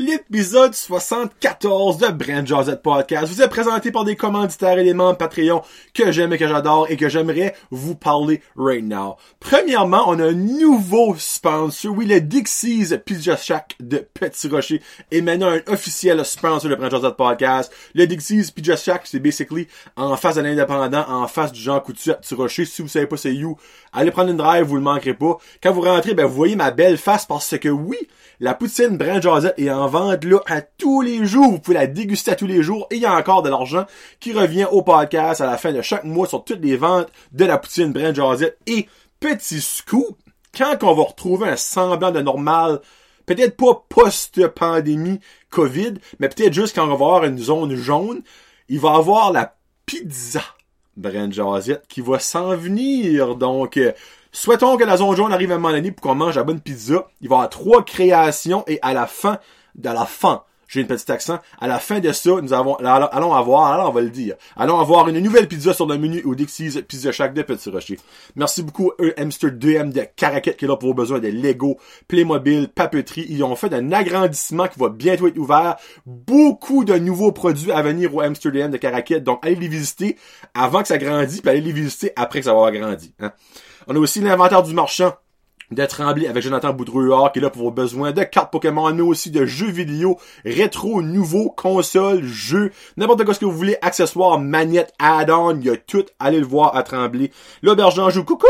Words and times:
L'épisode 0.00 0.74
74 0.74 1.98
de 1.98 2.08
Brand 2.08 2.46
Josette 2.46 2.82
Podcast 2.82 3.30
vous 3.30 3.42
est 3.42 3.48
présenté 3.50 3.92
par 3.92 4.04
des 4.04 4.16
commanditaires 4.16 4.78
éléments 4.78 5.14
Patreon 5.14 5.60
que 5.92 6.10
j'aime 6.10 6.32
et 6.32 6.38
que 6.38 6.48
j'adore 6.48 6.86
et 6.88 6.96
que 6.96 7.10
j'aimerais 7.10 7.54
vous 7.70 7.94
parler 7.94 8.40
right 8.56 8.82
now. 8.82 9.18
Premièrement, 9.40 10.04
on 10.06 10.18
a 10.18 10.28
un 10.28 10.32
nouveau 10.32 11.16
sponsor. 11.18 11.94
Oui, 11.94 12.06
le 12.06 12.22
Dixie's 12.22 12.98
Pizza 13.04 13.36
Shack 13.36 13.76
de 13.78 13.98
Petit 13.98 14.48
Rocher 14.48 14.80
est 15.10 15.20
maintenant 15.20 15.50
un 15.50 15.60
officiel 15.70 16.24
sponsor 16.24 16.70
de 16.70 16.76
Brand 16.76 16.90
Josette 16.90 17.16
Podcast. 17.16 17.70
Le 17.94 18.06
Dixie's 18.06 18.50
Pizza 18.50 18.76
Shack, 18.76 19.02
c'est 19.04 19.20
basically 19.20 19.68
en 19.96 20.16
face 20.16 20.36
de 20.36 20.40
l'indépendant, 20.40 21.04
en 21.10 21.28
face 21.28 21.52
du 21.52 21.60
Jean 21.60 21.78
Coutu 21.80 22.10
à 22.10 22.14
Petit 22.14 22.34
Rocher. 22.34 22.64
Si 22.64 22.80
vous 22.80 22.88
savez 22.88 23.06
pas 23.06 23.18
c'est 23.18 23.34
où, 23.44 23.58
allez 23.92 24.12
prendre 24.12 24.30
une 24.30 24.38
drive, 24.38 24.64
vous 24.64 24.76
le 24.76 24.80
manquerez 24.80 25.12
pas. 25.12 25.36
Quand 25.62 25.72
vous 25.72 25.82
rentrez, 25.82 26.14
ben 26.14 26.24
vous 26.24 26.34
voyez 26.36 26.56
ma 26.56 26.70
belle 26.70 26.96
face 26.96 27.26
parce 27.26 27.58
que 27.58 27.68
oui, 27.68 27.98
la 28.42 28.54
poutine 28.54 28.96
Brand 28.96 29.22
Josette 29.22 29.58
est 29.58 29.68
en 29.68 29.89
vente 29.90 30.24
là 30.24 30.38
à 30.46 30.62
tous 30.62 31.02
les 31.02 31.26
jours. 31.26 31.50
Vous 31.50 31.58
pouvez 31.58 31.76
la 31.76 31.86
déguster 31.86 32.30
à 32.30 32.36
tous 32.36 32.46
les 32.46 32.62
jours 32.62 32.86
et 32.90 32.96
il 32.96 33.02
y 33.02 33.06
a 33.06 33.14
encore 33.14 33.42
de 33.42 33.50
l'argent 33.50 33.84
qui 34.20 34.32
revient 34.32 34.66
au 34.70 34.82
podcast 34.82 35.40
à 35.40 35.46
la 35.46 35.58
fin 35.58 35.72
de 35.72 35.82
chaque 35.82 36.04
mois 36.04 36.26
sur 36.26 36.44
toutes 36.44 36.62
les 36.62 36.76
ventes 36.76 37.08
de 37.32 37.44
la 37.44 37.58
poutine 37.58 37.92
Brand 37.92 38.14
Josette. 38.14 38.58
Et 38.66 38.88
petit 39.18 39.60
scoop, 39.60 40.16
quand 40.56 40.82
on 40.82 40.94
va 40.94 41.02
retrouver 41.02 41.48
un 41.48 41.56
semblant 41.56 42.10
de 42.10 42.20
normal, 42.20 42.80
peut-être 43.26 43.56
pas 43.56 43.84
post-pandémie 43.88 45.20
COVID, 45.50 45.94
mais 46.18 46.28
peut-être 46.28 46.54
juste 46.54 46.74
quand 46.74 46.84
on 46.84 46.88
va 46.88 46.92
avoir 46.94 47.24
une 47.24 47.38
zone 47.38 47.74
jaune, 47.74 48.22
il 48.68 48.80
va 48.80 48.94
avoir 48.94 49.32
la 49.32 49.56
pizza 49.84 50.42
Brand 50.96 51.32
Josette 51.32 51.84
qui 51.88 52.00
va 52.00 52.18
s'en 52.18 52.56
venir. 52.56 53.36
Donc, 53.36 53.76
euh, 53.76 53.92
Souhaitons 54.32 54.76
que 54.76 54.84
la 54.84 54.96
zone 54.96 55.16
jaune 55.16 55.32
arrive 55.32 55.50
à 55.50 55.56
un 55.56 55.58
moment 55.58 55.74
donné 55.74 55.90
pour 55.90 56.02
qu'on 56.02 56.14
mange 56.14 56.36
la 56.36 56.44
bonne 56.44 56.60
pizza. 56.60 57.08
Il 57.20 57.28
va 57.28 57.34
y 57.34 57.38
avoir 57.38 57.50
trois 57.50 57.84
créations 57.84 58.62
et 58.68 58.78
à 58.80 58.94
la 58.94 59.06
fin, 59.06 59.38
de 59.74 59.88
la 59.88 60.06
fin, 60.06 60.42
j'ai 60.70 60.80
une 60.80 60.86
petite 60.86 61.10
accent. 61.10 61.40
À 61.60 61.66
la 61.66 61.80
fin 61.80 61.98
de 61.98 62.12
ça, 62.12 62.30
nous 62.40 62.52
avons, 62.52 62.76
allons 62.76 63.34
avoir, 63.34 63.72
alors 63.72 63.90
on 63.90 63.92
va 63.92 64.00
le 64.00 64.10
dire, 64.10 64.36
allons 64.56 64.78
avoir 64.78 65.08
une 65.08 65.18
nouvelle 65.18 65.48
pizza 65.48 65.74
sur 65.74 65.86
le 65.86 65.98
menu 65.98 66.22
au 66.24 66.36
Dixie's 66.36 66.80
Pizza 66.86 67.10
Shack 67.10 67.34
de 67.34 67.42
Petit 67.42 67.70
Rocher. 67.70 67.98
Merci 68.36 68.62
beaucoup 68.62 68.92
à 68.92 69.20
Hamster 69.20 69.50
2M 69.50 69.92
de 69.92 70.02
Caraquette 70.14 70.56
qui 70.56 70.66
est 70.66 70.68
là 70.68 70.76
pour 70.76 70.90
vos 70.90 70.94
besoins 70.94 71.18
de 71.18 71.26
Lego, 71.26 71.76
Playmobil, 72.06 72.68
papeterie. 72.68 73.26
Ils 73.28 73.42
ont 73.42 73.56
fait 73.56 73.74
un 73.74 73.90
agrandissement 73.90 74.68
qui 74.68 74.78
va 74.78 74.90
bientôt 74.90 75.26
être 75.26 75.38
ouvert. 75.38 75.76
Beaucoup 76.06 76.84
de 76.84 76.94
nouveaux 76.94 77.32
produits 77.32 77.72
à 77.72 77.82
venir 77.82 78.14
au 78.14 78.20
Hamster 78.20 78.52
2M 78.52 78.70
de 78.70 78.76
Caraquette. 78.76 79.24
Donc, 79.24 79.44
allez 79.44 79.56
les 79.56 79.68
visiter 79.68 80.16
avant 80.54 80.82
que 80.82 80.88
ça 80.88 80.98
grandisse, 80.98 81.40
puis 81.40 81.50
allez 81.50 81.60
les 81.60 81.72
visiter 81.72 82.12
après 82.14 82.38
que 82.38 82.44
ça 82.44 82.52
va 82.52 82.58
avoir 82.58 82.72
grandi. 82.72 83.12
Hein. 83.18 83.32
On 83.88 83.96
a 83.96 83.98
aussi 83.98 84.20
l'inventaire 84.20 84.62
du 84.62 84.72
marchand 84.72 85.14
de 85.70 85.86
Tremblay 85.86 86.26
avec 86.26 86.42
Jonathan 86.42 86.72
Boudrouard 86.72 87.32
qui 87.32 87.38
est 87.38 87.42
là 87.42 87.50
pour 87.50 87.62
vos 87.62 87.70
besoins 87.70 88.12
de 88.12 88.22
cartes 88.22 88.50
Pokémon, 88.50 88.84
on 88.84 88.98
a 88.98 89.02
aussi 89.02 89.30
de 89.30 89.46
jeux 89.46 89.70
vidéo, 89.70 90.18
rétro, 90.44 91.02
nouveaux, 91.02 91.50
consoles, 91.50 92.24
jeux, 92.24 92.72
n'importe 92.96 93.24
quoi 93.24 93.34
ce 93.34 93.40
que 93.40 93.44
vous 93.44 93.56
voulez, 93.56 93.76
accessoires, 93.82 94.38
manettes, 94.38 94.92
add-on, 94.98 95.56
il 95.56 95.66
y 95.66 95.70
a 95.70 95.76
tout, 95.76 96.04
allez 96.18 96.40
le 96.40 96.46
voir 96.46 96.76
à 96.76 96.82
Tremblay. 96.82 97.30
L'auberge 97.62 98.00
joue 98.10 98.24
coucou, 98.24 98.46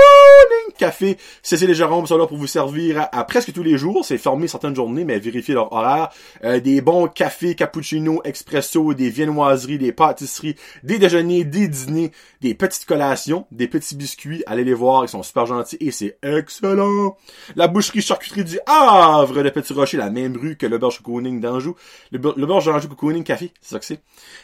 café, 0.78 1.18
Cécile 1.42 1.70
et 1.70 1.74
Jérôme 1.74 2.06
sont 2.06 2.16
là 2.16 2.27
pour 2.27 2.38
vous 2.38 2.46
servir 2.46 3.08
à, 3.12 3.24
presque 3.24 3.52
tous 3.52 3.62
les 3.62 3.77
jours, 3.77 4.05
c'est 4.05 4.18
fermé 4.18 4.48
certaines 4.48 4.74
journées, 4.74 5.05
mais 5.05 5.18
vérifiez 5.18 5.55
leur 5.55 5.72
horaire. 5.72 6.08
Euh, 6.44 6.60
des 6.60 6.80
bons 6.80 7.06
cafés, 7.08 7.55
cappuccino, 7.55 8.20
expresso, 8.24 8.94
des 8.94 9.10
viennoiseries, 9.10 9.78
des 9.78 9.92
pâtisseries, 9.92 10.56
des 10.82 10.98
déjeuners, 10.98 11.44
des 11.44 11.68
dîners, 11.68 12.12
des 12.40 12.55
petites 12.55 12.86
collations, 12.86 13.46
des 13.50 13.68
petits 13.68 13.96
biscuits, 13.96 14.42
allez 14.46 14.64
les 14.64 14.74
voir, 14.74 15.05
ils 15.05 15.08
sont 15.08 15.22
super 15.22 15.46
gentils 15.46 15.77
et 15.80 15.90
c'est 15.90 16.18
excellent. 16.22 17.09
La 17.56 17.69
boucherie 17.69 18.03
charcuterie 18.03 18.44
du 18.44 18.58
Havre 18.66 19.42
de 19.42 19.50
Petit 19.50 19.72
Rocher, 19.72 19.97
la 19.97 20.11
même 20.11 20.36
rue 20.36 20.56
que 20.56 20.66
le 20.66 20.78
Berge 20.78 20.98
Cocooning 20.98 21.41
d'Anjou. 21.41 21.75
Le, 22.11 22.19
Berge 22.19 22.67
d'Anjou 22.67 22.89
Cocooning 22.89 23.25
Café, 23.25 23.52
c'est 23.61 23.70
ça 23.70 23.78
que 23.78 23.84
c'est. 23.84 24.02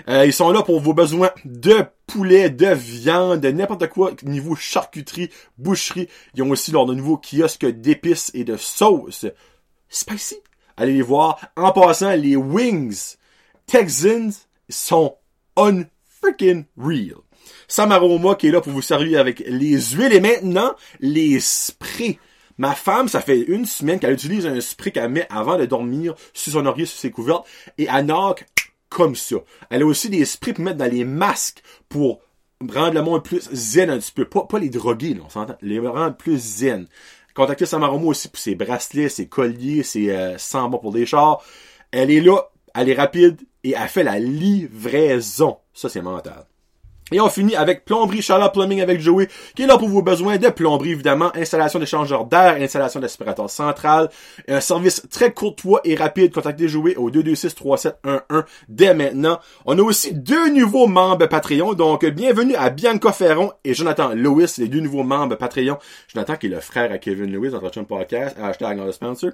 Euh, 0.08 0.26
ils 0.26 0.32
sont 0.32 0.50
là 0.50 0.62
pour 0.62 0.80
vos 0.80 0.94
besoins 0.94 1.30
de 1.44 1.84
poulet, 2.06 2.50
de 2.50 2.68
viande, 2.74 3.40
de 3.40 3.50
n'importe 3.50 3.88
quoi, 3.88 4.12
niveau 4.22 4.54
charcuterie, 4.54 5.30
boucherie. 5.58 6.08
Ils 6.34 6.42
ont 6.42 6.50
aussi 6.50 6.72
leur 6.72 6.86
nouveau 6.86 7.18
kiosque 7.18 7.66
d'épices 7.66 8.30
et 8.34 8.44
de 8.44 8.56
sauces. 8.56 9.26
Spicy. 9.88 10.36
Allez 10.76 10.94
les 10.94 11.02
voir. 11.02 11.38
En 11.56 11.72
passant, 11.72 12.14
les 12.14 12.36
wings 12.36 13.16
Texans 13.66 14.32
sont 14.68 15.16
un 15.56 15.84
freaking 16.20 16.64
real. 16.76 17.16
Samaroma 17.68 18.34
qui 18.34 18.48
est 18.48 18.50
là 18.50 18.60
pour 18.60 18.72
vous 18.72 18.82
servir 18.82 19.20
avec 19.20 19.40
les 19.46 19.80
huiles 19.80 20.12
et 20.12 20.20
maintenant 20.20 20.74
les 21.00 21.40
sprays 21.40 22.18
Ma 22.58 22.74
femme, 22.74 23.08
ça 23.08 23.20
fait 23.20 23.40
une 23.40 23.66
semaine 23.66 23.98
qu'elle 23.98 24.14
utilise 24.14 24.46
un 24.46 24.60
spray 24.60 24.90
qu'elle 24.90 25.10
met 25.10 25.26
avant 25.30 25.58
de 25.58 25.66
dormir 25.66 26.14
sur 26.32 26.52
son 26.52 26.66
oreiller, 26.66 26.86
sur 26.86 26.98
ses 26.98 27.10
couvertes, 27.10 27.46
et 27.78 27.86
elle 27.92 28.06
knock 28.06 28.46
comme 28.88 29.14
ça. 29.14 29.36
Elle 29.70 29.82
a 29.82 29.86
aussi 29.86 30.08
des 30.08 30.24
sprays 30.24 30.52
pour 30.52 30.64
mettre 30.64 30.78
dans 30.78 30.90
les 30.90 31.04
masques 31.04 31.62
pour 31.88 32.20
rendre 32.60 32.94
le 32.94 33.02
monde 33.02 33.22
plus 33.22 33.48
zen 33.52 33.90
un 33.90 33.98
petit 33.98 34.12
peu. 34.12 34.24
Pas, 34.24 34.44
pas 34.44 34.58
les 34.58 34.70
droguer, 34.70 35.14
là, 35.14 35.20
on 35.26 35.28
s'entend. 35.28 35.56
Les 35.60 35.78
rendre 35.78 36.16
plus 36.16 36.38
zen. 36.38 36.86
Contactez 37.34 37.66
Samaromo 37.66 38.08
aussi 38.08 38.28
pour 38.28 38.38
ses 38.38 38.54
bracelets, 38.54 39.10
ses 39.10 39.28
colliers, 39.28 39.82
ses 39.82 40.10
euh, 40.10 40.38
sambons 40.38 40.78
pour 40.78 40.92
des 40.92 41.04
chars. 41.04 41.42
Elle 41.90 42.10
est 42.10 42.22
là, 42.22 42.50
elle 42.74 42.88
est 42.88 42.94
rapide 42.94 43.40
et 43.62 43.74
elle 43.76 43.88
fait 43.88 44.04
la 44.04 44.18
livraison. 44.18 45.58
Ça, 45.74 45.90
c'est 45.90 46.00
mental. 46.00 46.46
Et 47.12 47.20
on 47.20 47.28
finit 47.28 47.54
avec 47.54 47.84
Plomberie 47.84 48.20
Chaleur 48.20 48.50
Plumbing 48.50 48.80
avec 48.80 49.00
Joey, 49.00 49.28
qui 49.54 49.62
est 49.62 49.66
là 49.68 49.78
pour 49.78 49.88
vos 49.88 50.02
besoins 50.02 50.38
de 50.38 50.48
plomberie, 50.48 50.90
évidemment, 50.90 51.30
installation 51.36 51.78
d'échangeur 51.78 52.24
d'air, 52.24 52.56
installation 52.60 52.98
d'aspirateur 52.98 53.48
central, 53.48 54.10
un 54.48 54.60
service 54.60 55.06
très 55.08 55.32
courtois 55.32 55.80
et 55.84 55.94
rapide. 55.94 56.34
Contactez 56.34 56.66
Joey 56.66 56.96
au 56.96 57.08
226-3711 57.12 57.92
dès 58.68 58.92
maintenant. 58.92 59.38
On 59.66 59.78
a 59.78 59.82
aussi 59.82 60.14
deux 60.14 60.50
nouveaux 60.50 60.88
membres 60.88 61.26
Patreon, 61.26 61.74
donc 61.74 62.04
bienvenue 62.06 62.56
à 62.56 62.70
Bianca 62.70 63.12
Ferron 63.12 63.52
et 63.62 63.72
Jonathan 63.72 64.08
Lewis, 64.12 64.54
les 64.58 64.66
deux 64.66 64.80
nouveaux 64.80 65.04
membres 65.04 65.36
Patreon. 65.36 65.78
Jonathan 66.12 66.34
qui 66.34 66.46
est 66.46 66.50
le 66.50 66.58
frère 66.58 66.90
à 66.90 66.98
Kevin 66.98 67.30
Lewis, 67.30 67.50
notre 67.50 67.82
podcast, 67.82 68.36
hashtag 68.42 68.90
sponsor. 68.90 69.30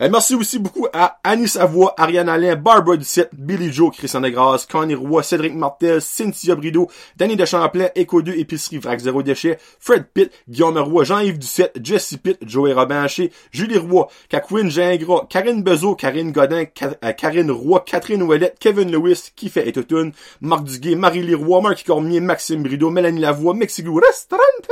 Euh, 0.00 0.08
merci 0.10 0.34
aussi 0.34 0.58
beaucoup 0.58 0.86
à 0.94 1.18
Annie 1.22 1.48
Savoie, 1.48 1.92
Ariane 1.98 2.30
Alain, 2.30 2.56
Barbara 2.56 2.96
Ducette, 2.96 3.28
Billy 3.34 3.70
Joe, 3.70 3.94
Christian 3.94 4.20
Negras, 4.20 4.66
Connie 4.70 4.94
Roy, 4.94 5.22
Cédric 5.22 5.54
Martel, 5.54 6.00
Cynthia 6.00 6.54
Brideau, 6.54 6.88
Danny 7.20 7.36
de 7.36 7.44
Champlain, 7.44 7.90
Eco 7.98 8.22
2, 8.22 8.32
Épicerie, 8.32 8.78
Vrac 8.78 8.98
0 8.98 9.22
Déchet, 9.22 9.58
Fred 9.78 10.06
Pitt, 10.14 10.32
Guillaume 10.48 10.78
Roy, 10.78 11.04
Jean-Yves 11.04 11.38
Ducette, 11.38 11.78
Jesse 11.84 12.16
Pitt, 12.16 12.38
Joey 12.46 12.72
Robin 12.72 13.04
Haché, 13.04 13.30
Julie 13.52 13.76
Roy, 13.76 14.06
Kakwin 14.30 14.70
Gingras, 14.70 15.26
Karine 15.28 15.62
Bezo, 15.62 15.94
Karine 15.94 16.32
Godin, 16.32 16.64
euh, 17.04 17.12
Karine 17.12 17.50
Roy, 17.50 17.80
Catherine 17.84 18.22
Ouellette, 18.22 18.58
Kevin 18.58 18.90
Lewis, 18.90 19.32
fait 19.50 19.68
Etotun, 19.68 20.12
Marc 20.40 20.64
Duguay, 20.64 20.94
Marie-Lee 20.94 21.34
Roy, 21.34 21.60
Marc 21.60 21.84
Cormier, 21.84 22.20
Maxime 22.20 22.62
Brideau, 22.62 22.88
Mélanie 22.88 23.20
Lavoie, 23.20 23.52
Mexico 23.52 23.92
Restaurante, 23.96 24.70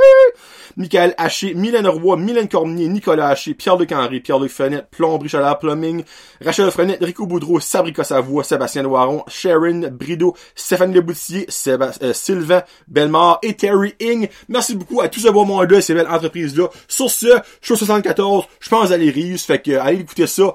Michael 0.75 1.13
Haché, 1.19 1.53
Mylène 1.53 1.87
Roy, 1.87 2.17
Mylène 2.17 2.49
Cormier, 2.49 2.87
Nicolas 2.87 3.27
Haché, 3.27 3.53
Pierre-Luc 3.53 3.91
Henry, 3.91 4.21
Pierre-Luc 4.21 4.49
Fenêtre, 4.49 4.87
Plomberie 4.89 5.29
Chalard 5.29 5.59
Plumbing, 5.59 6.03
Rachel 6.43 6.71
Frenette, 6.71 7.03
Rico 7.03 7.27
Boudreau, 7.27 7.59
Sabrica 7.59 8.03
Savoie, 8.03 8.43
Sébastien 8.43 8.81
Loiron, 8.81 9.23
Sharon 9.27 9.81
Brideau, 9.91 10.35
Stéphane 10.55 10.95
Leboutier, 10.95 11.45
Sébastien, 11.47 12.07
euh, 12.07 12.13
Sylvain 12.13 12.38
Belmar 12.87 13.39
et 13.43 13.53
Terry 13.53 13.95
Ing. 13.99 14.29
Merci 14.47 14.75
beaucoup 14.75 15.01
à 15.01 15.09
tous 15.09 15.21
ces 15.21 15.31
beaux 15.31 15.45
monde 15.45 15.71
et 15.71 15.81
ces 15.81 15.93
belles 15.93 16.07
entreprises-là. 16.07 16.67
Sur 16.87 17.09
ce, 17.09 17.39
show 17.61 17.75
74, 17.75 18.45
je 18.59 18.69
pense 18.69 18.91
à 18.91 18.97
les 18.97 19.09
rives. 19.09 19.39
Fait 19.39 19.61
que 19.61 19.71
allez 19.77 19.99
écouter 19.99 20.27
ça 20.27 20.53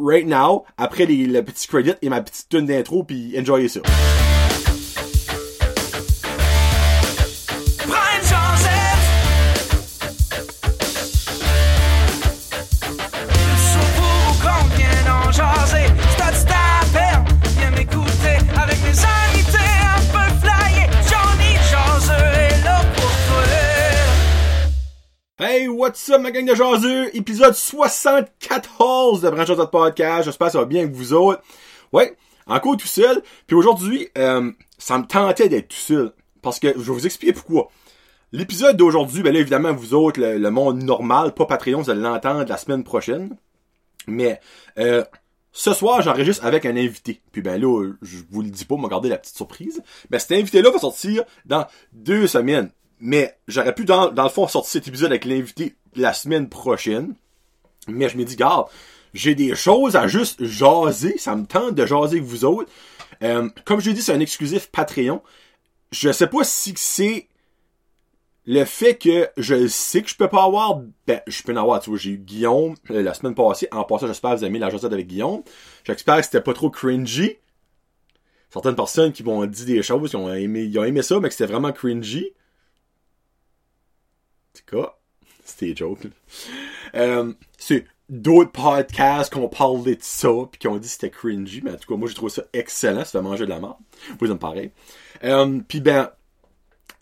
right 0.00 0.26
now, 0.26 0.64
après 0.76 1.06
les, 1.06 1.26
le 1.26 1.42
petit 1.42 1.66
credit 1.66 1.94
et 2.02 2.08
ma 2.08 2.20
petite 2.20 2.48
tune 2.48 2.66
d'intro, 2.66 3.04
puis 3.04 3.34
enjoyez 3.38 3.68
ça. 3.68 3.80
What's 25.82 26.08
up, 26.10 26.22
ma 26.22 26.30
gang 26.30 26.46
de 26.46 26.54
jaseux? 26.54 27.10
Épisode 27.12 27.54
74 27.54 29.20
de 29.20 29.30
Branche 29.30 29.48
de 29.48 29.64
Podcast. 29.64 30.26
J'espère 30.26 30.46
que 30.46 30.52
ça 30.52 30.60
va 30.60 30.64
bien 30.64 30.82
avec 30.82 30.92
vous 30.92 31.12
autres. 31.12 31.42
Ouais, 31.92 32.16
encore 32.46 32.76
tout 32.76 32.86
seul. 32.86 33.20
Puis 33.48 33.56
aujourd'hui, 33.56 34.06
euh, 34.16 34.52
ça 34.78 34.96
me 34.98 35.04
tentait 35.04 35.48
d'être 35.48 35.66
tout 35.66 35.76
seul. 35.76 36.12
Parce 36.40 36.60
que 36.60 36.68
je 36.68 36.78
vais 36.78 36.92
vous 36.92 37.04
expliquer 37.04 37.32
pourquoi. 37.32 37.68
L'épisode 38.30 38.76
d'aujourd'hui, 38.76 39.24
ben 39.24 39.34
là, 39.34 39.40
évidemment, 39.40 39.72
vous 39.72 39.92
autres, 39.92 40.20
le, 40.20 40.50
monde 40.52 40.84
normal, 40.84 41.34
pas 41.34 41.46
Patreon, 41.46 41.82
vous 41.82 41.90
allez 41.90 42.00
l'entendre 42.00 42.48
la 42.48 42.56
semaine 42.58 42.84
prochaine. 42.84 43.36
Mais 44.06 44.38
euh, 44.78 45.02
ce 45.50 45.74
soir, 45.74 46.00
j'enregistre 46.00 46.46
avec 46.46 46.64
un 46.64 46.76
invité. 46.76 47.22
Puis 47.32 47.42
ben 47.42 47.60
là, 47.60 47.90
je 48.02 48.18
vous 48.30 48.42
le 48.42 48.50
dis 48.50 48.66
pas, 48.66 48.76
m'a 48.76 48.86
gardé 48.86 49.08
la 49.08 49.18
petite 49.18 49.36
surprise. 49.36 49.82
Mais 50.10 50.20
cet 50.20 50.30
invité-là 50.30 50.70
va 50.70 50.78
sortir 50.78 51.24
dans 51.44 51.66
deux 51.92 52.28
semaines. 52.28 52.70
Mais 53.04 53.36
j'aurais 53.48 53.74
pu, 53.74 53.84
dans, 53.84 54.12
dans 54.12 54.22
le 54.22 54.28
fond, 54.28 54.46
sortir 54.46 54.70
cet 54.70 54.86
épisode 54.86 55.10
avec 55.10 55.24
l'invité 55.24 55.74
la 55.96 56.12
semaine 56.12 56.48
prochaine. 56.48 57.16
Mais 57.88 58.08
je 58.08 58.16
me 58.16 58.24
dis, 58.24 58.36
garde, 58.36 58.68
j'ai 59.12 59.34
des 59.34 59.56
choses 59.56 59.96
à 59.96 60.06
juste 60.06 60.44
jaser. 60.44 61.18
Ça 61.18 61.34
me 61.34 61.44
tente 61.44 61.74
de 61.74 61.84
jaser 61.84 62.18
avec 62.18 62.22
vous 62.22 62.44
autres. 62.44 62.70
Euh, 63.24 63.48
comme 63.64 63.80
je 63.80 63.88
l'ai 63.88 63.94
dit, 63.94 64.02
c'est 64.02 64.12
un 64.12 64.20
exclusif 64.20 64.70
Patreon. 64.70 65.20
Je 65.90 66.12
sais 66.12 66.28
pas 66.28 66.44
si 66.44 66.74
c'est 66.76 67.26
le 68.46 68.64
fait 68.64 68.94
que 68.94 69.28
je 69.36 69.66
sais 69.66 70.02
que 70.02 70.08
je 70.08 70.14
peux 70.14 70.28
pas 70.28 70.44
avoir, 70.44 70.80
ben, 71.08 71.20
je 71.26 71.42
peux 71.42 71.52
en 71.52 71.56
avoir, 71.56 71.80
tu 71.80 71.90
vois, 71.90 71.98
j'ai 71.98 72.10
eu 72.10 72.18
Guillaume 72.18 72.76
euh, 72.92 73.02
la 73.02 73.14
semaine 73.14 73.34
passée. 73.34 73.66
En 73.72 73.82
passant, 73.82 74.06
j'espère 74.06 74.30
que 74.30 74.36
vous 74.36 74.44
avez 74.44 74.50
aimé 74.50 74.60
la 74.60 74.70
jasette 74.70 74.92
avec 74.92 75.08
Guillaume. 75.08 75.42
J'espère 75.82 76.18
que 76.18 76.22
c'était 76.22 76.40
pas 76.40 76.54
trop 76.54 76.70
cringy. 76.70 77.36
Certaines 78.50 78.76
personnes 78.76 79.10
qui 79.10 79.24
m'ont 79.24 79.44
dit 79.44 79.64
des 79.64 79.82
choses, 79.82 80.10
qui 80.10 80.16
ont 80.16 80.32
aimé, 80.32 80.62
ils 80.62 80.78
ont 80.78 80.84
aimé 80.84 81.02
ça, 81.02 81.18
mais 81.18 81.28
que 81.28 81.34
c'était 81.34 81.50
vraiment 81.50 81.72
cringy. 81.72 82.32
En 84.54 84.58
tout 84.58 84.76
cas, 84.76 84.94
c'était 85.44 85.74
joke. 85.74 86.00
Euh, 86.94 87.32
c'est 87.58 87.84
d'autres 88.08 88.52
podcasts 88.52 89.32
qui 89.32 89.38
ont 89.38 89.48
parlé 89.48 89.96
de 89.96 90.02
ça, 90.02 90.28
puis 90.50 90.58
qui 90.58 90.68
ont 90.68 90.76
dit 90.76 90.86
que 90.88 90.92
c'était 90.92 91.10
cringy, 91.10 91.62
mais 91.62 91.72
en 91.72 91.76
tout 91.76 91.88
cas, 91.88 91.98
moi, 91.98 92.08
j'ai 92.08 92.14
trouvé 92.14 92.30
ça 92.30 92.42
excellent, 92.52 93.04
ça 93.04 93.12
fait 93.12 93.22
manger 93.22 93.44
de 93.44 93.50
la 93.50 93.60
merde. 93.60 93.76
Vous, 94.20 94.26
me 94.26 94.34
paraît. 94.36 94.72
Euh, 95.24 95.60
puis 95.66 95.80
ben, 95.80 96.10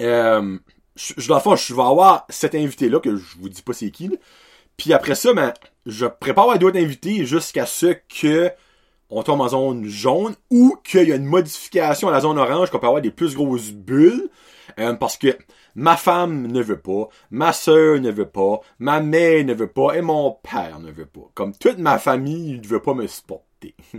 euh, 0.00 0.58
je, 0.96 1.28
dans 1.28 1.36
le 1.36 1.40
fond, 1.40 1.56
je 1.56 1.74
vais 1.74 1.82
avoir 1.82 2.26
cet 2.28 2.54
invité-là, 2.54 3.00
que 3.00 3.16
je 3.16 3.38
vous 3.38 3.48
dis 3.48 3.62
pas 3.62 3.72
c'est 3.72 3.90
qui. 3.90 4.10
Puis 4.76 4.92
après 4.92 5.14
ça, 5.14 5.32
ben, 5.32 5.52
je 5.86 6.06
prépare 6.06 6.58
d'autres 6.58 6.78
invités 6.78 7.26
jusqu'à 7.26 7.66
ce 7.66 7.94
que 8.08 8.50
on 9.10 9.22
tombe 9.24 9.40
en 9.40 9.48
zone 9.48 9.84
jaune 9.86 10.36
ou 10.50 10.76
qu'il 10.84 11.08
y 11.08 11.12
a 11.12 11.16
une 11.16 11.24
modification 11.24 12.08
à 12.08 12.12
la 12.12 12.20
zone 12.20 12.38
orange, 12.38 12.70
qu'on 12.70 12.78
peut 12.78 12.86
avoir 12.86 13.02
des 13.02 13.10
plus 13.10 13.34
grosses 13.34 13.72
bulles. 13.72 14.30
Euh, 14.78 14.94
parce 14.94 15.16
que 15.16 15.36
ma 15.74 15.96
femme 15.96 16.46
ne 16.46 16.62
veut 16.62 16.80
pas, 16.80 17.08
ma 17.30 17.52
soeur 17.52 18.00
ne 18.00 18.10
veut 18.10 18.28
pas, 18.28 18.60
ma 18.78 19.00
mère 19.00 19.44
ne 19.44 19.54
veut 19.54 19.70
pas 19.70 19.94
et 19.94 20.02
mon 20.02 20.32
père 20.42 20.78
ne 20.80 20.90
veut 20.90 21.06
pas. 21.06 21.30
Comme 21.34 21.54
toute 21.54 21.78
ma 21.78 21.98
famille 21.98 22.60
ne 22.60 22.66
veut 22.66 22.82
pas 22.82 22.94
me 22.94 23.06
supporter. 23.06 23.74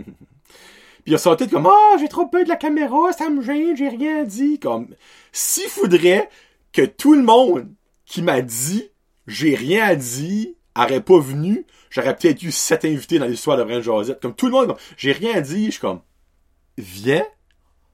Puis 1.04 1.14
ils 1.14 1.18
sont 1.18 1.34
tous 1.34 1.48
comme 1.48 1.66
Ah, 1.66 1.96
j'ai 1.98 2.08
trop 2.08 2.26
peur 2.26 2.44
de 2.44 2.48
la 2.48 2.56
caméra, 2.56 3.12
ça 3.12 3.28
me 3.28 3.42
gêne, 3.42 3.76
j'ai 3.76 3.88
rien 3.88 4.24
dit. 4.24 4.58
Comme 4.58 4.88
s'il 5.32 5.68
faudrait 5.68 6.28
que 6.72 6.82
tout 6.82 7.14
le 7.14 7.22
monde 7.22 7.68
qui 8.06 8.22
m'a 8.22 8.40
dit 8.40 8.92
j'ai 9.26 9.54
rien 9.54 9.94
dit 9.94 10.56
aurait 10.76 11.02
pas 11.02 11.18
venu, 11.18 11.66
j'aurais 11.90 12.16
peut-être 12.16 12.42
eu 12.42 12.50
sept 12.50 12.84
invités 12.84 13.18
dans 13.18 13.26
l'histoire 13.26 13.56
de 13.56 13.64
Brent 13.64 13.82
Josette. 13.82 14.20
Comme 14.20 14.34
tout 14.34 14.46
le 14.46 14.52
monde, 14.52 14.76
j'ai 14.96 15.12
rien 15.12 15.40
dit, 15.40 15.66
je 15.66 15.70
suis 15.72 15.80
comme 15.80 16.00
Viens, 16.78 17.26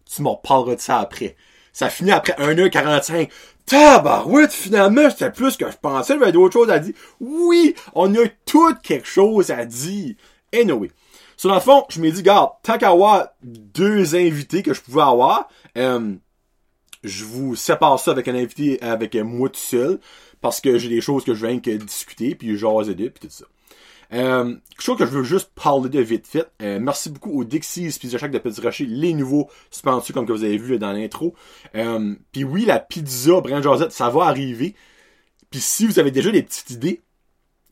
tu 0.05 0.23
m'en 0.23 0.37
parleras 0.37 0.77
de 0.77 0.81
ça 0.81 0.99
après. 0.99 1.37
Ça 1.73 1.91
finit 1.91 2.13
après 2.13 2.33
1h45. 2.35 3.29
Tabarouette, 3.69 4.53
finalement, 4.53 5.11
c'était 5.11 5.31
plus 5.31 5.57
que 5.57 5.71
je 5.71 5.77
pensais, 5.77 6.15
avait 6.15 6.33
d'autres 6.33 6.55
choses 6.55 6.71
à 6.71 6.79
dire. 6.79 6.95
Oui, 7.21 7.75
on 7.95 8.15
a 8.15 8.27
tout 8.47 8.75
quelque 8.83 9.07
chose 9.07 9.51
à 9.51 9.65
dire. 9.65 10.15
Anyway. 10.55 10.91
Sur 11.37 11.55
le 11.55 11.61
fond, 11.61 11.85
je 11.89 12.01
me 12.01 12.11
dis, 12.11 12.23
garde, 12.23 12.51
tant 12.65 12.79
qu'à 12.79 12.91
avoir 12.91 13.29
deux 13.43 14.17
invités 14.17 14.65
que 14.65 14.75
je 14.75 14.81
pouvais 14.81 15.03
avoir, 15.03 15.49
euh, 15.77 16.15
je 17.05 17.25
vous 17.25 17.55
sépare 17.55 18.01
ça 18.01 18.11
avec 18.11 18.27
un 18.27 18.35
invité, 18.35 18.83
avec 18.83 19.15
moi 19.15 19.49
tout 19.49 19.55
seul, 19.57 20.01
parce 20.41 20.61
que 20.61 20.79
j'ai 20.79 20.89
des 20.89 21.01
choses 21.01 21.25
que 21.25 21.35
je 21.35 21.47
viens 21.47 21.61
que 21.61 21.71
discuter, 21.71 22.35
puis 22.35 22.57
jaser 22.59 22.95
d'eux, 22.95 23.11
puis 23.11 23.29
tout 23.29 23.35
ça. 23.35 23.45
Euh, 24.13 24.55
quelque 24.71 24.83
chose 24.83 24.99
que 24.99 25.05
je 25.05 25.11
veux 25.11 25.23
juste 25.23 25.51
parler 25.55 25.89
de 25.89 26.01
vite 26.01 26.27
fait. 26.27 26.47
Euh, 26.63 26.79
merci 26.81 27.11
beaucoup 27.11 27.39
aux 27.39 27.45
Dixies 27.45 27.97
Pizza 28.01 28.17
Shack 28.19 28.31
de 28.31 28.39
Petit 28.39 28.61
Rocher, 28.61 28.87
les 28.87 29.13
nouveaux 29.13 29.51
sponsors 29.71 30.15
comme 30.15 30.27
que 30.27 30.33
vous 30.33 30.45
avez 30.45 30.57
vu 30.57 30.79
dans 30.79 30.93
l'intro. 30.93 31.35
Euh, 31.75 32.15
Puis 32.33 32.45
oui, 32.45 32.65
la 32.65 32.79
pizza 32.79 33.41
Brand 33.41 33.63
Josette, 33.63 33.93
ça 33.93 34.09
va 34.09 34.25
arriver. 34.25 34.75
Puis 35.51 35.61
si 35.61 35.87
vous 35.87 35.99
avez 35.99 36.11
déjà 36.11 36.31
des 36.31 36.43
petites 36.43 36.71
idées, 36.71 37.03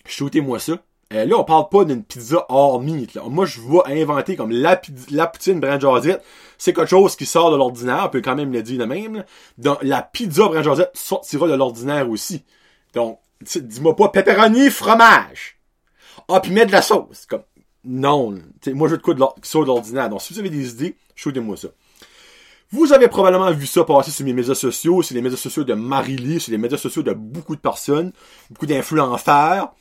shootez-moi 0.06 0.58
ça. 0.58 0.78
Euh, 1.12 1.24
là, 1.24 1.38
on 1.38 1.44
parle 1.44 1.68
pas 1.68 1.84
d'une 1.84 2.02
pizza 2.02 2.44
hors 2.48 2.82
meat. 2.82 3.14
Là. 3.14 3.22
Moi, 3.28 3.46
je 3.46 3.60
vais 3.60 4.00
inventer 4.02 4.34
comme 4.34 4.50
la, 4.50 4.80
la 5.10 5.26
poutine 5.28 5.60
Brand 5.60 5.80
Josette. 5.80 6.22
C'est 6.58 6.72
quelque 6.72 6.90
chose 6.90 7.14
qui 7.14 7.26
sort 7.26 7.52
de 7.52 7.56
l'ordinaire. 7.56 8.04
On 8.06 8.08
peut 8.08 8.22
quand 8.22 8.34
même 8.34 8.52
le 8.52 8.62
dire 8.62 8.80
de 8.80 8.86
même. 8.86 9.24
Donc, 9.56 9.78
la 9.82 10.02
pizza 10.02 10.48
Brand 10.48 10.64
Josette 10.64 10.90
sortira 10.94 11.46
de 11.46 11.54
l'ordinaire 11.54 12.10
aussi. 12.10 12.44
Donc, 12.92 13.20
dis-moi 13.40 13.94
pas 13.94 14.08
pepperoni, 14.08 14.68
fromage. 14.68 15.55
Ah, 16.28 16.40
puis 16.40 16.52
mettre 16.52 16.68
de 16.68 16.72
la 16.72 16.82
sauce. 16.82 17.26
Comme, 17.26 17.42
non. 17.84 18.34
moi, 18.74 18.88
je 18.88 18.92
veux 18.92 18.98
de 18.98 19.02
quoi 19.02 19.14
de 19.14 19.22
qui 19.40 19.48
sort 19.48 19.62
de 19.62 19.68
l'ordinaire. 19.68 20.08
Donc, 20.08 20.22
si 20.22 20.32
vous 20.32 20.40
avez 20.40 20.50
des 20.50 20.70
idées, 20.70 20.96
shootez-moi 21.14 21.56
ça. 21.56 21.68
Vous 22.72 22.92
avez 22.92 23.06
probablement 23.06 23.52
vu 23.52 23.64
ça 23.64 23.84
passer 23.84 24.10
sur 24.10 24.24
mes 24.24 24.32
médias 24.32 24.56
sociaux, 24.56 25.00
sur 25.02 25.14
les 25.14 25.22
médias 25.22 25.36
sociaux 25.36 25.62
de 25.62 25.74
Marily, 25.74 26.40
sur 26.40 26.50
les 26.50 26.58
médias 26.58 26.78
sociaux 26.78 27.02
de 27.02 27.12
beaucoup 27.12 27.54
de 27.54 27.60
personnes, 27.60 28.12
beaucoup 28.50 28.66
d'influenceurs. 28.66 29.72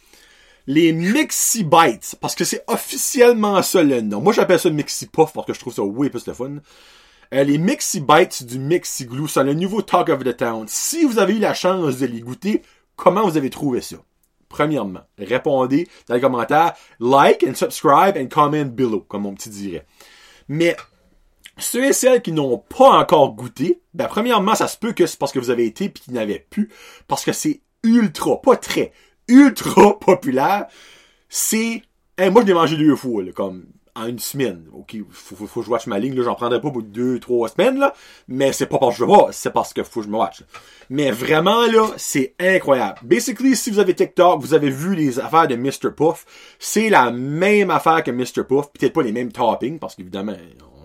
Les 0.68 0.94
Mixi 0.94 1.64
Bites, 1.64 2.16
parce 2.22 2.36
que 2.36 2.44
c'est 2.44 2.64
officiellement 2.68 3.62
ça 3.64 3.82
le 3.82 4.02
nom. 4.02 4.22
Moi, 4.22 4.34
j'appelle 4.34 4.60
ça 4.60 4.70
Mixi 4.70 5.08
Puff 5.08 5.34
parce 5.34 5.48
que 5.48 5.54
je 5.54 5.60
trouve 5.60 5.74
ça 5.74 5.84
way 5.84 6.10
plus 6.10 6.28
le 6.28 6.34
fun. 6.34 6.58
Euh, 7.34 7.44
les 7.44 7.58
Mixi 7.58 8.02
Bites 8.02 8.44
du 8.46 8.60
Mixi 8.60 9.06
Glue, 9.06 9.28
c'est 9.28 9.44
le 9.44 9.54
nouveau 9.54 9.82
Talk 9.82 10.10
of 10.10 10.24
the 10.24 10.38
Town. 10.38 10.66
Si 10.68 11.06
vous 11.06 11.18
avez 11.18 11.36
eu 11.36 11.40
la 11.40 11.56
chance 11.56 11.98
de 11.98 12.06
les 12.06 12.22
goûter, 12.22 12.62
comment 12.96 13.28
vous 13.28 13.38
avez 13.38 13.50
trouvé 13.50 13.82
ça? 13.82 13.98
Premièrement, 14.50 15.02
répondez 15.18 15.88
dans 16.08 16.16
les 16.16 16.22
commentaires, 16.22 16.74
like 17.00 17.44
and 17.48 17.56
subscribe 17.56 18.18
and 18.18 18.28
comment 18.30 18.66
below, 18.66 19.02
comme 19.02 19.24
mon 19.24 19.34
petit 19.34 19.50
dirait. 19.50 19.86
Mais 20.48 20.76
ceux 21.58 21.86
et 21.86 21.94
celles 21.94 22.22
qui 22.22 22.32
n'ont 22.32 22.58
pas 22.58 22.90
encore 22.90 23.34
goûté, 23.34 23.82
ben 23.94 24.08
premièrement, 24.08 24.56
ça 24.56 24.68
se 24.68 24.78
peut 24.78 24.94
que 24.94 25.06
c'est 25.06 25.18
parce 25.18 25.32
que 25.32 25.40
vous 25.40 25.50
avez 25.50 25.66
été 25.66 25.90
puis 25.90 26.04
qu'ils 26.04 26.14
n'avaient 26.14 26.46
plus, 26.50 26.70
parce 27.08 27.24
que 27.24 27.32
c'est 27.32 27.62
ultra, 27.84 28.42
pas 28.42 28.58
très, 28.58 28.92
ultra 29.28 29.98
populaire. 30.00 30.68
C'est, 31.30 31.82
hein, 32.18 32.30
moi 32.30 32.42
je 32.42 32.48
l'ai 32.48 32.54
mangé 32.54 32.78
deux 32.78 32.96
fois, 32.96 33.24
là, 33.24 33.32
comme 33.32 33.66
en 33.96 34.08
une 34.08 34.20
semaine. 34.20 34.66
Ok, 34.74 34.98
faut, 35.10 35.36
faut, 35.36 35.48
faut 35.48 35.60
que 35.62 35.66
je 35.66 35.72
watch 35.72 35.88
ma 35.88 36.00
ligne, 36.00 36.16
là, 36.16 36.24
j'en 36.24 36.36
prendrai 36.36 36.60
pas 36.60 36.70
pour 36.70 36.84
deux, 36.84 37.20
trois 37.20 37.48
semaines, 37.50 37.80
là, 37.80 37.94
mais 38.28 38.52
c'est 38.52 38.66
pas 38.66 38.78
parce 38.78 38.96
que 38.96 39.00
je 39.00 39.06
vois, 39.06 39.30
c'est 39.32 39.52
parce 39.52 39.74
que 39.74 39.84
faut 39.84 40.02
que 40.02 40.06
je 40.06 40.12
me 40.12 40.18
watch. 40.18 40.44
Mais 40.90 41.12
vraiment, 41.12 41.66
là, 41.66 41.88
c'est 41.98 42.36
incroyable. 42.40 43.00
Basically, 43.04 43.56
si 43.56 43.72
vous 43.72 43.80
avez 43.80 43.96
TikTok, 43.96 44.42
vous 44.42 44.54
avez 44.54 44.70
vu 44.70 44.96
les 44.96 45.20
affaires 45.20 45.48
de 45.48 45.56
Mr. 45.56 45.92
Puff, 45.96 46.26
c'est 46.60 46.90
la 46.90 47.12
même 47.12 47.72
affaire 47.72 48.04
que 48.04 48.12
Mr. 48.12 48.44
Puff, 48.48 48.72
peut-être 48.74 48.94
pas 48.94 49.04
les 49.04 49.14
mêmes 49.14 49.32
toppings, 49.32 49.80
parce 49.80 49.96
qu'évidemment, 49.96 50.36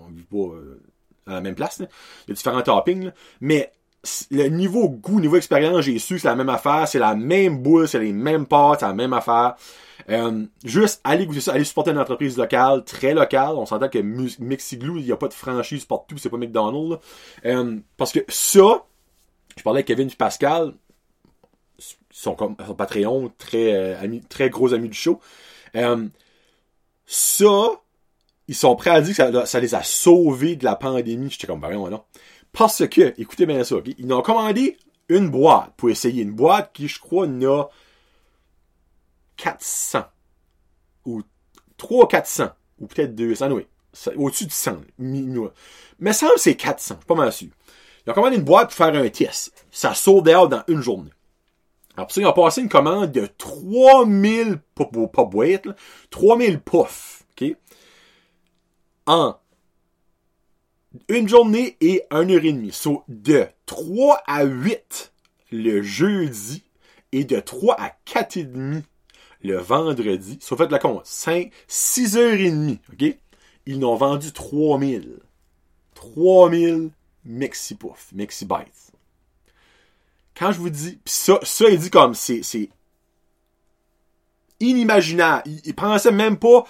on 0.07 0.12
vit 0.12 0.23
pas 0.23 0.55
euh, 0.55 0.81
à 1.27 1.35
la 1.35 1.41
même 1.41 1.55
place, 1.55 1.81
là. 1.81 1.87
Il 2.27 2.31
y 2.31 2.33
a 2.33 2.35
différents 2.35 2.62
toppings, 2.62 3.07
là. 3.07 3.15
mais 3.41 3.73
le 4.31 4.49
niveau 4.49 4.89
goût, 4.89 5.21
niveau 5.21 5.37
expérience, 5.37 5.83
j'ai 5.83 5.99
su, 5.99 6.19
c'est 6.19 6.29
la 6.29 6.37
même 6.37 6.49
affaire, 6.49 6.89
c'est 6.89 6.99
la 6.99 7.15
même 7.15 7.59
boule, 7.59 7.87
c'est 7.87 7.99
les 7.99 8.12
mêmes 8.12 8.47
pâtes, 8.47 8.81
c'est 8.81 8.87
la 8.87 8.95
même 8.95 9.12
affaire. 9.12 9.57
Euh, 10.11 10.47
juste, 10.65 11.01
allez 11.05 11.29
allez 11.49 11.65
supporter 11.65 11.93
une 11.93 11.99
entreprise 11.99 12.37
locale, 12.37 12.85
très 12.85 13.15
locale. 13.15 13.55
On 13.57 13.67
s'entend 13.67 13.89
que 13.89 13.99
Mexiglou, 14.41 14.99
il 14.99 15.05
n'y 15.05 15.12
a 15.12 15.17
pas 15.17 15.29
de 15.29 15.35
franchise 15.35 15.85
partout, 15.85 16.19
c'est 16.19 16.31
pas 16.31 16.37
McDonald's. 16.37 16.99
Euh, 17.45 17.79
parce 17.97 18.12
que 18.12 18.21
ça, 18.29 18.85
je 19.57 19.62
parlais 19.62 19.79
avec 19.79 19.87
Kevin 19.87 20.09
et 20.09 20.17
Pascal, 20.17 20.75
son 22.11 22.35
Patreon, 22.35 23.31
très, 23.38 23.75
euh, 23.75 24.00
amis, 24.00 24.21
très 24.29 24.50
gros 24.50 24.75
amis 24.75 24.88
du 24.88 24.99
show. 24.99 25.21
Ça, 27.07 27.81
ils 28.47 28.55
sont 28.55 28.76
prêts 28.76 28.90
à 28.90 29.00
dire 29.00 29.17
que 29.17 29.45
ça, 29.47 29.61
les 29.61 29.75
a 29.75 29.83
sauvés 29.83 30.57
de 30.57 30.64
la 30.64 30.76
pandémie. 30.76 31.31
J'étais 31.31 31.47
comme, 31.47 31.61
ben 31.61 31.73
non. 31.73 32.02
Parce 32.52 32.87
que, 32.88 33.14
écoutez 33.21 33.47
bien 33.47 33.62
ça, 33.64 33.76
ils 33.99 34.12
ont 34.12 34.23
commandé 34.23 34.76
une 35.09 35.29
boîte 35.29 35.73
pour 35.76 35.90
essayer. 35.90 36.23
Une 36.23 36.33
boîte 36.33 36.71
qui, 36.73 36.88
je 36.88 36.99
crois, 36.99 37.26
n'a 37.26 37.69
400 39.40 40.04
ou 41.06 41.23
3 41.78 42.09
400 42.09 42.50
ou 42.78 42.87
peut-être 42.87 43.14
200, 43.14 43.50
oui, 43.52 43.66
au-dessus 44.16 44.47
de 44.47 44.52
100. 44.52 44.76
Mais 45.99 46.12
ça 46.12 46.28
c'est 46.37 46.56
400, 46.56 46.94
je 46.94 46.99
suis 46.99 47.06
pas 47.06 47.14
mal 47.14 47.32
sûr. 47.32 47.49
Ils 48.06 48.11
ont 48.11 48.14
commandé 48.14 48.37
une 48.37 48.42
boîte 48.42 48.68
pour 48.68 48.76
faire 48.76 48.94
un 48.94 49.09
test. 49.09 49.66
Ça 49.70 49.94
sold 49.94 50.28
out 50.28 50.50
dans 50.50 50.62
une 50.68 50.80
journée. 50.80 51.11
Pour 51.97 52.11
ça, 52.11 52.20
ils 52.20 52.26
ont 52.26 52.32
passé 52.32 52.62
une 52.62 52.68
commande 52.68 53.12
de 53.12 53.26
3000, 53.26 54.59
pas, 54.75 54.87
pas 55.12 55.25
boîtes, 55.25 55.68
3000 56.11 56.61
puffs, 56.61 57.25
ok? 57.32 57.56
En 59.06 59.37
une 61.09 61.28
journée 61.28 61.76
et 61.80 62.02
une 62.11 62.30
heure 62.30 62.44
et 62.44 62.52
demie. 62.52 62.73
So, 62.73 63.04
de 63.09 63.47
3 63.66 64.23
à 64.26 64.44
8 64.44 65.12
le 65.52 65.82
jeudi 65.82 66.64
et 67.12 67.25
de 67.25 67.38
3 67.38 67.78
à 67.78 67.90
4 68.04 68.37
et 68.38 68.44
demi 68.44 68.82
le 69.42 69.59
vendredi. 69.59 70.38
Sauf 70.40 70.59
fait 70.59 70.70
la 70.70 70.78
compte, 70.78 71.06
5, 71.06 71.50
6 71.68 72.16
heures 72.16 72.35
et 72.35 72.50
demie, 72.50 72.78
ok? 72.92 73.16
Ils 73.66 73.78
n'ont 73.78 73.97
vendu 73.97 74.32
3000. 74.32 75.18
3000 75.94 76.90
Mexipuff, 77.25 78.09
Mexibites. 78.12 78.92
Quand 80.35 80.52
je 80.52 80.59
vous 80.59 80.70
dis, 80.70 80.99
pis 81.04 81.12
ça, 81.12 81.38
ça, 81.42 81.68
il 81.68 81.78
dit 81.78 81.90
comme, 81.90 82.14
c'est, 82.14 82.42
c'est 82.42 82.70
inimaginable. 84.59 85.42
Il, 85.47 85.61
il, 85.64 85.75
pensait 85.75 86.12
même 86.12 86.38
pas 86.38 86.64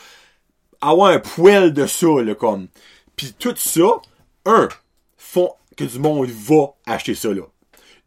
avoir 0.80 1.12
un 1.12 1.20
poil 1.20 1.72
de 1.72 1.86
ça, 1.86 2.20
là, 2.22 2.34
comme. 2.34 2.68
Puis 3.14 3.34
tout 3.38 3.54
ça, 3.56 4.00
un, 4.44 4.68
font 5.16 5.52
que 5.76 5.84
du 5.84 5.98
monde 5.98 6.28
va 6.28 6.74
acheter 6.86 7.14
ça, 7.14 7.32
là. 7.32 7.42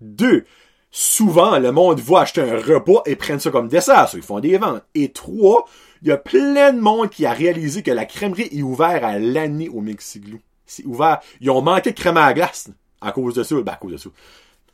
Deux, 0.02 0.46
souvent, 0.94 1.58
le 1.58 1.72
monde 1.72 2.00
va 2.00 2.20
acheter 2.20 2.42
un 2.42 2.58
repas 2.58 3.02
et 3.06 3.16
prennent 3.18 3.40
ça 3.40 3.50
comme 3.50 3.68
dessert. 3.68 4.08
Ça, 4.08 4.16
ils 4.16 4.24
font 4.24 4.40
des 4.40 4.58
ventes. 4.58 4.84
Et 4.96 5.12
trois, 5.12 5.66
Il 6.04 6.10
y 6.10 6.12
a 6.12 6.18
plein 6.18 6.74
de 6.74 6.80
monde 6.80 7.10
qui 7.10 7.26
a 7.26 7.32
réalisé 7.32 7.82
que 7.82 7.92
la 7.92 8.06
crèmerie 8.06 8.50
est 8.52 8.62
ouverte 8.62 9.04
à 9.04 9.18
l'année 9.20 9.70
au 9.70 9.80
Mexiglou. 9.80 10.40
C'est 10.66 10.86
ouvert. 10.86 11.20
Ils 11.40 11.50
ont 11.50 11.62
manqué 11.62 11.92
de 11.92 11.96
crème 11.96 12.18
à 12.18 12.28
la 12.28 12.34
glace 12.34 12.70
à 13.02 13.12
cause 13.12 13.36
de 13.36 13.44
ça. 13.44 13.56
Ben, 13.62 13.72
à 13.72 13.76
cause 13.78 13.94
de 13.94 13.98
ça. 13.98 14.10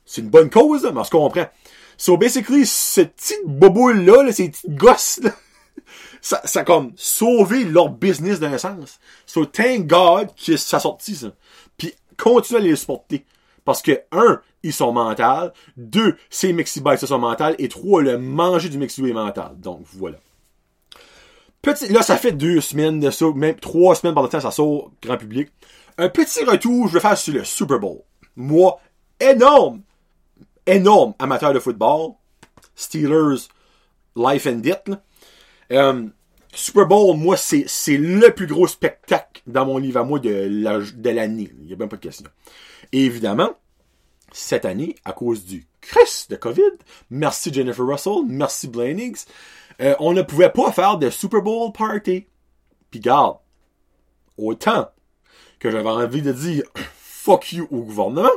C'est 0.06 0.22
une 0.22 0.30
bonne 0.30 0.50
cause, 0.50 0.90
mais 0.92 1.00
on 1.00 1.04
se 1.04 1.12
comprend. 1.12 1.46
So, 1.98 2.18
basically, 2.18 2.66
ce 2.66 3.02
petit 3.02 3.36
boboule-là, 3.46 4.24
là, 4.24 4.32
ces 4.32 4.50
petites 4.50 4.76
gosses, 4.76 5.20
là, 5.22 5.32
ça, 6.22 6.42
ça 6.46 6.64
comme 6.64 6.94
sauvé 6.96 7.64
leur 7.64 7.90
business 7.90 8.40
d'un 8.40 8.58
sens. 8.58 9.00
So, 9.26 9.46
thank 9.46 9.86
God 9.86 10.30
que 10.36 10.58
ça 10.58 10.78
a 10.78 10.80
sorti, 10.80 11.16
ça. 11.16 11.32
Puis, 11.78 11.94
continuez 12.18 12.60
à 12.60 12.64
les 12.64 12.76
supporter. 12.76 13.24
Parce 13.66 13.84
que, 13.84 14.02
un, 14.12 14.42
ils 14.64 14.74
sont 14.74 14.92
mentales. 14.92 15.54
Deux, 15.78 16.18
ces 16.30 16.54
Mexibites 16.54 17.06
sont 17.06 17.20
mentales. 17.20 17.56
Et 17.60 17.70
trois, 17.70 18.02
le 18.02 18.18
manger 18.18 18.70
du 18.70 18.78
Mexibo 18.78 19.08
est 19.08 19.14
mental. 19.14 19.52
Donc, 19.58 19.82
voilà. 19.94 20.18
Petit, 21.62 21.90
là, 21.90 22.02
ça 22.02 22.18
fait 22.18 22.32
deux 22.32 22.62
semaines 22.62 23.00
de 23.00 23.12
ça, 23.12 23.26
même 23.36 23.56
trois 23.56 23.96
semaines 23.96 24.14
par 24.14 24.24
le 24.24 24.30
temps, 24.30 24.40
ça 24.40 24.52
sort 24.52 24.92
grand 25.02 25.18
public. 25.18 25.50
Un 25.98 26.08
petit 26.08 26.44
retour, 26.46 26.88
je 26.88 26.94
vais 26.94 27.00
faire 27.02 27.18
sur 27.18 27.34
le 27.34 27.44
Super 27.44 27.80
Bowl. 27.80 28.00
Moi, 28.38 28.80
énorme, 29.20 29.82
énorme 30.66 31.14
amateur 31.20 31.54
de 31.54 31.60
football. 31.60 32.12
Steelers, 32.76 33.50
life 34.16 34.48
and 34.48 34.60
death. 34.60 34.90
Euh, 35.74 36.08
Super 36.54 36.88
Bowl, 36.88 37.18
moi, 37.18 37.36
c'est, 37.36 37.66
c'est 37.68 37.98
le 37.98 38.34
plus 38.34 38.48
gros 38.48 38.68
spectacle 38.68 39.42
dans 39.46 39.66
mon 39.66 39.78
livre 39.78 40.00
à 40.00 40.04
moi 40.04 40.20
de, 40.20 40.48
de 40.96 41.10
l'année. 41.10 41.52
Il 41.60 41.68
n'y 41.68 41.74
a 41.74 41.76
même 41.76 41.90
pas 41.90 41.98
de 41.98 42.02
question. 42.02 42.30
Évidemment, 42.94 43.52
cette 44.32 44.66
année, 44.66 44.96
à 45.06 45.14
cause 45.14 45.46
du 45.46 45.68
Christ 45.82 46.32
de 46.32 46.36
COVID, 46.36 46.62
merci 47.10 47.54
Jennifer 47.54 47.86
Russell, 47.86 48.24
merci 48.28 48.68
Blaine 48.68 49.14
euh, 49.82 49.96
on 50.00 50.12
ne 50.12 50.22
pouvait 50.22 50.50
pas 50.50 50.72
faire 50.72 50.98
de 50.98 51.10
Super 51.10 51.42
Bowl 51.42 51.72
party. 51.72 52.28
Puis 52.92 53.00
garde, 53.00 53.38
autant 54.38 54.90
que 55.60 55.72
j'avais 55.72 55.90
envie 55.90 56.22
de 56.22 56.32
dire 56.32 56.64
fuck 56.96 57.54
you 57.54 57.68
au 57.72 57.82
gouvernement, 57.82 58.30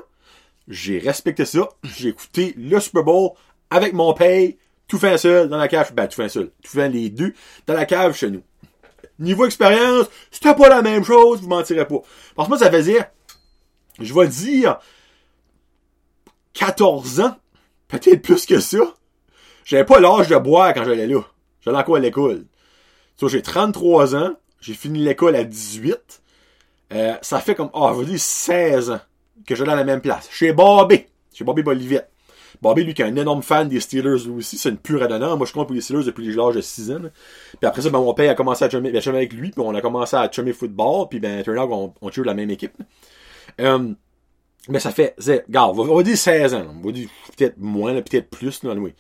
j'ai 0.69 0.99
respecté 0.99 1.45
ça, 1.45 1.69
j'ai 1.83 2.11
écouté 2.11 2.55
le 2.57 2.79
Super 2.79 3.03
Bowl 3.03 3.31
avec 3.71 3.93
mon 3.93 4.15
paye, 4.15 4.59
tout 4.87 4.99
fait 4.99 5.19
seul 5.19 5.49
dans 5.49 5.57
la 5.57 5.69
cave, 5.69 5.93
ben 5.95 6.07
tout 6.07 6.17
fait 6.17 6.29
seul, 6.29 6.51
tout 6.63 6.73
fait 6.73 6.89
les 6.89 7.11
deux 7.11 7.35
dans 7.67 7.75
la 7.75 7.87
cave 7.87 8.15
chez 8.15 8.31
nous. 8.31 8.43
Niveau 9.19 9.47
expérience, 9.47 10.07
c'était 10.31 10.55
pas 10.55 10.69
la 10.69 10.83
même 10.83 11.05
chose, 11.05 11.41
vous 11.41 11.49
mentirez 11.49 11.87
pas. 11.87 12.01
Parce 12.35 12.49
que 12.49 12.51
moi, 12.51 12.59
ça 12.59 12.69
veut 12.69 12.83
dire, 12.83 13.05
je 14.01 14.15
vais 14.15 14.29
dire, 14.29 14.79
14 16.55 17.21
ans, 17.21 17.37
peut-être 17.89 18.23
plus 18.23 18.47
que 18.47 18.61
ça. 18.61 18.79
J'avais 19.65 19.85
pas 19.85 20.01
l'âge 20.01 20.29
de 20.29 20.37
boire 20.37 20.75
quand 20.75 20.85
j'allais 20.85 21.07
là. 21.07 21.21
J'allais 21.61 21.79
encore 21.79 21.97
à 21.97 22.01
l'école. 22.01 22.45
So, 23.17 23.29
j'ai 23.29 23.43
33 23.43 24.17
ans, 24.17 24.35
j'ai 24.61 24.75
fini 24.75 25.01
l'école 25.01 25.37
à 25.37 25.45
18. 25.45 26.23
Euh, 26.93 27.15
ça 27.23 27.41
fait 27.41 27.55
comme, 27.55 27.71
oh, 27.73 27.93
veux 27.93 28.05
dire 28.05 28.19
16 28.19 28.91
ans 28.91 29.01
que 29.47 29.55
j'allais 29.55 29.73
à 29.73 29.77
la 29.77 29.85
même 29.85 30.01
place. 30.01 30.29
Chez 30.31 30.53
Bobby. 30.53 31.07
Chez 31.33 31.45
Bobby 31.45 31.63
Bolivette. 31.63 32.13
Bobby, 32.61 32.85
lui, 32.85 32.95
qui 32.95 33.03
est 33.03 33.07
un 33.07 33.17
énorme 33.17 33.43
fan 33.43 33.69
des 33.69 33.81
Steelers, 33.81 34.25
lui 34.25 34.39
aussi, 34.39 34.57
c'est 34.57 34.69
une 34.69 34.77
pure 34.77 35.03
adonnante. 35.03 35.37
Moi, 35.37 35.47
je 35.47 35.53
compte 35.53 35.67
pour 35.67 35.75
les 35.75 35.81
Steelers 35.81 36.05
depuis 36.05 36.33
l'âge 36.33 36.55
de 36.55 36.61
6 36.61 36.93
ans. 36.93 37.01
Puis 37.01 37.67
après 37.67 37.83
ça, 37.83 37.91
ben, 37.91 37.99
mon 37.99 38.15
père 38.15 38.31
a 38.31 38.35
commencé 38.35 38.65
à 38.65 38.71
chummer, 38.71 38.93
ben, 38.93 39.03
avec 39.09 39.33
lui, 39.33 39.51
puis 39.51 39.61
on 39.61 39.75
a 39.75 39.81
commencé 39.81 40.15
à 40.17 40.31
chummer 40.31 40.53
football, 40.53 41.09
puis 41.09 41.19
ben, 41.19 41.43
turn 41.43 41.59
out, 41.59 41.69
on, 41.73 41.93
on 42.01 42.11
tue 42.11 42.23
la 42.23 42.35
même 42.35 42.51
équipe. 42.51 42.75
Mais 44.69 44.81
ça 44.81 44.91
fait, 44.93 45.15
regarde, 45.19 45.79
on 45.79 45.97
va 45.97 46.03
dire 46.03 46.17
16 46.17 46.55
ans, 46.55 46.67
on 46.83 46.87
va 46.87 46.93
dire 46.93 47.09
peut-être 47.37 47.59
moins, 47.59 47.95
peut-être 47.95 48.31
plus, 48.31 48.63
là, 48.63 48.75
oui. 48.75 48.95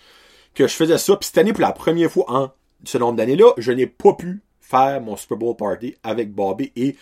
Que 0.54 0.66
je 0.66 0.74
faisais 0.74 0.98
ça, 0.98 1.16
puis 1.16 1.26
cette 1.26 1.38
année, 1.38 1.52
pour 1.52 1.62
la 1.62 1.72
première 1.72 2.10
fois 2.10 2.24
en 2.28 2.50
ce 2.84 2.98
nombre 2.98 3.16
d'années-là, 3.16 3.52
je 3.56 3.72
n'ai 3.72 3.86
pas 3.86 4.12
pu 4.14 4.42
faire 4.60 5.00
mon 5.00 5.16
Super 5.16 5.38
Bowl 5.38 5.56
party 5.56 5.94
avec 6.02 6.32
Bobby 6.32 6.72
et 6.76 6.96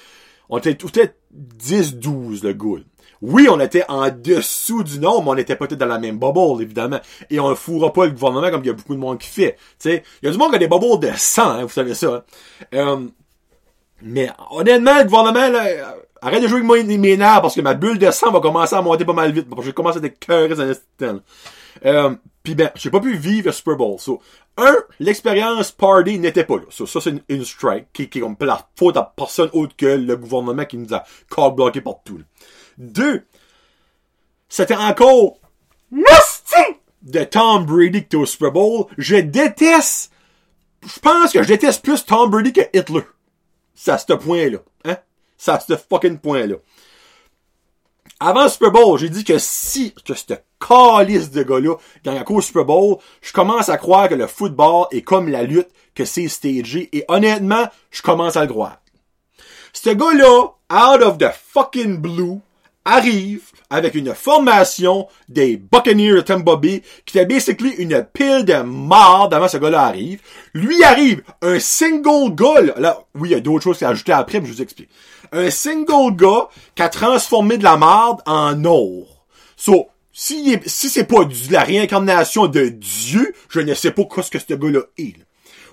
on 0.48 0.58
était 0.58 0.74
peut-être 0.74 1.16
10-12 1.58 2.44
le 2.44 2.52
goût. 2.54 2.78
Oui, 3.22 3.48
on 3.50 3.60
était 3.60 3.84
en 3.88 4.08
dessous 4.10 4.82
du 4.82 4.98
nombre, 4.98 5.24
mais 5.24 5.30
on 5.30 5.36
était 5.36 5.56
peut-être 5.56 5.78
dans 5.78 5.86
la 5.86 5.98
même 5.98 6.18
bubble, 6.18 6.62
évidemment. 6.62 7.00
Et 7.28 7.38
on 7.38 7.50
ne 7.50 7.54
fourra 7.54 7.92
pas 7.92 8.06
le 8.06 8.12
gouvernement 8.12 8.50
comme 8.50 8.64
il 8.64 8.68
y 8.68 8.70
a 8.70 8.74
beaucoup 8.74 8.94
de 8.94 9.00
monde 9.00 9.18
qui 9.18 9.28
fait. 9.28 9.56
il 9.84 10.02
y 10.22 10.26
a 10.26 10.30
du 10.30 10.38
monde 10.38 10.50
qui 10.50 10.56
a 10.56 10.58
des 10.58 10.68
bubbles 10.68 11.00
de 11.00 11.10
sang, 11.16 11.50
hein, 11.50 11.62
vous 11.62 11.68
savez 11.68 11.94
ça. 11.94 12.14
Hein. 12.14 12.22
Euh, 12.74 13.06
mais 14.02 14.30
honnêtement, 14.50 14.98
le 14.98 15.04
gouvernement, 15.04 15.48
là, 15.48 15.96
arrête 16.22 16.42
de 16.42 16.48
jouer 16.48 16.58
avec 16.58 16.66
moi 16.66 16.82
mes 16.82 17.16
nerfs 17.16 17.42
parce 17.42 17.54
que 17.54 17.60
ma 17.60 17.74
bulle 17.74 17.98
de 17.98 18.10
sang 18.10 18.30
va 18.30 18.40
commencer 18.40 18.74
à 18.74 18.82
monter 18.82 19.04
pas 19.04 19.12
mal 19.12 19.32
vite. 19.32 19.48
Parce 19.48 19.60
que 19.60 19.62
je 19.64 19.70
vais 19.70 19.74
commencer 19.74 20.00
à 20.02 20.08
cœuré 20.08 20.54
dans. 20.54 21.20
Euh, 21.86 22.14
Puis 22.42 22.54
ben, 22.54 22.70
j'ai 22.74 22.90
pas 22.90 23.00
pu 23.00 23.16
vivre 23.16 23.46
le 23.46 23.52
Super 23.52 23.76
Bowl. 23.76 23.98
So, 23.98 24.20
un, 24.56 24.76
l'expérience 24.98 25.70
party 25.70 26.18
n'était 26.18 26.44
pas 26.44 26.56
là. 26.56 26.64
So, 26.70 26.86
ça, 26.86 27.00
c'est 27.00 27.14
une, 27.28 27.44
strike 27.44 27.86
qui, 27.92 28.08
qui 28.08 28.18
est 28.18 28.20
comme 28.22 28.36
la 28.40 28.66
faute 28.76 28.96
à 28.96 29.12
personne 29.16 29.50
autre 29.52 29.74
que 29.76 29.86
le 29.86 30.16
gouvernement 30.16 30.64
qui 30.64 30.78
nous 30.78 30.92
a 30.94 31.04
call 31.34 31.54
bloqué 31.54 31.80
partout. 31.80 32.20
Deux, 32.76 33.22
c'était 34.48 34.76
encore 34.76 35.38
nasty 35.90 36.78
de 37.02 37.24
Tom 37.24 37.64
Brady 37.64 38.00
qui 38.00 38.06
était 38.06 38.16
au 38.16 38.26
Super 38.26 38.52
Bowl. 38.52 38.86
Je 38.98 39.16
déteste, 39.16 40.12
je 40.82 40.98
pense 41.00 41.32
que 41.32 41.42
je 41.42 41.48
déteste 41.48 41.82
plus 41.82 42.04
Tom 42.04 42.30
Brady 42.30 42.52
que 42.52 42.62
Hitler. 42.72 43.04
C'est 43.74 43.92
à 43.92 43.98
ce 43.98 44.12
point-là. 44.12 44.58
Hein? 44.84 44.96
C'est 45.40 45.52
à 45.52 45.58
ce 45.58 45.74
fucking 45.74 46.18
point-là. 46.18 46.56
Avant 48.20 48.42
le 48.42 48.50
Super 48.50 48.72
Bowl, 48.72 48.98
j'ai 48.98 49.08
dit 49.08 49.24
que 49.24 49.38
si, 49.38 49.94
que 50.04 50.12
ce 50.12 50.34
calice 50.60 51.30
de 51.30 51.42
gars-là 51.42 51.76
gagne 52.04 52.18
à 52.18 52.24
cause 52.24 52.44
Super 52.44 52.66
Bowl, 52.66 52.98
je 53.22 53.32
commence 53.32 53.70
à 53.70 53.78
croire 53.78 54.10
que 54.10 54.14
le 54.14 54.26
football 54.26 54.84
est 54.90 55.00
comme 55.00 55.30
la 55.30 55.44
lutte, 55.44 55.70
que 55.94 56.04
c'est 56.04 56.28
stagé, 56.28 56.90
et 56.92 57.06
honnêtement, 57.08 57.64
je 57.90 58.02
commence 58.02 58.36
à 58.36 58.42
le 58.42 58.48
croire. 58.52 58.82
Ce 59.72 59.88
gars-là, 59.88 60.52
out 60.70 61.02
of 61.02 61.16
the 61.16 61.30
fucking 61.32 61.96
blue, 61.96 62.40
arrive 62.84 63.44
avec 63.70 63.94
une 63.94 64.14
formation 64.14 65.06
des 65.28 65.56
Buccaneers 65.56 66.16
de 66.16 66.20
Tampa 66.20 66.56
Bay 66.56 66.82
qui 67.06 67.18
était 67.18 67.26
basically 67.26 67.70
une 67.78 68.04
pile 68.12 68.44
de 68.44 68.54
marde 68.62 69.32
avant 69.32 69.48
ce 69.48 69.58
gars-là 69.58 69.82
arrive. 69.82 70.20
Lui 70.54 70.82
arrive 70.82 71.22
un 71.40 71.58
single 71.60 72.34
gars, 72.34 72.60
là, 72.76 73.04
oui, 73.14 73.30
il 73.30 73.32
y 73.32 73.36
a 73.36 73.40
d'autres 73.40 73.64
choses 73.64 73.82
à 73.82 73.90
ajouter 73.90 74.12
après, 74.12 74.40
mais 74.40 74.46
je 74.46 74.52
vous 74.52 74.62
explique. 74.62 74.90
Un 75.32 75.50
single 75.50 76.16
gars 76.16 76.48
qui 76.74 76.82
a 76.82 76.88
transformé 76.88 77.56
de 77.58 77.64
la 77.64 77.76
marde 77.76 78.20
en 78.26 78.64
or. 78.64 79.26
So, 79.56 79.88
si, 80.12 80.58
si 80.66 80.88
c'est 80.88 81.04
pas 81.04 81.24
de 81.24 81.52
la 81.52 81.62
réincarnation 81.62 82.46
de 82.46 82.68
Dieu, 82.68 83.32
je 83.48 83.60
ne 83.60 83.74
sais 83.74 83.92
pas 83.92 84.02
ce 84.22 84.30
que 84.30 84.38
ce 84.38 84.54
gars-là 84.54 84.80
est. 84.98 85.14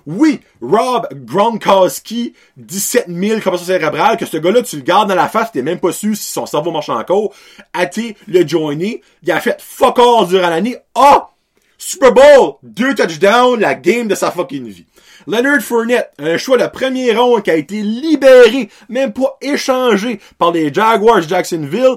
Oui, 0.06 0.40
Rob 0.62 1.06
Gronkowski, 1.12 2.32
17 2.56 3.08
000 3.08 3.40
compressions 3.40 3.66
cérébrales, 3.66 4.16
que 4.16 4.24
ce 4.24 4.38
gars-là, 4.38 4.62
tu 4.62 4.76
le 4.76 4.82
gardes 4.82 5.10
dans 5.10 5.14
la 5.14 5.28
face, 5.28 5.52
t'es 5.52 5.60
même 5.60 5.80
pas 5.80 5.92
sûr 5.92 6.16
si 6.16 6.30
son 6.30 6.46
cerveau 6.46 6.70
marche 6.70 6.88
encore. 6.88 7.34
été 7.78 8.16
le 8.26 8.46
joiner. 8.46 9.02
Il 9.22 9.30
a 9.30 9.40
fait 9.40 9.60
fuck 9.60 9.98
all 9.98 10.26
durant 10.26 10.48
l'année. 10.48 10.78
Ah! 10.94 11.28
Super 11.76 12.12
Bowl! 12.12 12.54
Deux 12.62 12.94
touchdowns, 12.94 13.60
la 13.60 13.74
game 13.74 14.08
de 14.08 14.14
sa 14.14 14.30
fucking 14.30 14.66
vie. 14.66 14.86
Leonard 15.28 15.60
Fournette, 15.60 16.10
un 16.18 16.38
choix 16.38 16.56
de 16.56 16.66
premier 16.66 17.14
round 17.14 17.42
qui 17.42 17.50
a 17.50 17.56
été 17.56 17.82
libéré, 17.82 18.70
même 18.88 19.12
pas 19.12 19.36
échangé 19.42 20.20
par 20.38 20.52
les 20.52 20.72
Jaguars 20.72 21.20
Jacksonville, 21.20 21.96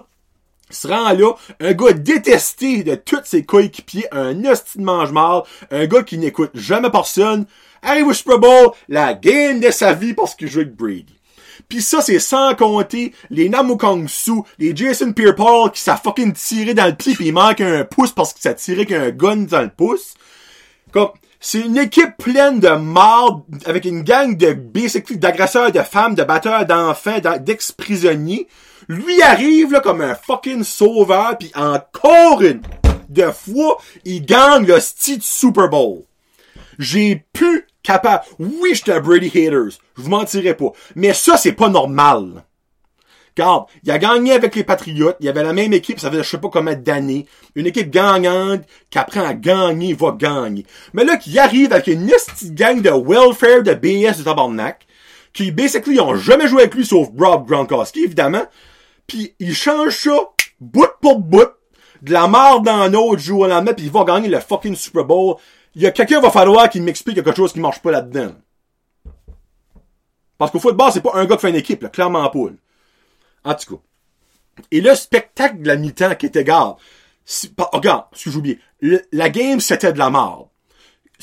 se 0.70 0.86
rend 0.90 1.14
là, 1.14 1.32
un 1.62 1.72
gars 1.72 1.94
détesté 1.94 2.84
de 2.84 2.96
tous 2.96 3.22
ses 3.24 3.46
coéquipiers, 3.46 4.06
un 4.12 4.44
hostie 4.44 4.80
de 4.80 4.84
mange 4.84 5.14
un 5.72 5.86
gars 5.86 6.04
qui 6.04 6.18
n'écoute 6.18 6.52
jamais 6.56 6.90
personne, 6.90 7.46
arrive 7.82 8.08
au 8.08 8.14
Super 8.14 8.38
Bowl, 8.38 8.72
la 8.90 9.14
game 9.14 9.62
de 9.62 9.72
sa 9.72 9.94
vie 9.94 10.14
parce 10.14 10.36
qu'il 10.36 10.50
joue 10.50 10.60
avec 10.60 10.76
Brady. 10.76 11.16
Puis 11.70 11.82
ça, 11.82 12.02
c'est 12.02 12.20
sans 12.20 12.54
compter 12.56 13.14
les 13.30 13.48
Namukong 13.48 14.10
Su, 14.10 14.42
les 14.60 14.76
Jason 14.76 15.14
Pierre-Paul 15.14 15.72
qui 15.72 15.80
s'est 15.80 15.96
fucking 16.04 16.34
tiré 16.34 16.74
dans 16.74 16.88
le 16.88 16.96
pied 16.96 17.16
pis 17.16 17.28
il 17.28 17.34
manque 17.34 17.62
un 17.62 17.86
pouce 17.86 18.12
parce 18.12 18.34
qu'il 18.34 18.42
s'est 18.42 18.56
tiré 18.56 18.86
qu'un 18.86 19.12
gun 19.12 19.38
dans 19.38 19.62
le 19.62 19.70
pouce. 19.70 20.16
Comme, 20.92 21.12
c'est 21.44 21.62
une 21.62 21.80
équipe 21.80 22.18
pleine 22.18 22.60
de 22.60 22.70
morts 22.70 23.44
avec 23.66 23.86
une 23.86 24.04
gang 24.04 24.38
de 24.38 24.54
basically 24.54 25.18
d'agresseurs 25.18 25.72
de 25.72 25.82
femmes, 25.82 26.14
de 26.14 26.24
batteurs 26.24 26.68
d'enfants, 26.68 27.18
d'ex-prisonniers. 27.40 28.48
Lui 28.88 29.22
arrive 29.24 29.72
là 29.72 29.80
comme 29.80 30.02
un 30.02 30.14
fucking 30.14 30.64
sauveur 30.64 31.38
puis 31.40 31.52
encore 31.56 32.44
une 32.44 32.62
de 33.10 33.30
fois, 33.32 33.80
il 34.06 34.24
gagne 34.24 34.68
le 34.68 34.80
style 34.80 35.22
Super 35.22 35.68
Bowl. 35.68 36.04
J'ai 36.78 37.26
pu 37.34 37.66
capable. 37.84 38.24
Oui, 38.40 38.74
j'étais 38.74 38.94
un 38.94 39.02
Brady 39.02 39.28
haters. 39.28 39.80
Je 39.98 40.02
vous 40.02 40.10
mentirai 40.10 40.54
pas. 40.54 40.72
Mais 40.96 41.14
ça, 41.14 41.38
c'est 41.38 41.52
pas 41.54 41.70
normal. 41.70 42.44
Regarde, 43.38 43.66
il 43.84 43.92
a 43.92 43.98
gagné 43.98 44.34
avec 44.34 44.56
les 44.56 44.64
Patriotes. 44.64 45.18
Il 45.20 45.26
y 45.26 45.30
avait 45.30 45.44
la 45.44 45.54
même 45.54 45.74
équipe, 45.74 46.00
ça 46.00 46.12
fait 46.12 46.18
je 46.18 46.30
sais 46.30 46.38
pas 46.38 46.50
combien 46.50 46.76
d'années. 46.76 47.26
Une 47.56 47.66
équipe 47.68 47.90
gagnante 47.90 48.64
qui 48.90 48.98
apprend 48.98 49.24
à 49.24 49.34
gagner 49.34 49.94
va 49.94 50.12
gagner. 50.12 50.66
Mais 50.94 51.04
là, 51.04 51.18
qui 51.18 51.38
arrive 51.40 51.72
avec 51.72 51.88
une 51.88 52.08
petite 52.08 52.56
gang 52.56 52.82
de 52.82 52.90
welfare 52.90 53.64
de 53.64 53.74
BS 53.74 54.20
de 54.20 54.24
tabarnak, 54.24 54.86
qui 55.34 55.52
basically 55.52 56.00
ont 56.00 56.16
jamais 56.16 56.48
joué 56.48 56.64
avec 56.64 56.76
lui 56.76 56.86
sauf 56.86 57.08
Rob 57.18 57.48
Gronkowski, 57.48 58.04
évidemment. 58.04 58.46
Puis 59.08 59.34
il 59.40 59.56
change 59.56 59.96
ça, 59.96 60.18
bout 60.60 60.92
pour 61.02 61.20
bout, 61.20 61.50
de 62.02 62.12
la 62.12 62.28
mort 62.28 62.62
dans 62.62 62.82
un 62.82 62.94
autre 62.94 63.22
jour 63.22 63.42
au 63.42 63.48
lendemain, 63.48 63.74
puis 63.74 63.86
il 63.86 63.92
va 63.92 64.04
gagner 64.04 64.28
le 64.28 64.40
fucking 64.40 64.76
Super 64.76 65.06
Bowl 65.06 65.38
il 65.76 65.82
y 65.82 65.88
a 65.88 65.92
quelqu'un 65.92 66.20
va 66.20 66.32
falloir 66.32 66.70
qui 66.70 66.82
m'explique 66.82 67.16
quelque 67.16 67.36
chose 67.36 67.54
qui 67.54 67.60
marche 67.60 67.82
pas 67.82 67.92
là-dedans. 67.92 68.34
Parce 70.38 70.52
qu'au 70.52 70.60
football, 70.60 70.92
c'est 70.92 71.02
pas 71.02 71.12
un 71.14 71.26
gars 71.26 71.36
qui 71.36 71.42
fait 71.42 71.50
une 71.50 71.56
équipe, 71.56 71.84
là, 71.84 71.90
clairement 71.90 72.30
pas. 72.30 72.50
En 73.44 73.56
tout 73.56 73.76
cas. 73.76 73.82
Et 74.72 74.82
le 74.82 74.94
spectacle 74.96 75.62
de 75.62 75.68
la 75.68 75.76
mi-temps 75.76 76.16
qui 76.16 76.26
était, 76.28 76.44
garde, 76.44 76.78
si, 77.26 77.50
pas- 77.50 77.70
regarde, 77.74 78.06
oublié. 78.36 78.60
Le- 78.82 79.02
la 79.12 79.30
game, 79.30 79.60
c'était 79.60 79.94
de 79.94 80.00
la 80.00 80.10
merde. 80.10 80.48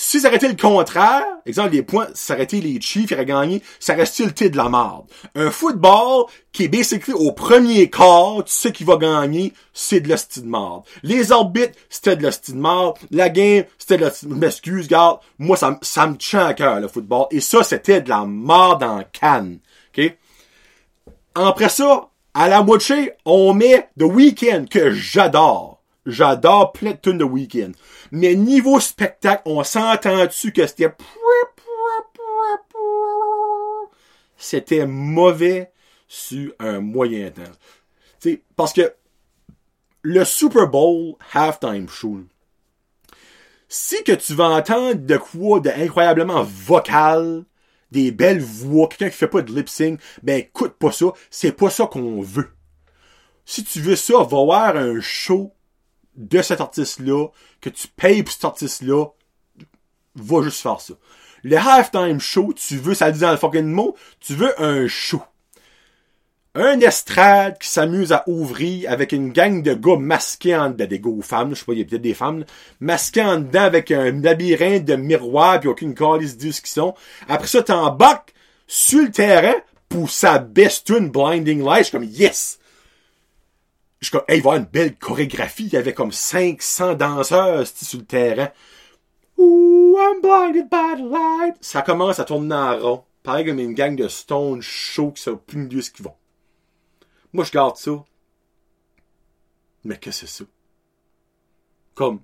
Si 0.00 0.20
ça 0.20 0.28
aurait 0.28 0.37
été 0.37 0.46
le 0.46 0.54
contraire, 0.54 1.25
exemple, 1.44 1.70
les 1.72 1.82
points, 1.82 2.06
ça 2.14 2.37
les 2.60 2.80
Chiefs 2.80 3.08
qui 3.08 3.14
auraient 3.14 3.25
gagné, 3.26 3.62
ça 3.80 3.94
restait 3.94 4.26
le 4.26 4.30
de 4.48 4.56
la 4.56 4.68
merde. 4.68 5.06
Un 5.34 5.50
football 5.50 6.26
qui 6.52 6.64
est 6.64 6.68
basically 6.68 7.12
au 7.14 7.32
premier 7.32 7.90
quart, 7.90 8.44
tu 8.44 8.52
sais 8.52 8.70
qui 8.70 8.84
va 8.84 8.96
gagner, 8.96 9.52
c'est 9.72 9.98
de 9.98 10.08
l'hostie 10.08 10.40
de 10.40 10.46
merde. 10.46 10.84
Les 11.02 11.32
arbitres, 11.32 11.76
c'était 11.90 12.14
de 12.14 12.22
l'hostie 12.22 12.52
de 12.52 12.58
merde. 12.58 12.96
La 13.10 13.28
game, 13.28 13.64
c'était 13.76 13.96
de 13.96 14.04
l'hostie 14.04 14.26
M'excuse, 14.28 14.87
garde. 14.87 15.18
Moi, 15.37 15.56
ça, 15.56 15.72
me- 15.72 15.78
ça 15.82 16.06
me 16.06 16.16
tient 16.16 16.46
à 16.46 16.54
cœur, 16.54 16.78
le 16.78 16.87
football. 16.87 17.26
Et 17.32 17.40
ça, 17.40 17.64
c'était 17.64 18.00
de 18.00 18.08
la 18.08 18.25
merde 18.25 18.84
en 18.84 19.02
canne. 19.12 19.58
OK? 19.98 20.16
Après 21.34 21.68
ça, 21.68 22.07
à 22.38 22.49
la 22.49 22.62
moitié, 22.62 23.14
on 23.25 23.52
met 23.52 23.88
The 23.99 24.04
Weeknd, 24.04 24.66
que 24.71 24.92
j'adore. 24.92 25.83
J'adore 26.07 26.73
plein 26.73 26.92
de 26.92 26.97
tunes 26.97 27.18
de 27.18 27.25
Weeknd. 27.25 27.73
Mais 28.12 28.37
niveau 28.37 28.78
spectacle, 28.78 29.42
on 29.45 29.64
s'entend-tu 29.64 30.52
que 30.52 30.64
c'était... 30.64 30.95
C'était 34.37 34.87
mauvais 34.87 35.73
sur 36.07 36.52
un 36.61 36.78
moyen 36.78 37.30
temps. 37.30 37.42
Tu 38.21 38.30
sais, 38.30 38.42
parce 38.54 38.73
que 38.73 38.95
le 40.02 40.25
Super 40.25 40.68
Bowl 40.68 41.16
halftime 41.35 41.88
show, 41.88 42.21
si 43.68 44.04
que 44.04 44.12
tu 44.12 44.35
vas 44.35 44.50
entendre 44.50 44.95
de 44.95 45.16
quoi 45.16 45.59
de 45.59 45.71
incroyablement 45.71 46.45
vocal, 46.45 47.45
des 47.90 48.11
belles 48.11 48.40
voix, 48.40 48.88
quelqu'un 48.88 49.11
qui 49.11 49.16
fait 49.16 49.28
pas 49.28 49.42
de 49.42 49.52
lip 49.54 49.68
sync, 49.68 50.00
ben 50.23 50.40
écoute 50.40 50.75
pas 50.78 50.92
ça, 50.92 51.07
c'est 51.30 51.52
pas 51.52 51.71
ça 51.71 51.87
qu'on 51.87 52.21
veut. 52.21 52.50
Si 53.45 53.64
tu 53.64 53.80
veux 53.80 53.97
ça, 53.97 54.18
va 54.18 54.25
voir 54.25 54.76
un 54.76 55.00
show 55.00 55.54
de 56.16 56.42
cet 56.42 56.61
artiste-là, 56.61 57.28
que 57.61 57.71
tu 57.71 57.88
payes 57.88 58.23
pour 58.23 58.33
cet 58.33 58.45
artiste-là, 58.45 59.07
va 60.16 60.42
juste 60.42 60.61
faire 60.61 60.80
ça. 60.80 60.95
Le 61.42 61.57
halftime 61.57 62.21
show, 62.21 62.52
tu 62.52 62.76
veux, 62.76 62.95
ça 62.95 63.11
dit 63.11 63.21
dans 63.21 63.30
le 63.30 63.37
fucking 63.37 63.66
mot, 63.66 63.97
tu 64.21 64.35
veux 64.35 64.61
un 64.61 64.87
show. 64.88 65.23
Un 66.60 66.80
estrade 66.80 67.56
qui 67.60 67.68
s'amuse 67.68 68.10
à 68.10 68.24
ouvrir 68.26 68.90
avec 68.90 69.12
une 69.12 69.30
gang 69.30 69.62
de 69.62 69.74
gars 69.74 69.96
masqués 69.96 70.56
en 70.56 70.70
ben, 70.70 70.88
des 70.88 70.98
gars 70.98 71.08
ou 71.08 71.22
femmes, 71.22 71.54
je 71.54 71.60
sais 71.60 71.64
pas, 71.64 71.72
il 71.72 71.78
y 71.78 71.82
a 71.82 71.84
peut-être 71.84 72.02
des 72.02 72.14
femmes, 72.14 72.44
masqués 72.80 73.22
en 73.22 73.38
dedans 73.38 73.62
avec 73.62 73.92
un 73.92 74.10
labyrinthe 74.10 74.84
de 74.84 74.96
miroirs 74.96 75.60
puis 75.60 75.68
aucune 75.68 75.94
calice 75.94 76.36
de 76.36 76.50
ce 76.50 76.60
qu'ils 76.60 76.70
sont. 76.70 76.94
Après 77.28 77.46
ça, 77.46 77.62
t'embarques 77.62 78.34
sur 78.66 79.02
le 79.02 79.12
terrain 79.12 79.54
pour 79.88 80.10
sa 80.10 80.40
best 80.40 80.88
tune 80.88 81.10
Blinding 81.10 81.64
Light. 81.64 81.78
Je 81.78 81.82
suis 81.84 81.92
comme, 81.92 82.08
yes! 82.08 82.58
Je 84.00 84.06
suis 84.06 84.10
comme, 84.10 84.24
hey, 84.26 84.38
il 84.38 84.42
va 84.42 84.50
y 84.50 84.54
avoir 84.54 84.56
une 84.56 84.64
belle 84.64 84.96
chorégraphie. 84.96 85.66
Il 85.66 85.74
y 85.74 85.76
avait 85.76 85.94
comme 85.94 86.10
500 86.10 86.94
danseurs 86.94 87.68
sur 87.68 88.00
le 88.00 88.04
terrain. 88.04 88.48
Ooh, 89.38 89.96
I'm 89.96 90.20
blinded 90.20 90.68
by 90.68 90.96
the 90.96 91.08
light. 91.08 91.54
Ça 91.60 91.82
commence 91.82 92.18
à 92.18 92.24
tourner 92.24 92.56
en 92.56 92.78
rond. 92.78 93.04
Pareil 93.22 93.46
comme 93.46 93.60
une 93.60 93.74
gang 93.74 93.94
de 93.94 94.08
stone 94.08 94.60
chauds 94.60 95.12
qui 95.12 95.22
savent 95.22 95.38
plus 95.46 95.58
mieux 95.58 95.82
ce 95.82 95.92
qu'ils 95.92 96.04
vont. 96.04 96.14
Moi, 97.32 97.44
je 97.44 97.52
garde 97.52 97.76
ça. 97.76 97.92
Mais 99.85 99.97
que 99.97 100.11
c'est 100.11 100.26
ça? 100.26 100.44
Comme, 101.94 102.20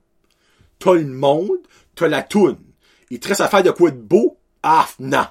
t'as 0.78 0.94
le 0.94 1.06
monde, 1.06 1.58
t'as 1.94 2.08
la 2.08 2.22
toune. 2.22 2.58
Il 3.10 3.20
te 3.20 3.28
reste 3.28 3.40
à 3.40 3.48
faire 3.48 3.62
de 3.62 3.70
quoi 3.70 3.90
de 3.90 3.96
beau? 3.96 4.38
Ah, 4.62 4.88
non. 4.98 5.26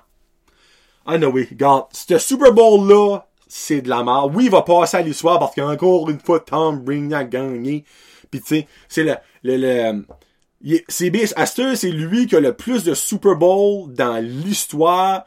Ah, 1.05 1.17
no, 1.17 1.27
oui, 1.29 1.47
regarde, 1.49 1.87
ce 1.91 2.17
Super 2.17 2.53
Bowl-là, 2.53 3.27
c'est 3.47 3.81
de 3.81 3.89
la 3.89 4.03
merde. 4.03 4.31
Oui, 4.35 4.45
il 4.45 4.51
va 4.51 4.61
passer 4.61 4.97
à 4.97 5.01
l'histoire 5.01 5.39
parce 5.39 5.55
qu'encore 5.55 6.09
une 6.09 6.19
fois, 6.19 6.39
Tom 6.39 6.79
Brady 6.79 7.13
a 7.13 7.23
gagné. 7.23 7.83
Puis 8.31 8.41
tu 8.41 8.47
sais, 8.47 8.67
c'est 8.87 9.03
le, 9.03 9.15
le, 9.43 9.57
le 10.61 10.79
c'est 10.87 11.13
heure, 11.59 11.77
c'est 11.77 11.91
lui 11.91 12.25
qui 12.25 12.35
a 12.35 12.39
le 12.39 12.53
plus 12.53 12.83
de 12.83 12.93
Super 12.93 13.35
Bowl 13.35 13.93
dans 13.93 14.17
l'histoire 14.23 15.25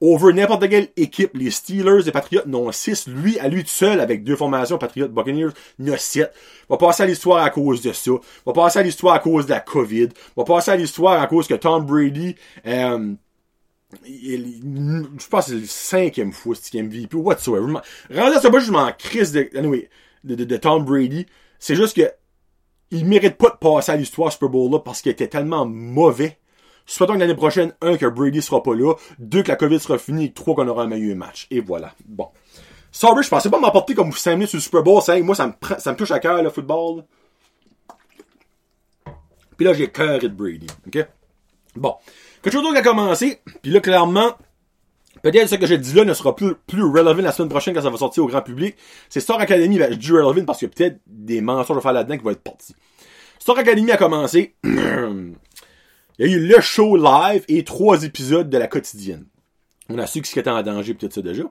over 0.00 0.32
n'importe 0.32 0.68
quelle 0.68 0.88
équipe. 0.96 1.30
Les 1.34 1.50
Steelers, 1.50 2.02
les 2.04 2.12
Patriots 2.12 2.42
n'ont 2.46 2.70
6. 2.70 3.08
Lui, 3.08 3.38
à 3.38 3.48
lui 3.48 3.64
seul, 3.66 4.00
avec 4.00 4.24
deux 4.24 4.36
formations, 4.36 4.78
Patriots, 4.78 5.08
Buccaneers, 5.08 5.50
il 5.78 5.92
a 5.92 5.96
7. 5.98 6.32
Va 6.68 6.76
passer 6.76 7.02
à 7.04 7.06
l'histoire 7.06 7.42
à 7.44 7.50
cause 7.50 7.80
de 7.82 7.92
ça. 7.92 8.10
Va 8.44 8.52
passer 8.52 8.78
à 8.78 8.82
l'histoire 8.82 9.14
à 9.14 9.18
cause 9.20 9.46
de 9.46 9.50
la 9.52 9.60
COVID. 9.60 10.08
Va 10.36 10.44
passer 10.44 10.70
à 10.72 10.76
l'histoire 10.76 11.20
à 11.20 11.26
cause 11.26 11.46
que 11.46 11.54
Tom 11.54 11.84
Brady, 11.86 12.34
euh, 12.66 13.14
il- 14.04 15.06
je 15.18 15.26
pense 15.28 15.46
que 15.46 15.52
c'est 15.52 15.60
le 15.60 15.66
cinquième 15.66 16.32
fois 16.32 16.54
ce 16.54 16.76
MVP 16.76 17.16
whatsoever. 17.16 17.72
Rendu 18.10 18.36
à 18.36 18.40
ce 18.40 18.48
point, 18.48 18.60
je 18.60 18.72
m'en 18.72 18.90
crise 18.92 19.32
de, 19.32 19.48
anyway, 19.56 19.88
de, 20.24 20.34
de, 20.34 20.44
de 20.44 20.56
Tom 20.56 20.84
Brady. 20.84 21.26
C'est 21.58 21.76
juste 21.76 21.96
que 21.96 22.10
il 22.90 23.04
mérite 23.06 23.36
pas 23.36 23.50
de 23.50 23.56
passer 23.56 23.92
à 23.92 23.96
l'histoire 23.96 24.30
Super 24.32 24.48
Bowl 24.48 24.70
là 24.70 24.78
parce 24.78 25.02
qu'il 25.02 25.10
était 25.12 25.26
tellement 25.28 25.66
mauvais. 25.66 26.38
Souhaitons 26.86 27.14
que 27.14 27.18
l'année 27.18 27.34
prochaine, 27.34 27.72
un, 27.82 27.96
que 27.96 28.06
Brady 28.06 28.40
sera 28.40 28.62
pas 28.62 28.74
là, 28.74 28.94
deux, 29.18 29.42
que 29.42 29.48
la 29.48 29.56
COVID 29.56 29.80
sera 29.80 29.98
finie, 29.98 30.32
trois, 30.32 30.54
qu'on 30.54 30.68
aura 30.68 30.84
un 30.84 30.86
meilleur 30.86 31.16
match. 31.16 31.48
Et 31.50 31.60
voilà. 31.60 31.92
Bon. 32.06 32.28
Sorry, 32.92 33.24
je 33.24 33.28
pensais 33.28 33.50
pas 33.50 33.58
m'emporter 33.58 33.94
comme 33.94 34.12
5 34.12 34.34
minutes 34.34 34.50
sur 34.50 34.56
le 34.56 34.62
Super 34.62 34.82
Bowl. 34.82 35.02
cinq. 35.02 35.22
Moi, 35.24 35.34
ça 35.34 35.48
me, 35.48 35.52
ça 35.78 35.92
me 35.92 35.96
touche 35.96 36.12
à 36.12 36.20
cœur, 36.20 36.42
le 36.42 36.48
football. 36.48 37.04
Puis 39.56 39.66
là, 39.66 39.72
j'ai 39.72 39.88
cœur 39.88 40.18
de 40.20 40.28
Brady. 40.28 40.66
OK? 40.86 41.06
Bon. 41.74 41.94
Quelque 42.40 42.52
chose 42.52 42.62
d'autre 42.62 42.78
a 42.78 42.82
commencé. 42.82 43.40
Puis 43.62 43.72
là, 43.72 43.80
clairement, 43.80 44.36
peut-être 45.22 45.48
ce 45.48 45.56
que 45.56 45.66
j'ai 45.66 45.78
dit 45.78 45.92
là 45.94 46.04
ne 46.04 46.14
sera 46.14 46.36
plus, 46.36 46.54
plus 46.66 46.84
relevant 46.84 47.22
la 47.22 47.32
semaine 47.32 47.48
prochaine 47.48 47.74
quand 47.74 47.82
ça 47.82 47.90
va 47.90 47.96
sortir 47.96 48.22
au 48.22 48.28
grand 48.28 48.42
public. 48.42 48.76
C'est 49.08 49.20
Star 49.20 49.40
Academy. 49.40 49.78
Ben, 49.78 49.90
je 49.90 49.96
dis 49.96 50.12
relevant 50.12 50.44
parce 50.44 50.62
a 50.62 50.68
peut-être 50.68 51.00
des 51.06 51.40
mensonges 51.40 51.78
à 51.78 51.80
faire 51.80 51.92
là-dedans 51.92 52.16
qui 52.16 52.22
vont 52.22 52.30
être 52.30 52.42
partis. 52.42 52.76
Star 53.38 53.58
Academy 53.58 53.90
a 53.90 53.96
commencé. 53.96 54.54
Il 56.18 56.30
y 56.30 56.34
a 56.34 56.36
eu 56.36 56.46
le 56.46 56.60
show 56.60 56.96
live 56.96 57.44
et 57.48 57.64
trois 57.64 58.04
épisodes 58.04 58.48
de 58.48 58.58
la 58.58 58.68
quotidienne. 58.68 59.26
On 59.88 59.98
a 59.98 60.06
su 60.06 60.24
ce 60.24 60.32
qui 60.32 60.38
était 60.38 60.50
en 60.50 60.62
danger 60.62 60.94
peut-être 60.94 61.12
ça 61.12 61.22
déjà. 61.22 61.44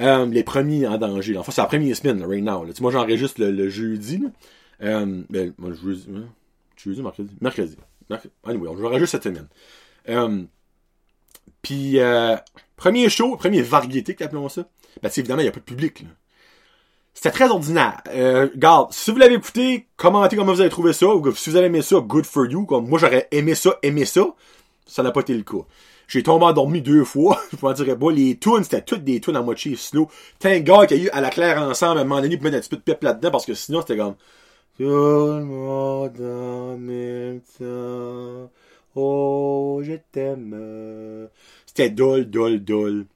Euh, 0.00 0.26
les 0.26 0.42
premiers 0.44 0.86
en 0.86 0.98
danger. 0.98 1.36
Enfin, 1.36 1.52
c'est 1.52 1.60
la 1.60 1.66
première 1.66 1.96
semaine, 1.96 2.22
right 2.24 2.42
now. 2.42 2.66
Tu 2.72 2.82
moi, 2.82 2.90
j'enregistre 2.90 3.40
le, 3.40 3.50
le 3.50 3.68
jeudi. 3.68 4.24
Euh, 4.82 5.22
ben, 5.28 5.52
moi, 5.58 5.70
le 5.70 5.76
jeudi, 5.76 6.06
hein? 6.14 6.28
jeudi, 6.76 7.02
mercredi, 7.02 7.36
mercredi. 7.40 7.76
mercredi. 8.08 8.34
Anyway, 8.44 8.68
on 8.68 8.76
j'enregistre 8.76 9.12
cette 9.12 9.24
semaine. 9.24 9.48
Euh, 10.08 10.42
Puis, 11.62 11.98
euh, 12.00 12.36
premier 12.76 13.08
show, 13.08 13.36
premier 13.36 13.62
variété, 13.62 14.16
appelons 14.24 14.48
ça. 14.48 14.68
Ben, 15.02 15.10
évidemment, 15.16 15.40
il 15.40 15.44
n'y 15.44 15.48
a 15.48 15.52
pas 15.52 15.60
de 15.60 15.64
public. 15.64 16.00
Là. 16.02 16.08
C'était 17.14 17.30
très 17.30 17.48
ordinaire. 17.48 18.00
Euh, 18.08 18.48
regarde, 18.52 18.92
si 18.92 19.10
vous 19.10 19.16
l'avez 19.16 19.34
écouté, 19.34 19.86
commentez 19.96 20.36
comment 20.36 20.52
vous 20.52 20.60
avez 20.60 20.70
trouvé 20.70 20.92
ça, 20.92 21.06
ou 21.06 21.34
si 21.34 21.50
vous 21.50 21.56
avez 21.56 21.66
aimé 21.66 21.80
ça, 21.80 22.00
good 22.00 22.26
for 22.26 22.46
you. 22.46 22.66
Comme 22.66 22.88
moi, 22.88 22.98
j'aurais 22.98 23.28
aimé 23.30 23.54
ça, 23.54 23.78
aimé 23.82 24.04
ça. 24.04 24.26
Ça 24.86 25.02
n'a 25.02 25.12
pas 25.12 25.20
été 25.20 25.34
le 25.34 25.44
cas. 25.44 25.64
J'ai 26.08 26.22
tombé 26.22 26.44
endormi 26.44 26.82
deux 26.82 27.04
fois. 27.04 27.40
Je 27.52 27.64
m'en 27.64 27.72
dirais 27.72 27.96
pas. 27.96 28.10
Les 28.10 28.36
tunes, 28.36 28.64
c'était 28.64 28.82
toutes 28.82 29.04
des 29.04 29.20
tunes 29.20 29.36
à 29.36 29.42
moitié 29.42 29.76
slow. 29.76 30.08
T'as 30.38 30.50
un 30.50 30.60
gars 30.60 30.86
qui 30.86 30.94
a 30.94 30.96
eu 30.96 31.08
à 31.10 31.20
la 31.20 31.30
claire 31.30 31.62
ensemble 31.62 31.98
à 31.98 32.00
un 32.02 32.04
moment 32.04 32.20
donné 32.20 32.36
pour 32.36 32.44
mettre 32.44 32.56
un 32.56 32.60
petit 32.60 32.68
peu 32.68 32.76
de 32.76 32.82
pipe 32.82 33.02
là-dedans 33.02 33.30
parce 33.30 33.46
que 33.46 33.54
sinon 33.54 33.80
c'était 33.80 33.96
comme 33.96 34.16
le 34.78 36.08
temps. 37.58 38.50
Oh, 38.96 39.80
je 39.82 39.94
t'aime. 40.12 41.28
C'était 41.66 41.90
dol, 41.90 42.30
dol, 42.30 42.60
dol. 42.60 43.06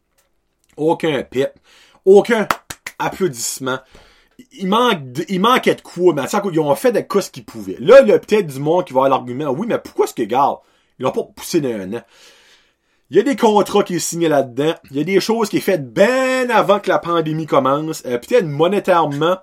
Aucun 0.77 1.23
pip. 1.25 1.51
Aucun 2.05 2.47
applaudissement. 2.99 3.79
Il, 4.53 4.69
manque 4.69 5.01
il 5.29 5.41
manquait 5.41 5.75
de 5.75 5.81
quoi, 5.81 6.15
mais 6.15 6.23
ils 6.23 6.61
ont 6.61 6.75
fait 6.75 6.93
de 6.93 7.01
quoi 7.01 7.23
ce 7.23 7.31
qu'ils 7.31 7.45
pouvaient. 7.45 7.77
Là, 7.81 8.03
il 8.03 8.09
y 8.09 8.13
a 8.13 8.19
peut-être 8.19 8.47
du 8.47 8.61
monde 8.61 8.85
qui 8.85 8.93
va 8.93 9.01
avoir 9.01 9.11
l'argument. 9.11 9.51
Oui, 9.51 9.67
mais 9.69 9.79
pourquoi 9.79 10.05
est-ce 10.05 10.15
que, 10.15 10.23
garde, 10.23 10.59
ils 10.99 11.03
l'ont 11.03 11.13
pas 11.13 11.25
poussé 11.35 11.61
d'un 11.61 11.93
an? 11.95 12.03
Il 13.11 13.17
y 13.17 13.21
a 13.21 13.23
des 13.23 13.37
contrats 13.37 13.83
qui 13.83 13.99
sont 13.99 14.07
signés 14.07 14.29
là-dedans. 14.29 14.75
Il 14.91 14.97
y 14.99 15.01
a 15.01 15.05
des 15.05 15.19
choses 15.19 15.49
qui 15.49 15.59
sont 15.59 15.65
faites 15.65 15.93
bien 15.93 16.51
avant 16.51 16.79
que 16.79 16.91
la 16.91 16.99
pandémie 16.99 17.47
commence. 17.47 18.03
Euh, 18.05 18.19
peut-être 18.19 18.45
monétairement, 18.45 19.39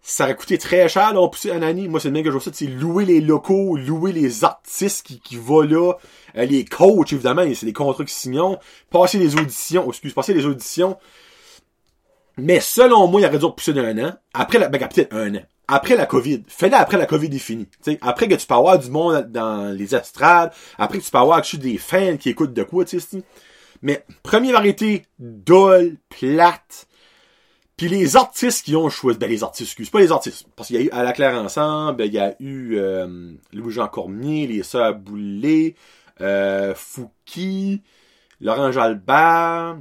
ça 0.00 0.24
aurait 0.24 0.36
coûté 0.36 0.58
très 0.58 0.88
cher 0.88 1.08
d'avoir 1.08 1.30
poussé 1.30 1.50
un 1.50 1.62
année. 1.62 1.88
Moi, 1.88 1.98
c'est 1.98 2.08
le 2.08 2.14
même 2.14 2.22
que 2.22 2.28
je 2.28 2.34
vois 2.34 2.42
ça, 2.42 2.50
c'est 2.52 2.66
louer 2.66 3.04
les 3.04 3.20
locaux, 3.20 3.76
louer 3.76 4.12
les 4.12 4.44
artistes 4.44 5.04
qui, 5.04 5.18
qui 5.18 5.36
vont 5.36 5.62
là, 5.62 5.94
euh, 6.36 6.44
les 6.44 6.64
coachs, 6.64 7.12
évidemment, 7.12 7.42
c'est 7.54 7.66
des 7.66 7.72
contrats 7.72 8.04
qui 8.04 8.14
signent, 8.14 8.58
passer 8.90 9.18
les 9.18 9.34
auditions, 9.34 9.84
oh, 9.86 9.90
excuse, 9.90 10.12
passer 10.12 10.34
les 10.34 10.46
auditions. 10.46 10.96
Mais 12.36 12.60
selon 12.60 13.06
moi, 13.06 13.20
il 13.20 13.26
aurait 13.26 13.38
dû 13.38 13.44
repousser 13.44 13.72
d'un 13.72 13.98
an. 14.04 14.12
Après 14.32 14.58
la, 14.58 14.68
ben, 14.68 14.78
peut-être 14.78 15.14
un 15.14 15.34
an. 15.34 15.42
Après 15.68 15.96
la 15.96 16.06
COVID. 16.06 16.42
Fais-le 16.48 16.74
après 16.74 16.98
la 16.98 17.06
COVID 17.06 17.34
est 17.34 17.38
finie. 17.38 17.68
T'sais, 17.80 17.98
après 18.02 18.28
que 18.28 18.34
tu 18.34 18.46
peux 18.46 18.54
avoir 18.54 18.78
du 18.78 18.90
monde 18.90 19.30
dans 19.30 19.74
les 19.74 19.94
estrades, 19.94 20.52
après 20.78 20.98
que 20.98 21.04
tu 21.04 21.10
peux 21.10 21.18
avoir 21.18 21.42
que 21.42 21.56
des 21.56 21.78
fans 21.78 22.16
qui 22.16 22.30
écoutent 22.30 22.52
de 22.52 22.62
quoi, 22.64 22.84
tu 22.84 23.00
sais. 23.00 23.22
Mais, 23.82 24.04
première 24.22 24.54
variété, 24.54 25.06
dol, 25.18 25.96
plate. 26.08 26.86
Puis 27.76 27.88
les 27.88 28.16
artistes 28.16 28.64
qui 28.64 28.76
ont 28.76 28.88
choisi, 28.88 29.18
ben 29.18 29.28
les 29.28 29.42
artistes, 29.42 29.70
excuse, 29.70 29.90
pas 29.90 29.98
les 29.98 30.12
artistes, 30.12 30.46
parce 30.54 30.68
qu'il 30.68 30.76
y 30.76 30.78
a 30.78 30.82
eu 30.82 30.90
À 30.90 31.02
la 31.02 31.12
Claire 31.12 31.34
Ensemble, 31.34 32.04
il 32.04 32.12
y 32.12 32.18
a 32.18 32.36
eu 32.38 32.76
euh, 32.76 33.32
Louis-Jean 33.52 33.88
Cormier, 33.88 34.46
les 34.46 34.62
Sœurs 34.62 34.94
Boulay, 34.94 35.74
euh, 36.20 36.72
Fouki, 36.76 37.82
Laurent 38.40 38.70
Jalbert. 38.70 39.78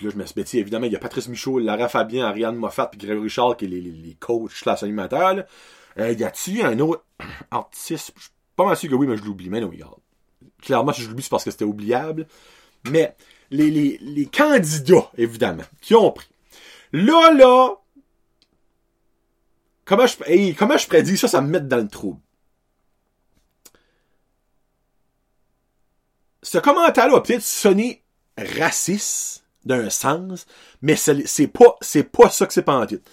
Puis 0.00 0.06
là, 0.06 0.14
je 0.14 0.18
me 0.18 0.24
suis 0.24 0.34
bêtis, 0.34 0.58
évidemment, 0.58 0.86
il 0.86 0.92
y 0.92 0.96
a 0.96 0.98
Patrice 0.98 1.28
Michaud, 1.28 1.58
Lara 1.58 1.86
Fabien, 1.86 2.24
Ariane 2.24 2.56
Moffat, 2.56 2.86
puis 2.86 2.98
Grégory 2.98 3.24
Richard, 3.24 3.58
qui 3.58 3.66
est 3.66 3.68
les, 3.68 3.82
les, 3.82 4.14
coachs 4.14 4.52
slash 4.52 4.82
animateurs. 4.82 5.34
Là. 5.34 5.46
Euh, 5.98 6.12
y 6.12 6.24
a-t-il 6.24 6.62
un 6.62 6.78
autre 6.78 7.04
artiste? 7.50 8.14
Je 8.16 8.22
suis 8.22 8.30
pas 8.56 8.74
sûr 8.76 8.88
que 8.88 8.94
oui, 8.94 9.06
mais 9.06 9.18
je 9.18 9.22
l'oublie. 9.24 9.50
Mais 9.50 9.60
non, 9.60 9.68
regarde. 9.68 9.98
Clairement, 10.62 10.94
si 10.94 11.02
je 11.02 11.08
l'oublie, 11.10 11.22
c'est 11.22 11.28
parce 11.28 11.44
que 11.44 11.50
c'était 11.50 11.66
oubliable. 11.66 12.26
Mais 12.90 13.14
les, 13.50 13.98
les, 14.00 14.24
candidats, 14.24 15.10
évidemment, 15.18 15.64
qui 15.82 15.94
ont 15.94 16.12
pris. 16.12 16.30
Là, 16.94 17.34
là, 17.34 17.74
comment 19.84 20.06
je, 20.06 20.54
comment 20.54 20.78
je 20.78 20.86
prédis 20.86 21.18
ça, 21.18 21.28
ça 21.28 21.42
me 21.42 21.48
met 21.48 21.60
dans 21.60 21.76
le 21.76 21.88
trouble. 21.88 22.20
Ce 26.42 26.56
commentaire-là 26.56 27.18
a 27.18 27.20
peut-être 27.20 27.42
sonné 27.42 28.02
raciste 28.38 29.44
d'un 29.64 29.90
sens, 29.90 30.46
mais 30.82 30.96
c'est 30.96 31.46
pas, 31.48 31.76
c'est 31.80 32.04
pas 32.04 32.30
ça 32.30 32.46
que 32.46 32.52
c'est 32.52 32.62
titre. 32.86 33.10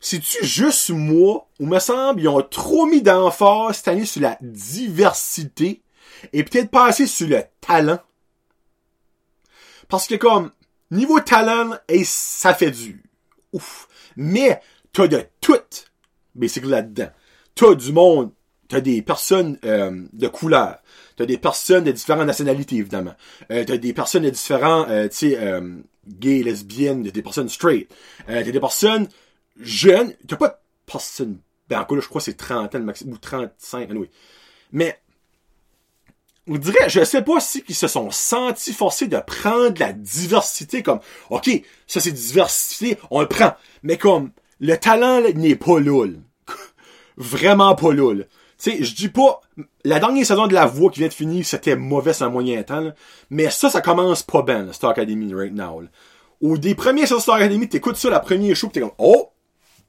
C'est-tu 0.00 0.44
juste 0.44 0.90
moi, 0.90 1.48
ou 1.58 1.66
me 1.66 1.78
semble, 1.80 2.20
ils 2.20 2.28
ont 2.28 2.42
trop 2.42 2.86
mis 2.86 3.02
d'emphase 3.02 3.78
cette 3.78 3.88
année 3.88 4.04
sur 4.04 4.22
la 4.22 4.38
diversité 4.40 5.82
et 6.32 6.44
peut-être 6.44 6.70
pas 6.70 6.86
assez 6.86 7.06
sur 7.06 7.28
le 7.28 7.42
talent? 7.60 7.98
Parce 9.88 10.06
que 10.06 10.14
comme, 10.14 10.52
niveau 10.90 11.18
talent, 11.20 11.76
et 11.88 12.04
ça 12.04 12.54
fait 12.54 12.70
du 12.70 13.02
ouf. 13.52 13.88
Mais, 14.16 14.60
t'as 14.92 15.08
de 15.08 15.24
tout, 15.40 15.56
que 16.60 16.66
là-dedans. 16.66 17.10
T'as 17.54 17.74
du 17.74 17.92
monde, 17.92 18.32
t'as 18.68 18.80
des 18.80 19.02
personnes 19.02 19.58
euh, 19.64 20.04
de 20.12 20.28
couleur, 20.28 20.78
t'as 21.16 21.26
des 21.26 21.38
personnes 21.38 21.84
de 21.84 21.92
différentes 21.92 22.26
nationalités, 22.26 22.76
évidemment. 22.76 23.14
Euh, 23.50 23.64
t'as 23.64 23.76
des 23.76 23.92
personnes 23.92 24.22
de 24.22 24.30
différents, 24.30 24.86
euh, 24.88 25.08
tu 25.08 25.16
sais, 25.16 25.38
euh, 25.38 25.76
gays, 26.06 26.42
lesbiennes, 26.42 27.02
des 27.02 27.22
personnes 27.22 27.48
straight. 27.48 27.90
Euh, 28.28 28.42
t'as 28.44 28.50
des 28.50 28.60
personnes 28.60 29.08
jeunes, 29.58 30.14
t'as 30.26 30.36
pas 30.36 30.48
de 30.48 30.54
personnes, 30.86 31.38
ben 31.68 31.80
encore 31.80 31.96
là, 31.96 32.02
je 32.02 32.08
crois 32.08 32.20
c'est 32.20 32.36
30 32.36 32.74
ans 32.74 32.80
maximum, 32.80 33.14
ou 33.14 33.18
35, 33.18 33.88
oui. 33.92 34.10
Mais, 34.72 35.00
on 36.46 36.56
dirait, 36.56 36.88
je 36.88 37.04
sais 37.04 37.22
pas 37.22 37.40
si 37.40 37.62
ils 37.68 37.74
se 37.74 37.88
sont 37.88 38.10
sentis 38.10 38.72
forcés 38.72 39.06
de 39.06 39.18
prendre 39.18 39.78
la 39.78 39.92
diversité 39.92 40.82
comme, 40.82 41.00
ok, 41.30 41.50
ça 41.86 42.00
c'est 42.00 42.12
diversité, 42.12 42.98
on 43.10 43.20
le 43.20 43.28
prend. 43.28 43.54
Mais 43.82 43.98
comme, 43.98 44.30
le 44.60 44.76
talent 44.76 45.20
n'est 45.34 45.56
pas 45.56 45.78
là, 45.80 46.06
Vraiment 47.16 47.74
pas 47.74 47.92
Tu 47.92 48.24
sais, 48.58 48.82
je 48.82 48.94
dis 48.94 49.08
pas, 49.08 49.40
la 49.84 50.00
dernière 50.00 50.26
saison 50.26 50.46
de 50.46 50.54
La 50.54 50.66
Voix 50.66 50.90
qui 50.90 51.00
vient 51.00 51.08
de 51.08 51.14
finir, 51.14 51.44
c'était 51.46 51.76
mauvais 51.76 52.12
sur 52.12 52.26
un 52.26 52.30
moyen 52.30 52.62
temps, 52.62 52.92
mais 53.30 53.50
ça, 53.50 53.70
ça 53.70 53.80
commence 53.80 54.22
pas 54.22 54.42
bien, 54.42 54.72
Star 54.72 54.90
Academy, 54.90 55.32
right 55.34 55.54
now, 55.54 55.80
là. 55.80 55.88
Au 56.40 56.56
des 56.56 56.76
premiers 56.76 57.02
saisons 57.02 57.16
de 57.16 57.22
Star 57.22 57.34
Academy, 57.36 57.68
t'écoutes 57.68 57.96
ça, 57.96 58.10
la 58.10 58.20
première 58.20 58.54
show, 58.54 58.68
pis 58.68 58.74
t'es 58.74 58.80
comme, 58.80 58.92
oh, 58.98 59.30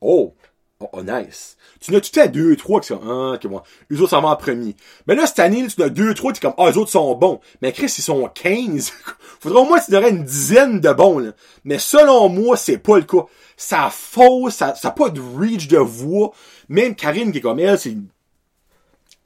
oh, 0.01 0.33
oh, 0.79 0.89
oh 0.93 1.03
nice. 1.03 1.57
Tu 1.79 1.91
n'as 1.91 2.01
tout 2.01 2.19
à 2.19 2.27
deux, 2.27 2.55
trois 2.55 2.81
qui 2.81 2.87
sont, 2.87 2.99
ah, 3.03 3.35
ok, 3.35 3.47
bon. 3.47 3.61
Les 3.89 4.01
autres, 4.01 4.09
ça 4.09 4.19
va 4.19 4.29
en 4.29 4.35
premier. 4.35 4.75
Mais 5.07 5.15
là, 5.15 5.25
cette 5.27 5.39
année, 5.39 5.65
tu 5.67 5.81
as 5.81 5.89
deux, 5.89 6.13
trois, 6.13 6.33
t'es 6.33 6.39
comme, 6.39 6.55
ah, 6.57 6.69
les 6.69 6.77
autres 6.77 6.91
sont 6.91 7.15
bons. 7.15 7.39
Mais 7.61 7.71
Chris, 7.71 7.93
ils 7.97 8.01
sont 8.01 8.27
15. 8.33 8.91
Faudrait 9.39 9.61
au 9.61 9.65
moins, 9.65 9.79
tu 9.79 9.95
aurais 9.95 10.09
une 10.09 10.23
dizaine 10.23 10.79
de 10.81 10.91
bons, 10.91 11.19
là. 11.19 11.31
Mais 11.63 11.77
selon 11.77 12.27
moi, 12.29 12.57
c'est 12.57 12.77
pas 12.77 12.97
le 12.97 13.03
cas. 13.03 13.25
Ça 13.55 13.89
fausse, 13.91 14.55
ça, 14.55 14.75
ça 14.75 14.91
pas 14.91 15.09
de 15.09 15.21
reach 15.21 15.67
de 15.67 15.77
voix. 15.77 16.31
Même 16.67 16.95
Karine, 16.95 17.31
qui 17.31 17.37
est 17.37 17.41
comme 17.41 17.59
elle, 17.59 17.77
c'est, 17.77 17.95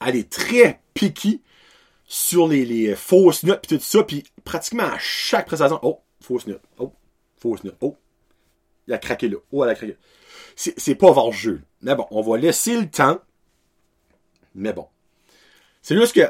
elle 0.05 0.15
est 0.15 0.31
très 0.31 0.81
picky 0.93 1.41
sur 2.05 2.47
les, 2.47 2.65
les 2.65 2.95
fausses 2.95 3.43
notes 3.43 3.61
pis 3.61 3.77
tout 3.77 3.83
ça, 3.83 4.03
puis 4.03 4.23
pratiquement 4.43 4.83
à 4.83 4.97
chaque 4.99 5.47
prestation, 5.47 5.79
oh, 5.81 6.01
fausse 6.21 6.47
note, 6.47 6.61
oh, 6.79 6.93
fausse 7.37 7.63
note, 7.63 7.77
oh, 7.81 7.97
il 8.87 8.93
a 8.93 8.97
craqué 8.97 9.29
là, 9.29 9.37
oh, 9.51 9.63
elle 9.63 9.71
a 9.71 9.75
craqué 9.75 9.97
c'est 10.55 10.95
pas 10.95 11.09
avoir 11.09 11.31
jeu. 11.31 11.61
Mais 11.81 11.95
bon, 11.95 12.05
on 12.11 12.21
va 12.21 12.37
laisser 12.37 12.79
le 12.79 12.89
temps. 12.89 13.19
Mais 14.55 14.73
bon. 14.73 14.87
C'est 15.81 15.95
juste 15.95 16.13
que, 16.13 16.29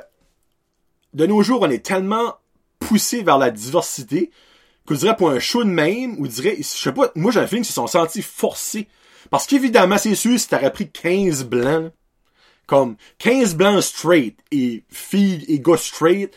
de 1.13 1.25
nos 1.25 1.43
jours, 1.43 1.62
on 1.62 1.69
est 1.69 1.86
tellement 1.86 2.36
poussé 2.79 3.23
vers 3.23 3.38
la 3.38 3.51
diversité 3.51 4.31
que 4.86 4.95
je 4.95 5.01
dirais 5.01 5.15
pour 5.15 5.29
un 5.29 5.39
show 5.39 5.63
de 5.63 5.69
même, 5.69 6.19
ou 6.19 6.25
je 6.25 6.31
dirais, 6.31 6.55
je 6.57 6.63
sais 6.63 6.91
pas, 6.91 7.09
moi 7.15 7.31
j'ai 7.31 7.39
un 7.39 7.47
feeling 7.47 7.63
qu'ils 7.63 7.69
se 7.69 7.73
sont 7.73 7.88
sentis 7.88 8.21
forcés. 8.21 8.88
Parce 9.29 9.47
qu'évidemment, 9.47 9.97
c'est 9.97 10.15
sûr, 10.15 10.38
si 10.38 10.47
t'aurais 10.47 10.73
pris 10.73 10.91
15 10.91 11.45
blancs, 11.45 11.91
comme 12.67 12.95
15 13.19 13.56
blancs 13.56 13.84
straight 13.84 14.38
et 14.52 14.84
filles 14.89 15.45
et 15.47 15.60
gars 15.60 15.78
straight, 15.78 16.34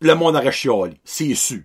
le 0.00 0.14
monde 0.14 0.36
aurait 0.36 0.52
chialé. 0.52 1.00
C'est 1.04 1.34
sûr. 1.34 1.60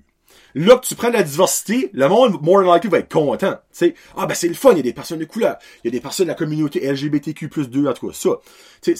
Là 0.55 0.77
que 0.77 0.85
tu 0.85 0.95
prends 0.95 1.09
la 1.09 1.23
diversité, 1.23 1.89
le 1.93 2.07
monde, 2.07 2.41
more 2.41 2.63
than 2.63 2.73
likely, 2.73 2.89
va 2.89 2.99
être 2.99 3.11
content. 3.11 3.57
sais 3.71 3.93
ah 4.15 4.25
ben 4.25 4.33
c'est 4.33 4.47
le 4.47 4.53
fun, 4.53 4.71
il 4.71 4.77
y 4.77 4.79
a 4.79 4.83
des 4.83 4.93
personnes 4.93 5.19
de 5.19 5.25
couleur, 5.25 5.57
il 5.83 5.87
y 5.87 5.89
a 5.89 5.91
des 5.91 5.99
personnes 5.99 6.27
de 6.27 6.31
la 6.31 6.35
communauté 6.35 6.89
LGBTQ+, 6.89 7.49
2, 7.67 7.87
en 7.87 7.93
tout 7.93 8.11
ça. 8.13 8.29
c'est. 8.81 8.95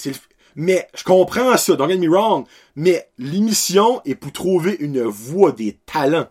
Mais 0.58 0.88
je 0.94 1.04
comprends 1.04 1.56
ça, 1.58 1.76
don't 1.76 1.88
get 1.90 1.98
me 1.98 2.08
wrong, 2.08 2.46
mais 2.76 3.10
l'émission 3.18 4.00
est 4.06 4.14
pour 4.14 4.32
trouver 4.32 4.76
une 4.80 5.02
voie 5.02 5.52
des 5.52 5.78
talents. 5.84 6.28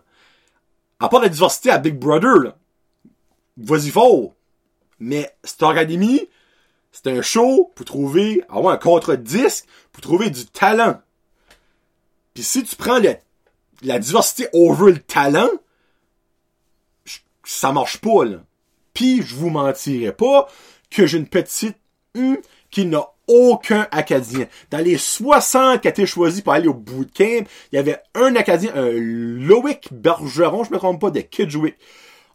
À 0.98 1.08
part 1.08 1.20
la 1.20 1.28
diversité 1.28 1.70
à 1.70 1.78
Big 1.78 1.94
Brother, 1.94 2.38
là, 2.38 2.58
vas-y 3.56 3.90
fort. 3.90 4.34
Mais 4.98 5.30
Star 5.44 5.70
Academy, 5.70 6.28
c'est 6.96 7.10
un 7.10 7.20
show 7.20 7.72
pour 7.74 7.84
trouver, 7.84 8.42
avoir 8.48 8.72
un 8.72 8.78
contre-disque, 8.78 9.66
pour 9.92 10.02
trouver 10.02 10.30
du 10.30 10.46
talent. 10.46 11.00
Puis 12.32 12.42
si 12.42 12.62
tu 12.64 12.74
prends 12.76 12.98
le 12.98 13.16
la 13.82 13.98
diversité 13.98 14.48
over 14.54 14.92
le 14.92 14.98
talent, 14.98 15.50
ça 17.44 17.72
marche 17.72 17.98
pas, 17.98 18.24
là. 18.24 18.38
Puis, 18.94 19.20
je 19.20 19.34
vous 19.34 19.50
mentirai 19.50 20.12
pas 20.12 20.48
que 20.90 21.06
j'ai 21.06 21.18
une 21.18 21.28
petite 21.28 21.76
hum, 22.16 22.38
qui 22.70 22.86
n'a 22.86 23.04
aucun 23.26 23.86
Acadien. 23.90 24.46
Dans 24.70 24.78
les 24.78 24.96
60 24.96 25.82
qui 25.82 25.88
a 25.88 25.90
été 25.90 26.06
choisis 26.06 26.40
pour 26.40 26.54
aller 26.54 26.68
au 26.68 26.74
bootcamp, 26.74 27.44
il 27.72 27.76
y 27.76 27.78
avait 27.78 28.00
un 28.14 28.34
Acadien, 28.36 28.72
un 28.74 28.90
Loic 28.90 29.88
Bergeron, 29.90 30.64
je 30.64 30.72
me 30.72 30.78
trompe 30.78 31.00
pas, 31.00 31.10
de 31.10 31.20
Kidgewick. 31.20 31.76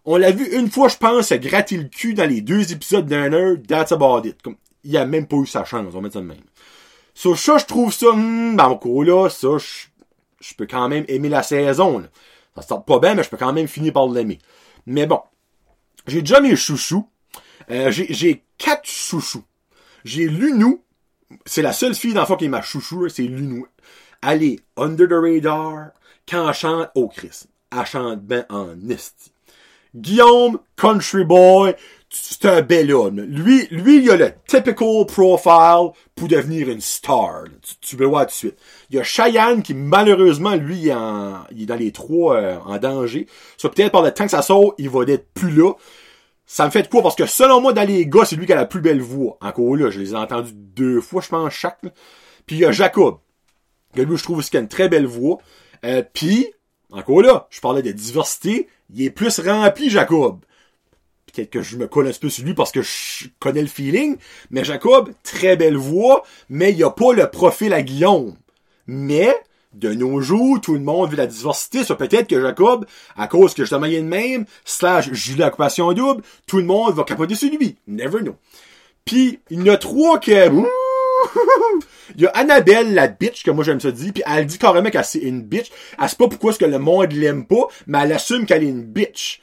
On 0.06 0.18
l'a 0.18 0.32
vu 0.32 0.58
une 0.58 0.70
fois, 0.70 0.88
je 0.88 0.98
pense, 0.98 1.28
se 1.28 1.36
gratter 1.36 1.78
le 1.78 1.84
cul 1.86 2.14
dans 2.14 2.28
les 2.28 2.42
deux 2.42 2.72
épisodes 2.72 3.06
d'un 3.06 3.34
heure, 3.34 3.58
that's 3.68 3.92
about 3.92 4.28
it. 4.28 4.38
Il 4.84 4.98
a 4.98 5.06
même 5.06 5.28
pas 5.28 5.38
eu 5.38 5.46
sa 5.46 5.64
chance, 5.64 5.86
on 5.88 5.92
va 5.92 6.02
mettre 6.02 6.14
ça 6.14 6.22
de 6.22 6.26
même. 6.26 6.38
Sur 7.14 7.38
ça, 7.38 7.58
je 7.58 7.66
trouve 7.66 7.94
ça, 7.94 8.08
hum, 8.08 8.56
ben, 8.56 8.80
là, 9.06 9.30
ça, 9.30 9.58
je 9.58 9.92
je 10.42 10.56
peux 10.56 10.66
quand 10.66 10.90
même 10.90 11.06
aimer 11.08 11.30
la 11.30 11.44
saison. 11.44 12.00
Là. 12.00 12.08
Ça 12.56 12.64
sort 12.64 12.84
pas 12.84 13.00
bien, 13.00 13.16
mais 13.16 13.24
je 13.24 13.30
peux 13.30 13.38
quand 13.38 13.54
même 13.54 13.68
finir 13.68 13.94
par 13.94 14.08
l'aimer. 14.08 14.40
Mais 14.86 15.06
bon, 15.06 15.22
j'ai 16.08 16.22
déjà 16.22 16.42
mes 16.42 16.56
chouchous. 16.56 17.08
Euh, 17.70 17.92
j'ai 17.92 18.44
quatre 18.58 18.86
chouchous. 18.86 19.44
J'ai 20.04 20.28
Lunou. 20.28 20.84
C'est 21.46 21.62
la 21.62 21.72
seule 21.72 21.96
fille 21.96 22.14
d'enfant 22.14 22.36
qui 22.36 22.46
est 22.46 22.50
ma 22.50 22.62
chouchou, 22.62 23.08
c'est 23.08 23.24
Lunou. 23.24 23.68
Elle 24.22 24.44
est 24.44 24.60
under 24.76 25.08
the 25.08 25.14
radar. 25.14 25.92
Quand 26.28 26.48
elle 26.48 26.54
chante, 26.54 26.90
oh 26.96 27.08
Chris, 27.08 27.44
elle 27.72 27.86
chante 27.86 28.22
bien 28.22 28.46
en 28.50 28.90
esti. 28.90 29.31
Guillaume, 29.94 30.60
country 30.78 31.26
boy, 31.26 31.76
c'est 32.10 32.46
un 32.46 32.62
bel 32.62 32.94
homme. 32.94 33.22
Lui, 33.22 33.68
lui, 33.72 34.04
il 34.04 34.12
a 34.12 34.16
le 34.18 34.34
typical 34.46 35.06
profile 35.06 35.92
pour 36.16 36.28
devenir 36.28 36.70
une 36.70 36.82
star. 36.82 37.46
Tu, 37.62 37.76
tu 37.82 37.96
peux 37.96 38.04
le 38.04 38.10
voir 38.10 38.24
tout 38.24 38.32
de 38.32 38.34
suite. 38.34 38.58
Il 38.90 38.98
y 38.98 39.00
a 39.00 39.04
Cheyenne 39.04 39.64
qui, 39.64 39.74
malheureusement, 39.74 40.56
lui, 40.56 40.78
il 40.78 40.88
est, 40.90 40.94
en, 40.94 41.44
il 41.52 41.64
est 41.64 41.66
dans 41.66 41.76
les 41.76 41.92
trois 41.92 42.36
euh, 42.36 42.58
en 42.66 42.78
danger. 42.78 43.28
Ça 43.58 43.70
peut-être 43.70 43.92
par 43.92 44.02
le 44.02 44.14
temps 44.14 44.26
que 44.26 44.32
ça 44.32 44.42
sort, 44.42 44.74
il 44.78 44.90
va 44.90 45.04
être 45.08 45.34
plus 45.34 45.52
là. 45.52 45.74
Ça 46.46 46.66
me 46.66 46.72
fait 46.72 46.84
de 46.84 46.88
quoi? 46.90 47.02
Parce 47.02 47.16
que 47.16 47.26
selon 47.26 47.62
moi, 47.62 47.72
dans 47.72 47.88
les 47.88 48.06
gars, 48.06 48.26
c'est 48.26 48.36
lui 48.36 48.46
qui 48.46 48.52
a 48.52 48.58
la 48.58 48.66
plus 48.66 48.82
belle 48.82 49.02
voix. 49.02 49.38
Encore 49.40 49.78
là, 49.78 49.90
je 49.90 50.00
les 50.00 50.12
ai 50.12 50.16
entendus 50.18 50.52
deux 50.54 51.00
fois, 51.00 51.22
je 51.22 51.30
pense, 51.30 51.54
chaque. 51.54 51.80
Puis 52.46 52.58
il 52.58 52.60
y 52.60 52.66
a 52.66 52.74
Jacob. 52.74 53.20
Que 53.96 54.02
lui, 54.02 54.18
je 54.18 54.24
trouve 54.24 54.44
qu'il 54.44 54.58
a 54.58 54.62
une 54.62 54.68
très 54.68 54.90
belle 54.90 55.06
voix. 55.06 55.38
Euh, 55.86 56.04
puis, 56.14 56.48
encore 56.92 57.22
là, 57.22 57.48
je 57.50 57.62
parlais 57.62 57.82
de 57.82 57.92
diversité. 57.92 58.68
Il 58.94 59.04
est 59.04 59.10
plus 59.10 59.40
rempli, 59.40 59.90
Jacob 59.90 60.42
peut-être 61.32 61.50
que 61.50 61.62
je 61.62 61.78
me 61.78 61.88
connais 61.88 62.10
un 62.10 62.20
peu 62.20 62.30
sur 62.30 62.46
lui 62.46 62.54
parce 62.54 62.72
que 62.72 62.82
je 62.82 63.28
connais 63.40 63.62
le 63.62 63.68
feeling, 63.68 64.18
mais 64.50 64.64
Jacob, 64.64 65.12
très 65.24 65.56
belle 65.56 65.78
voix, 65.78 66.24
mais 66.50 66.74
il 66.74 66.84
a 66.84 66.90
pas 66.90 67.14
le 67.14 67.30
profil 67.30 67.74
à 67.74 67.82
Guillaume. 67.82 68.36
Mais, 68.88 69.34
de 69.74 69.94
nos 69.94 70.20
jours, 70.22 70.60
tout 70.60 70.74
le 70.74 70.82
monde 70.82 71.12
veut 71.12 71.18
la 71.18 71.28
diversité, 71.28 71.84
ça 71.84 71.96
peut-être 71.96 72.28
que 72.28 72.42
Jacob, 72.42 72.86
à 73.16 73.28
cause 73.28 73.54
que 73.54 73.64
justement 73.64 73.86
il 73.86 73.96
est 73.96 74.02
de 74.02 74.08
même, 74.08 74.46
slash 74.66 75.12
Julie 75.14 75.44
Occupation 75.44 75.92
Double, 75.94 76.24
tout 76.48 76.58
le 76.58 76.66
monde 76.66 76.94
va 76.94 77.04
capoter 77.04 77.36
sur 77.36 77.50
lui. 77.50 77.78
Never 77.88 78.20
know. 78.20 78.36
Puis, 79.06 79.40
il 79.50 79.66
y 79.66 79.70
en 79.70 79.74
a 79.74 79.78
trois 79.78 80.20
que... 80.20 80.32
Il 82.16 82.22
y 82.22 82.28
a 82.28 82.30
Annabelle, 82.32 82.94
la 82.94 83.08
bitch, 83.08 83.44
que 83.44 83.52
moi 83.52 83.64
j'aime 83.64 83.80
ça 83.80 83.92
dire, 83.92 84.14
puis 84.14 84.24
elle 84.26 84.46
dit 84.46 84.58
carrément 84.58 84.90
qu'elle 84.90 85.06
c'est 85.06 85.20
une 85.20 85.44
bitch. 85.44 85.72
Elle 86.00 86.10
sait 86.10 86.16
pas 86.16 86.28
pourquoi 86.28 86.52
est-ce 86.52 86.60
que 86.60 86.66
le 86.66 86.80
monde 86.80 87.12
l'aime 87.14 87.46
pas, 87.46 87.68
mais 87.88 88.00
elle 88.04 88.14
assume 88.14 88.46
qu'elle 88.46 88.64
est 88.64 88.70
une 88.70 88.84
bitch. 88.84 89.40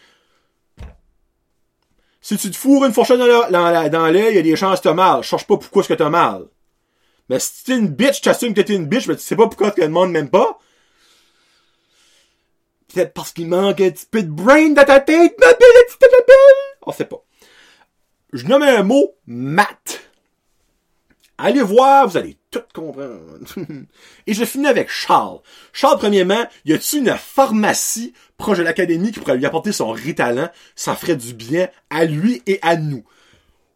Si 2.20 2.36
tu 2.36 2.50
te 2.50 2.56
fourres 2.56 2.84
une 2.84 2.92
fourchette 2.92 3.18
dans 3.18 4.10
l'œil, 4.10 4.28
il 4.30 4.36
y 4.36 4.38
a 4.38 4.42
des 4.42 4.56
chances 4.56 4.80
que 4.80 4.84
t'as 4.84 4.94
mal. 4.94 5.22
Je 5.22 5.28
cherche 5.28 5.46
pas 5.46 5.56
pourquoi 5.56 5.80
est-ce 5.80 5.88
que 5.88 5.94
t'as 5.94 6.10
mal. 6.10 6.46
Mais 7.28 7.38
si 7.38 7.64
t'es 7.64 7.76
une 7.76 7.88
bitch, 7.88 8.20
t'assumes 8.20 8.54
que 8.54 8.60
t'es 8.60 8.74
une 8.74 8.86
bitch, 8.86 9.06
mais 9.06 9.16
tu 9.16 9.22
sais 9.22 9.36
pas 9.36 9.46
pourquoi 9.46 9.70
que 9.70 9.80
le 9.80 9.88
monde 9.88 10.10
m'aime 10.10 10.30
pas. 10.30 10.58
Peut-être 12.92 13.12
parce 13.12 13.32
qu'il 13.32 13.48
manque 13.48 13.80
un 13.80 13.90
petit 13.90 14.06
peu 14.10 14.22
de 14.22 14.30
brain 14.30 14.70
dans 14.70 14.84
ta 14.84 15.00
tête, 15.00 15.38
ma 15.38 15.46
belle 15.46 15.84
petite 15.86 16.00
belle. 16.00 16.78
On 16.82 16.92
sait 16.92 17.04
pas. 17.04 17.22
Je 18.32 18.46
nomme 18.46 18.62
un 18.62 18.82
mot, 18.82 19.14
mat. 19.26 20.00
Allez 21.36 21.62
voir, 21.62 22.08
vous 22.08 22.16
allez 22.16 22.37
tout 22.50 22.62
comprendre. 22.74 23.38
Et 24.26 24.34
je 24.34 24.44
finis 24.44 24.66
avec 24.66 24.90
Charles. 24.90 25.40
Charles, 25.72 25.98
premièrement, 25.98 26.46
y 26.64 26.72
a-tu 26.72 26.98
une 26.98 27.14
pharmacie 27.16 28.14
proche 28.36 28.58
de 28.58 28.62
l'académie 28.62 29.12
qui 29.12 29.20
pourrait 29.20 29.36
lui 29.36 29.46
apporter 29.46 29.72
son 29.72 29.90
ritalent? 29.90 30.50
Ça 30.74 30.94
ferait 30.96 31.16
du 31.16 31.34
bien 31.34 31.68
à 31.90 32.04
lui 32.04 32.42
et 32.46 32.58
à 32.62 32.76
nous. 32.76 33.04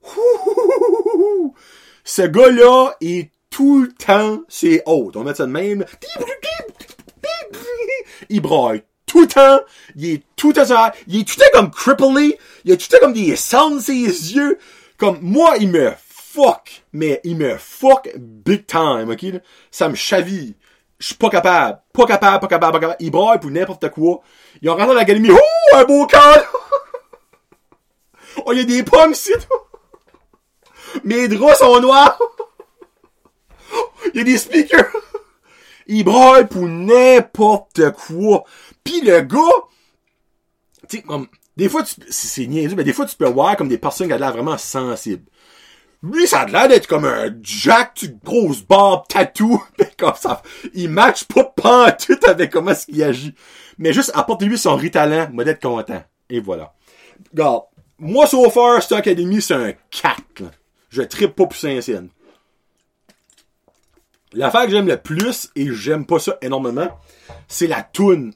Ce 2.04 2.22
gars-là 2.22 2.96
est 3.00 3.30
tout 3.50 3.82
le 3.82 3.92
temps, 3.92 4.40
c'est 4.48 4.82
haute. 4.86 5.16
On 5.16 5.24
met 5.24 5.34
ça 5.34 5.46
de 5.46 5.52
même. 5.52 5.84
Il 8.28 8.40
braille 8.40 8.82
tout 9.06 9.20
le 9.20 9.28
temps. 9.28 9.60
Il 9.94 10.06
est 10.08 10.22
tout 10.36 10.48
le 10.48 10.54
temps, 10.54 10.90
il 11.06 11.20
est 11.20 11.24
tout 11.24 11.34
le 11.38 11.44
temps 11.44 11.58
comme 11.58 11.70
cripplé. 11.70 12.38
Il 12.64 12.72
a 12.72 12.76
tout 12.76 12.86
le 12.90 12.98
temps 12.98 13.04
comme 13.04 13.12
des 13.12 13.36
cendres 13.36 13.80
ses 13.80 13.94
yeux. 13.94 14.58
Comme, 14.96 15.18
moi, 15.20 15.56
il 15.60 15.68
me 15.68 15.92
fuck. 16.32 16.84
Mais 16.92 17.20
il 17.24 17.36
me 17.36 17.56
fuck 17.58 18.10
big 18.16 18.66
time, 18.66 19.10
ok? 19.10 19.40
Ça 19.70 19.88
me 19.88 19.94
chaville. 19.94 20.54
Je 20.98 21.06
suis 21.06 21.14
pas 21.16 21.30
capable. 21.30 21.80
Pas 21.92 22.06
capable, 22.06 22.40
pas 22.40 22.46
capable, 22.46 22.72
pas 22.72 22.80
capable. 22.80 22.96
Il 23.00 23.10
braille 23.10 23.40
pour 23.40 23.50
n'importe 23.50 23.88
quoi. 23.90 24.20
Il 24.60 24.68
a 24.68 24.72
rentré 24.72 24.86
dans 24.86 24.94
l'académie. 24.94 25.30
Oh, 25.30 25.76
un 25.76 25.84
beau 25.84 26.06
cœur! 26.06 26.52
oh, 28.46 28.52
il 28.52 28.58
y 28.58 28.62
a 28.62 28.64
des 28.64 28.82
pommes 28.82 29.12
ici. 29.12 29.32
Mes 31.04 31.28
draps 31.28 31.58
sont 31.58 31.80
noirs. 31.80 32.18
Il 34.14 34.18
y 34.18 34.20
a 34.20 34.24
des 34.24 34.36
speakers. 34.36 34.92
Il 35.86 36.04
braille 36.04 36.46
pour 36.46 36.66
n'importe 36.66 37.92
quoi. 37.92 38.44
Pis 38.84 39.00
le 39.00 39.20
gars, 39.20 39.38
tu 40.88 40.98
sais, 40.98 41.02
comme, 41.02 41.28
des 41.56 41.68
fois, 41.68 41.82
c'est 42.08 42.46
niaiseux, 42.46 42.76
mais 42.76 42.84
des 42.84 42.92
fois, 42.92 43.06
tu 43.06 43.16
peux 43.16 43.28
voir 43.28 43.56
comme 43.56 43.68
des 43.68 43.78
personnes 43.78 44.08
qui 44.08 44.14
ont 44.14 44.18
l'air 44.18 44.32
vraiment 44.32 44.58
sensibles. 44.58 45.24
Lui, 46.02 46.26
ça 46.26 46.40
a 46.40 46.46
l'air 46.46 46.68
d'être 46.68 46.88
comme 46.88 47.04
un 47.04 47.32
Jack, 47.42 47.94
tu 47.94 48.16
grosse 48.24 48.62
barbe, 48.62 49.06
tatou, 49.08 49.62
comme 49.98 50.14
ça. 50.16 50.42
Il 50.74 50.90
match 50.90 51.24
pas 51.24 51.92
tout 51.92 52.18
avec 52.26 52.50
comment 52.50 52.72
est-ce 52.72 53.02
agit. 53.02 53.34
Mais 53.78 53.92
juste 53.92 54.10
apportez-lui 54.14 54.58
son 54.58 54.74
ritalent, 54.74 55.28
moi 55.32 55.44
d'être 55.44 55.62
content. 55.62 56.02
Et 56.28 56.40
voilà. 56.40 56.74
Regarde, 57.30 57.62
moi, 57.98 58.26
so 58.26 58.50
far, 58.50 58.82
Star 58.82 58.98
Academy, 58.98 59.40
c'est 59.40 59.54
un 59.54 59.72
4, 59.90 60.42
Je 60.90 61.02
tripe 61.02 61.36
pas 61.36 61.46
plus 61.46 61.58
Saint-Sienne. 61.58 62.08
L'affaire 64.32 64.64
que 64.64 64.70
j'aime 64.70 64.88
le 64.88 64.96
plus, 64.96 65.50
et 65.54 65.72
j'aime 65.72 66.04
pas 66.04 66.18
ça 66.18 66.36
énormément, 66.42 66.88
c'est 67.46 67.66
la 67.66 67.82
toune 67.82 68.32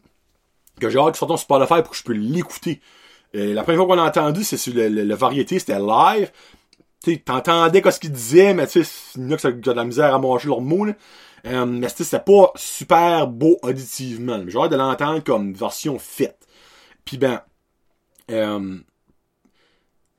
que 0.80 0.88
j'ai 0.88 0.98
hâte 0.98 1.14
de 1.14 1.16
sortir 1.16 1.38
sur 1.38 1.44
Spotify 1.44 1.82
pour 1.82 1.90
que 1.90 1.96
je 1.96 2.02
peux 2.04 2.12
l'écouter. 2.12 2.80
Euh, 3.34 3.54
la 3.54 3.62
première 3.64 3.80
fois 3.80 3.88
qu'on 3.88 3.94
l'a 4.00 4.04
entendu, 4.04 4.44
c'est 4.44 4.56
sur 4.56 4.74
le, 4.74 4.88
le, 4.88 5.14
variété, 5.14 5.58
c'était 5.58 5.78
live. 5.78 6.30
Tu 7.06 7.22
t'entendais 7.22 7.88
ce 7.88 8.00
qu'ils 8.00 8.10
disaient, 8.10 8.52
mais 8.52 8.66
tu 8.66 8.82
sais, 8.82 8.90
il 9.16 9.30
y 9.30 9.32
a 9.32 9.52
de 9.52 9.72
la 9.72 9.84
misère 9.84 10.12
à 10.12 10.18
manger 10.18 10.48
leurs 10.48 10.60
mots, 10.60 10.84
là. 10.84 10.94
Euh, 11.46 11.64
mais 11.64 11.88
c'était 11.88 12.18
pas 12.18 12.50
super 12.56 13.28
beau 13.28 13.58
auditivement. 13.62 14.42
J'ai 14.48 14.58
hâte 14.58 14.72
de 14.72 14.76
l'entendre 14.76 15.22
comme 15.22 15.52
version 15.52 16.00
faite. 16.00 16.36
Puis 17.04 17.16
ben, 17.16 17.42
euh, 18.32 18.78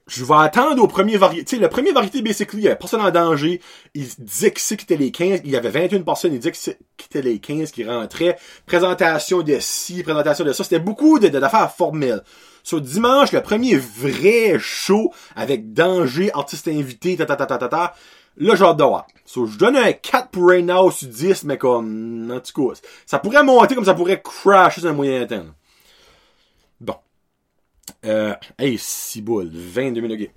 je 0.08 0.23
vais 0.23 0.36
attendre 0.36 0.82
au 0.82 0.88
premier 0.88 1.17
variété. 1.17 1.43
Tu 1.43 1.56
sais, 1.58 1.62
le 1.62 1.67
premier 1.67 1.91
variété, 1.91 2.21
basically, 2.21 2.62
il 2.62 2.63
y 2.63 2.67
avait 2.67 2.78
personne 2.78 3.02
en 3.02 3.12
danger. 3.12 3.60
Il 3.93 4.08
disait 4.19 4.52
que 4.52 4.62
c'était 4.62 4.95
les 4.95 5.12
15. 5.12 5.41
Il 5.43 5.52
y 5.52 5.58
avait 5.58 5.69
21 5.69 6.04
personnes. 6.04 6.32
Il 6.32 6.39
disait 6.39 6.52
que 6.52 6.58
c'était 6.58 7.21
les 7.21 7.39
15 7.39 7.71
qui 7.71 7.84
rentraient. 7.84 8.38
Présentation 8.65 9.41
de 9.41 9.58
ci, 9.60 10.04
présentation 10.04 10.45
de 10.45 10.54
ça. 10.54 10.63
C'était 10.63 10.80
beaucoup 10.80 11.19
d'affaires 11.19 11.73
formelles. 11.76 12.23
Sur 12.68 12.82
dimanche, 12.82 13.32
le 13.32 13.42
premier 13.42 13.78
vrai 13.78 14.60
show 14.60 15.14
avec 15.38 15.72
danger, 15.72 16.34
artiste 16.34 16.68
invité, 16.68 17.16
ta 17.16 17.26
ta 17.26 17.38
ta 17.38 17.46
ta 17.46 17.58
ta 17.58 17.70
ta. 17.70 17.96
Là, 18.36 18.56
j'ai 18.56 18.66
hâte 18.66 18.76
de 18.76 18.84
voir. 18.84 19.08
So, 19.24 19.46
je 19.46 19.58
donne 19.58 19.78
un 19.78 19.94
4 19.94 20.32
pour 20.32 20.50
Right 20.50 20.66
Now 20.66 20.92
sur 20.92 21.08
10, 21.08 21.46
mais 21.46 21.58
comme, 21.58 22.30
en 22.30 22.42
tout 22.42 22.68
cas, 22.68 22.78
ça 23.06 23.20
pourrait 23.20 23.42
monter 23.42 23.74
comme 23.74 23.86
ça 23.86 23.94
pourrait 23.94 24.22
crasher 24.22 24.82
sur 24.82 24.90
un 24.90 24.94
moyen 24.94 25.26
temps. 25.26 25.46
Bon. 26.82 26.98
Euh, 28.04 28.36
hey, 28.60 28.78
si 28.78 29.22
boule, 29.22 29.50
22 29.50 30.02
minutes. 30.02 30.32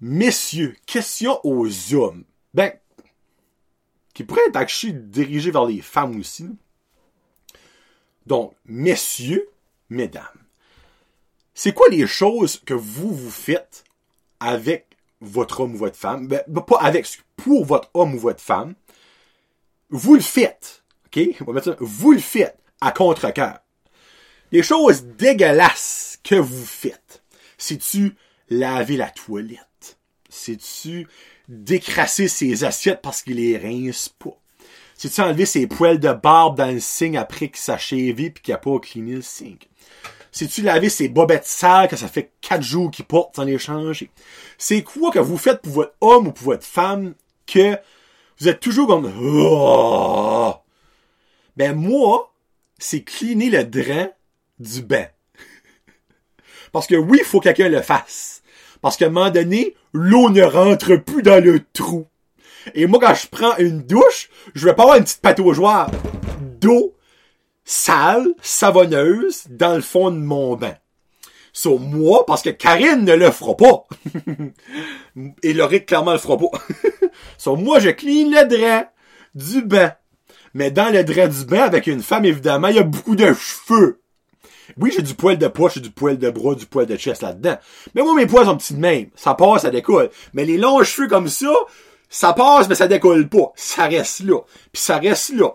Messieurs, 0.00 0.74
question 0.86 1.38
aux 1.44 1.68
hommes. 1.92 2.24
Ben, 2.54 2.72
qui 4.14 4.24
pourrait 4.24 4.48
être 4.48 4.56
actually 4.56 4.94
dirigé 4.94 5.50
vers 5.50 5.66
les 5.66 5.82
femmes 5.82 6.18
aussi. 6.18 6.48
Donc, 8.24 8.54
messieurs, 8.64 9.50
mesdames, 9.90 10.41
c'est 11.54 11.72
quoi 11.72 11.88
les 11.90 12.06
choses 12.06 12.60
que 12.64 12.74
vous 12.74 13.14
vous 13.14 13.30
faites 13.30 13.84
avec 14.40 14.86
votre 15.20 15.60
homme 15.60 15.74
ou 15.74 15.78
votre 15.78 15.96
femme? 15.96 16.26
Ben, 16.26 16.42
ben 16.48 16.62
pas 16.62 16.78
avec, 16.78 17.06
pour 17.36 17.64
votre 17.64 17.90
homme 17.94 18.14
ou 18.14 18.18
votre 18.18 18.40
femme. 18.40 18.74
Vous 19.90 20.14
le 20.14 20.20
faites. 20.20 20.82
OK? 21.06 21.20
On 21.40 21.44
va 21.44 21.52
mettre 21.52 21.66
ça. 21.66 21.76
Vous 21.80 22.12
le 22.12 22.18
faites 22.18 22.58
à 22.80 22.92
contre-cœur. 22.92 23.60
Les 24.50 24.62
choses 24.62 25.04
dégueulasses 25.04 26.18
que 26.24 26.34
vous 26.34 26.64
faites. 26.64 27.22
C'est-tu 27.58 28.16
laver 28.48 28.96
la 28.96 29.10
toilette? 29.10 29.98
C'est-tu 30.28 31.06
décrasser 31.48 32.28
ses 32.28 32.64
assiettes 32.64 33.02
parce 33.02 33.22
qu'il 33.22 33.36
les 33.36 33.58
rince 33.58 34.08
pas? 34.08 34.36
C'est-tu 34.96 35.20
enlever 35.20 35.46
ses 35.46 35.66
poils 35.66 35.98
de 35.98 36.12
barbe 36.12 36.56
dans 36.56 36.70
le 36.70 36.80
signe 36.80 37.16
après 37.16 37.48
qu'il 37.48 37.78
chévé 37.78 38.30
pis 38.30 38.42
qu'il 38.42 38.54
a 38.54 38.58
pas 38.58 38.78
cleané 38.78 39.14
le 39.16 39.22
sink? 39.22 39.68
C'est-tu 40.32 40.62
laver 40.62 40.88
ses 40.88 41.08
bobettes 41.08 41.44
sales 41.44 41.88
que 41.88 41.96
ça 41.96 42.08
fait 42.08 42.32
quatre 42.40 42.62
jours 42.62 42.90
qu'il 42.90 43.04
porte 43.04 43.36
sans 43.36 43.44
les 43.44 43.58
changer? 43.58 44.10
C'est 44.56 44.82
quoi 44.82 45.10
que 45.10 45.18
vous 45.18 45.36
faites 45.36 45.60
pour 45.60 45.72
votre 45.72 45.94
homme 46.00 46.28
ou 46.28 46.32
pour 46.32 46.46
votre 46.46 46.64
femme 46.64 47.14
que 47.46 47.76
vous 48.40 48.48
êtes 48.48 48.60
toujours 48.60 48.86
comme, 48.86 49.12
oh! 49.22 50.54
Ben, 51.56 51.76
moi, 51.76 52.32
c'est 52.78 53.02
cleaner 53.02 53.50
le 53.50 53.64
drain 53.64 54.08
du 54.58 54.80
bain. 54.80 55.06
Parce 56.72 56.86
que 56.86 56.94
oui, 56.94 57.18
il 57.20 57.26
faut 57.26 57.38
que 57.38 57.44
quelqu'un 57.44 57.68
le 57.68 57.82
fasse. 57.82 58.42
Parce 58.80 58.96
qu'à 58.96 59.06
un 59.06 59.10
moment 59.10 59.30
donné, 59.30 59.76
l'eau 59.92 60.30
ne 60.30 60.42
rentre 60.42 60.96
plus 60.96 61.22
dans 61.22 61.44
le 61.44 61.60
trou. 61.74 62.06
Et 62.74 62.86
moi, 62.86 62.98
quand 63.00 63.14
je 63.14 63.26
prends 63.28 63.56
une 63.58 63.82
douche, 63.82 64.30
je 64.54 64.64
vais 64.64 64.74
pas 64.74 64.84
avoir 64.84 64.96
une 64.96 65.04
petite 65.04 65.20
pataugeoire 65.20 65.90
d'eau 66.40 66.94
sale, 67.64 68.34
savonneuse, 68.42 69.44
dans 69.50 69.74
le 69.74 69.80
fond 69.80 70.10
de 70.10 70.18
mon 70.18 70.56
bain. 70.56 70.74
Sur 71.52 71.78
moi, 71.78 72.24
parce 72.26 72.42
que 72.42 72.50
Karine 72.50 73.04
ne 73.04 73.14
le 73.14 73.30
fera 73.30 73.56
pas. 73.56 73.84
Et 75.42 75.52
Laurie, 75.52 75.84
clairement, 75.84 76.12
le 76.12 76.18
fera 76.18 76.38
pas. 76.38 76.50
Sur 77.38 77.58
moi, 77.58 77.78
je 77.78 77.90
clean 77.90 78.30
le 78.30 78.46
drap 78.46 78.90
du 79.34 79.62
bain. 79.62 79.92
Mais 80.54 80.70
dans 80.70 80.90
le 80.90 81.04
drap 81.04 81.28
du 81.28 81.44
bain, 81.44 81.62
avec 81.62 81.86
une 81.86 82.02
femme, 82.02 82.24
évidemment, 82.24 82.68
il 82.68 82.76
y 82.76 82.78
a 82.78 82.84
beaucoup 82.84 83.16
de 83.16 83.32
cheveux. 83.34 84.00
Oui, 84.78 84.92
j'ai 84.94 85.02
du 85.02 85.14
poil 85.14 85.36
de 85.36 85.48
poche, 85.48 85.78
du 85.78 85.90
poil 85.90 86.18
de 86.18 86.30
bras, 86.30 86.54
du 86.54 86.66
poil 86.66 86.86
de 86.86 86.96
chest 86.96 87.22
là-dedans. 87.22 87.58
Mais 87.94 88.02
moi, 88.02 88.14
mes 88.14 88.26
poils 88.26 88.46
sont 88.46 88.56
petits 88.56 88.74
de 88.74 88.80
même. 88.80 89.10
Ça 89.14 89.34
passe, 89.34 89.62
ça 89.62 89.70
décolle. 89.70 90.10
Mais 90.32 90.44
les 90.44 90.56
longs 90.56 90.82
cheveux 90.82 91.08
comme 91.08 91.28
ça, 91.28 91.52
ça 92.08 92.32
passe, 92.32 92.68
mais 92.68 92.74
ça 92.74 92.88
décolle 92.88 93.28
pas. 93.28 93.52
Ça 93.56 93.86
reste 93.86 94.20
là. 94.20 94.40
Puis 94.72 94.82
ça 94.82 94.98
reste 94.98 95.30
là. 95.30 95.54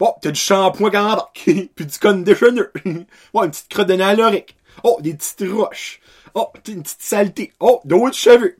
Bon, 0.00 0.14
t'as 0.22 0.30
du 0.30 0.40
shampoing 0.40 0.90
quand 0.90 1.28
puis 1.34 1.86
du 1.86 1.98
conditioner. 1.98 2.62
ouais, 2.86 3.44
une 3.44 3.50
petite 3.50 3.68
crotte 3.68 3.88
de 3.88 3.92
nez 3.92 4.46
Oh, 4.82 4.96
des 5.00 5.12
petites 5.12 5.44
roches. 5.52 6.00
Oh, 6.34 6.48
une 6.66 6.82
petite 6.82 7.02
saleté. 7.02 7.52
Oh, 7.60 7.82
d'autres 7.84 8.16
cheveux. 8.16 8.56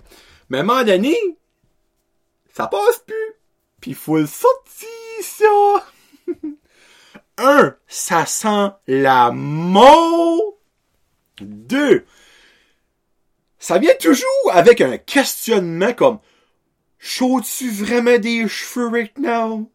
Mais 0.51 0.59
à 0.59 0.61
un 0.61 0.65
moment 0.65 0.85
donné, 0.85 1.17
ça 2.55 2.67
passe 2.67 3.03
plus. 3.07 3.35
Puis 3.81 3.95
faut 3.95 4.19
le 4.19 4.27
sortir, 4.27 4.89
ça. 5.23 5.87
un, 7.39 7.75
ça 7.87 8.27
sent 8.27 8.73
la 8.87 9.31
mort. 9.31 10.59
Deux, 11.41 12.05
ça 13.59 13.79
vient 13.79 13.95
toujours 13.99 14.51
avec 14.53 14.83
un 14.83 14.99
questionnement 14.99 15.95
comme 15.95 16.19
Chaud-tu 16.99 17.71
vraiment 17.71 18.19
des 18.19 18.47
cheveux 18.47 18.89
right 18.89 19.17
now? 19.19 19.73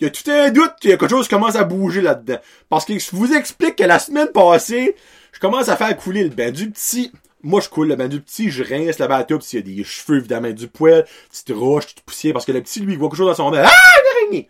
Il 0.00 0.04
y 0.04 0.06
a 0.06 0.10
tout 0.10 0.30
un 0.30 0.50
doute 0.50 0.74
qu'il 0.80 0.90
y 0.90 0.92
a 0.92 0.96
quelque 0.96 1.10
chose 1.10 1.26
qui 1.26 1.34
commence 1.34 1.56
à 1.56 1.64
bouger 1.64 2.00
là-dedans. 2.00 2.38
Parce 2.68 2.84
que 2.84 2.98
je 2.98 3.10
vous 3.12 3.32
explique 3.34 3.76
que 3.76 3.84
la 3.84 3.98
semaine 3.98 4.28
passée, 4.28 4.94
je 5.32 5.40
commence 5.40 5.68
à 5.68 5.76
faire 5.76 5.96
couler 5.96 6.22
le 6.22 6.30
bain 6.30 6.50
du 6.52 6.70
petit. 6.70 7.12
Moi, 7.42 7.60
je 7.60 7.68
coule 7.68 7.88
le 7.88 7.96
bain 7.96 8.08
du 8.08 8.20
petit, 8.20 8.50
je 8.50 8.62
rince 8.62 8.98
la 8.98 9.08
batube 9.08 9.42
s'il 9.42 9.60
y 9.60 9.62
a 9.62 9.76
des 9.76 9.84
cheveux, 9.84 10.18
évidemment, 10.18 10.50
du 10.50 10.68
poil, 10.68 11.04
petite 11.30 11.50
roche, 11.50 11.86
petite 11.86 12.00
poussière, 12.02 12.32
parce 12.32 12.44
que 12.44 12.52
le 12.52 12.62
petit, 12.62 12.80
lui, 12.80 12.94
il 12.94 12.98
voit 12.98 13.08
quelque 13.08 13.18
chose 13.18 13.28
dans 13.28 13.44
son 13.44 13.50
bain. 13.50 13.64
Ah, 13.64 13.70
l'araignée! 14.04 14.48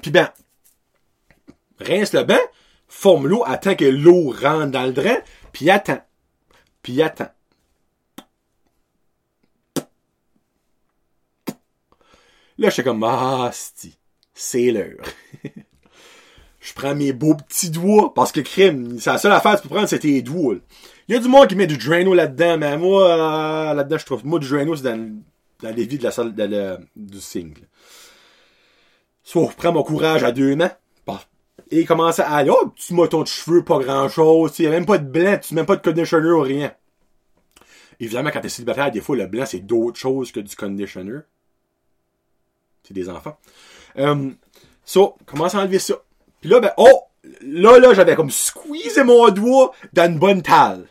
Puis 0.00 0.12
ben, 0.12 0.28
rince 1.80 2.12
le 2.12 2.22
bain, 2.22 2.38
forme 2.86 3.26
l'eau, 3.26 3.42
attend 3.46 3.74
que 3.74 3.84
l'eau 3.84 4.30
rentre 4.30 4.70
dans 4.70 4.86
le 4.86 4.92
drain, 4.92 5.16
puis 5.52 5.70
attend. 5.70 6.00
Puis 6.82 7.02
attend. 7.02 7.30
Là, 12.58 12.68
je 12.68 12.70
suis 12.70 12.84
comme, 12.84 13.02
ah, 13.02 13.50
c'est 14.40 14.70
l'heure. 14.70 15.04
Je 16.60 16.72
prends 16.74 16.94
mes 16.94 17.12
beaux 17.12 17.34
petits 17.34 17.70
doigts, 17.70 18.12
parce 18.14 18.32
que 18.32 18.40
crime, 18.40 18.98
c'est 18.98 19.10
la 19.10 19.18
seule 19.18 19.32
affaire 19.32 19.56
que 19.56 19.62
tu 19.62 19.68
peux 19.68 19.74
prendre, 19.74 19.88
c'est 19.88 19.98
tes 19.98 20.20
doigts. 20.22 20.56
Il 21.08 21.14
y 21.14 21.18
a 21.18 21.20
du 21.20 21.28
monde 21.28 21.46
qui 21.48 21.56
met 21.56 21.66
du 21.66 21.76
Drano 21.78 22.14
là-dedans, 22.14 22.58
mais 22.58 22.76
moi, 22.76 23.10
euh, 23.70 23.74
là-dedans, 23.74 23.98
je 23.98 24.04
trouve, 24.06 24.26
moi, 24.26 24.38
du 24.38 24.48
Drano, 24.48 24.76
c'est 24.76 24.82
dans, 24.82 25.20
dans 25.62 25.74
les 25.74 25.84
vies 25.86 25.98
de 25.98 26.04
la 26.04 26.10
salle, 26.10 26.34
de 26.34 26.44
la- 26.44 26.78
du 26.96 27.20
single. 27.20 27.66
Soit 29.22 29.50
je 29.52 29.56
prends 29.56 29.72
mon 29.72 29.82
courage 29.82 30.22
à 30.24 30.32
deux 30.32 30.54
mains, 30.56 30.72
bah, 31.06 31.22
et 31.70 31.80
il 31.80 31.86
commence 31.86 32.18
à 32.18 32.28
aller, 32.30 32.50
oh, 32.50 32.68
petit 32.68 32.94
moton 32.94 33.22
de 33.22 33.26
cheveux, 33.28 33.64
pas 33.64 33.78
grand-chose, 33.78 34.58
il 34.58 34.64
y 34.64 34.68
a 34.68 34.70
même 34.70 34.86
pas 34.86 34.98
de 34.98 35.06
blanc, 35.08 35.38
tu 35.38 35.54
même 35.54 35.66
pas 35.66 35.76
de 35.76 35.82
conditioner 35.82 36.30
ou 36.30 36.40
rien. 36.40 36.72
Évidemment, 38.00 38.30
quand 38.32 38.40
t'es 38.40 38.48
célibataire, 38.48 38.90
des 38.90 39.00
fois, 39.00 39.16
le 39.16 39.26
blanc, 39.26 39.44
c'est 39.46 39.60
d'autres 39.60 39.98
choses 39.98 40.32
que 40.32 40.40
du 40.40 40.54
conditioner. 40.56 41.20
C'est 42.82 42.94
des 42.94 43.08
enfants. 43.08 43.36
Euh, 43.98 44.30
so, 44.84 45.16
commence 45.26 45.54
à 45.54 45.58
enlever 45.58 45.78
ça. 45.78 45.94
Puis 46.40 46.50
là, 46.50 46.60
ben, 46.60 46.72
oh! 46.76 47.04
Là, 47.42 47.78
là, 47.78 47.92
j'avais 47.92 48.16
comme 48.16 48.30
squeezé 48.30 49.04
mon 49.04 49.28
doigt 49.28 49.72
dans 49.92 50.10
une 50.10 50.18
bonne 50.18 50.42
talle. 50.42 50.86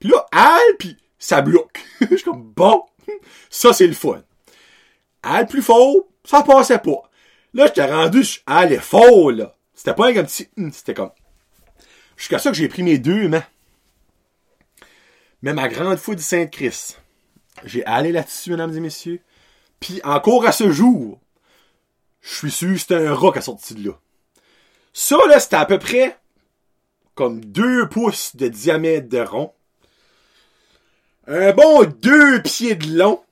Puis 0.00 0.08
là, 0.08 0.26
elle, 0.32 0.76
puis 0.78 0.96
ça 1.18 1.42
bloque. 1.42 1.80
Je 2.00 2.16
suis 2.16 2.24
comme, 2.24 2.42
bon, 2.42 2.82
ça, 3.48 3.72
c'est 3.72 3.86
le 3.86 3.92
fun. 3.92 4.22
Elle 5.22 5.46
plus 5.46 5.62
fort, 5.62 5.94
ça 6.24 6.42
passait 6.42 6.78
pas. 6.78 7.02
Là, 7.52 7.66
j'étais 7.66 7.84
rendu, 7.84 8.20
est 8.20 8.78
fort, 8.78 9.30
là. 9.30 9.54
C'était 9.74 9.94
pas 9.94 10.08
un 10.08 10.24
petit, 10.24 10.48
hum, 10.58 10.72
c'était 10.72 10.94
comme, 10.94 11.10
jusqu'à 12.16 12.38
ça 12.38 12.50
que 12.50 12.56
j'ai 12.56 12.68
pris 12.68 12.82
mes 12.82 12.98
deux 12.98 13.28
mains. 13.28 13.44
Mais 15.42 15.54
ma 15.54 15.68
grande 15.68 15.98
foi 15.98 16.14
du 16.14 16.22
Sainte-Christ, 16.22 17.00
j'ai 17.64 17.84
allé 17.86 18.12
là-dessus, 18.12 18.50
mesdames 18.50 18.76
et 18.76 18.80
messieurs. 18.80 19.20
Puis 19.80 20.00
encore 20.04 20.46
à 20.46 20.52
ce 20.52 20.70
jour, 20.70 21.18
je 22.20 22.34
suis 22.34 22.50
sûr 22.50 22.72
que 22.72 22.78
c'était 22.78 23.06
un 23.06 23.14
rat 23.14 23.32
qui 23.32 23.38
a 23.38 23.42
sorti 23.42 23.74
de 23.74 23.88
là. 23.88 23.94
Ça, 24.92 25.16
là, 25.28 25.40
c'était 25.40 25.56
à 25.56 25.66
peu 25.66 25.78
près 25.78 26.16
comme 27.14 27.44
deux 27.44 27.88
pouces 27.88 28.36
de 28.36 28.48
diamètre 28.48 29.08
de 29.08 29.20
rond. 29.20 29.52
Un 31.26 31.52
bon 31.52 31.84
deux 31.84 32.42
pieds 32.42 32.74
de 32.74 32.96
long 32.96 33.22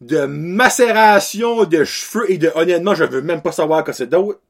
de 0.00 0.24
macération 0.24 1.64
de 1.64 1.84
cheveux 1.84 2.30
et 2.30 2.38
de 2.38 2.50
honnêtement, 2.54 2.94
je 2.94 3.04
veux 3.04 3.22
même 3.22 3.42
pas 3.42 3.52
savoir 3.52 3.84
que 3.84 3.92
c'est 3.92 4.06
d'autre. 4.06 4.40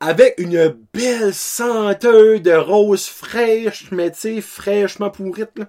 Avec 0.00 0.34
une 0.38 0.76
belle 0.92 1.34
senteur 1.34 2.40
de 2.40 2.52
rose 2.52 3.06
fraîche, 3.06 3.90
mais 3.90 4.10
tu 4.10 4.20
sais, 4.20 4.40
fraîchement 4.40 5.10
pourrite, 5.10 5.56
là. 5.56 5.66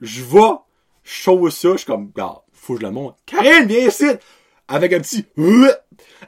Je 0.00 0.22
vais, 0.22 0.56
je 1.04 1.12
chose 1.12 1.54
ça, 1.54 1.72
je 1.72 1.76
suis 1.78 1.86
comme, 1.86 2.10
regarde, 2.14 2.40
faut 2.52 2.74
que 2.74 2.80
je 2.80 2.84
la 2.84 2.90
montre. 2.90 3.16
Karine, 3.26 3.66
viens 3.66 3.86
ici! 3.86 4.06
Avec 4.68 4.92
un 4.92 5.00
petit, 5.00 5.26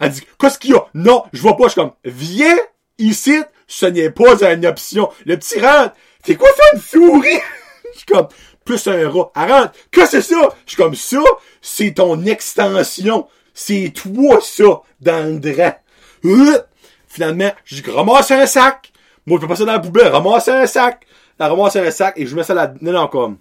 elle 0.01 0.11
dit, 0.11 0.22
qu'est-ce 0.38 0.59
qu'il 0.59 0.70
y 0.70 0.74
a? 0.74 0.87
Non, 0.94 1.24
je 1.33 1.42
vois 1.42 1.57
pas, 1.57 1.64
je 1.64 1.70
suis 1.70 1.81
comme, 1.81 1.92
viens 2.05 2.57
ici, 2.98 3.42
ce 3.66 3.87
n'est 3.87 4.11
pas 4.11 4.53
une 4.53 4.66
option. 4.66 5.11
Le 5.27 5.37
petit 5.37 5.61
rentre, 5.61 5.94
t'es 6.22 6.37
quoi 6.37 6.48
faire 6.48 6.74
une 6.74 6.81
souris? 6.81 7.40
Je 7.92 7.98
suis 7.98 8.07
comme, 8.07 8.29
plus 8.64 8.87
un 8.87 9.11
rat. 9.11 9.33
Rentre, 9.35 9.72
que 9.90 10.07
c'est 10.07 10.20
ça? 10.20 10.37
Je 10.66 10.72
suis 10.72 10.77
comme, 10.77 10.94
ça, 10.94 11.22
c'est 11.61 11.94
ton 11.94 12.24
extension. 12.27 13.27
C'est 13.55 13.92
toi, 13.92 14.38
ça, 14.40 14.83
dans 15.01 15.27
le 15.27 15.40
drap. 15.40 15.81
Finalement, 17.09 17.51
j'ai 17.64 17.83
ramassé 17.90 18.35
un 18.35 18.46
sac. 18.46 18.92
Moi, 19.27 19.38
je 19.38 19.42
peux 19.42 19.48
passer 19.48 19.64
dans 19.64 19.72
la 19.72 19.81
poubelle, 19.81 20.09
ramasser 20.09 20.53
un 20.53 20.66
sac. 20.66 21.07
Elle 21.40 21.46
ramasse 21.46 21.77
un 21.77 21.90
sac 21.90 22.14
et 22.16 22.27
je 22.27 22.37
mets 22.37 22.44
ça 22.44 22.55
là, 22.55 22.72
non, 22.81 22.92
non, 22.92 23.09
comme. 23.09 23.38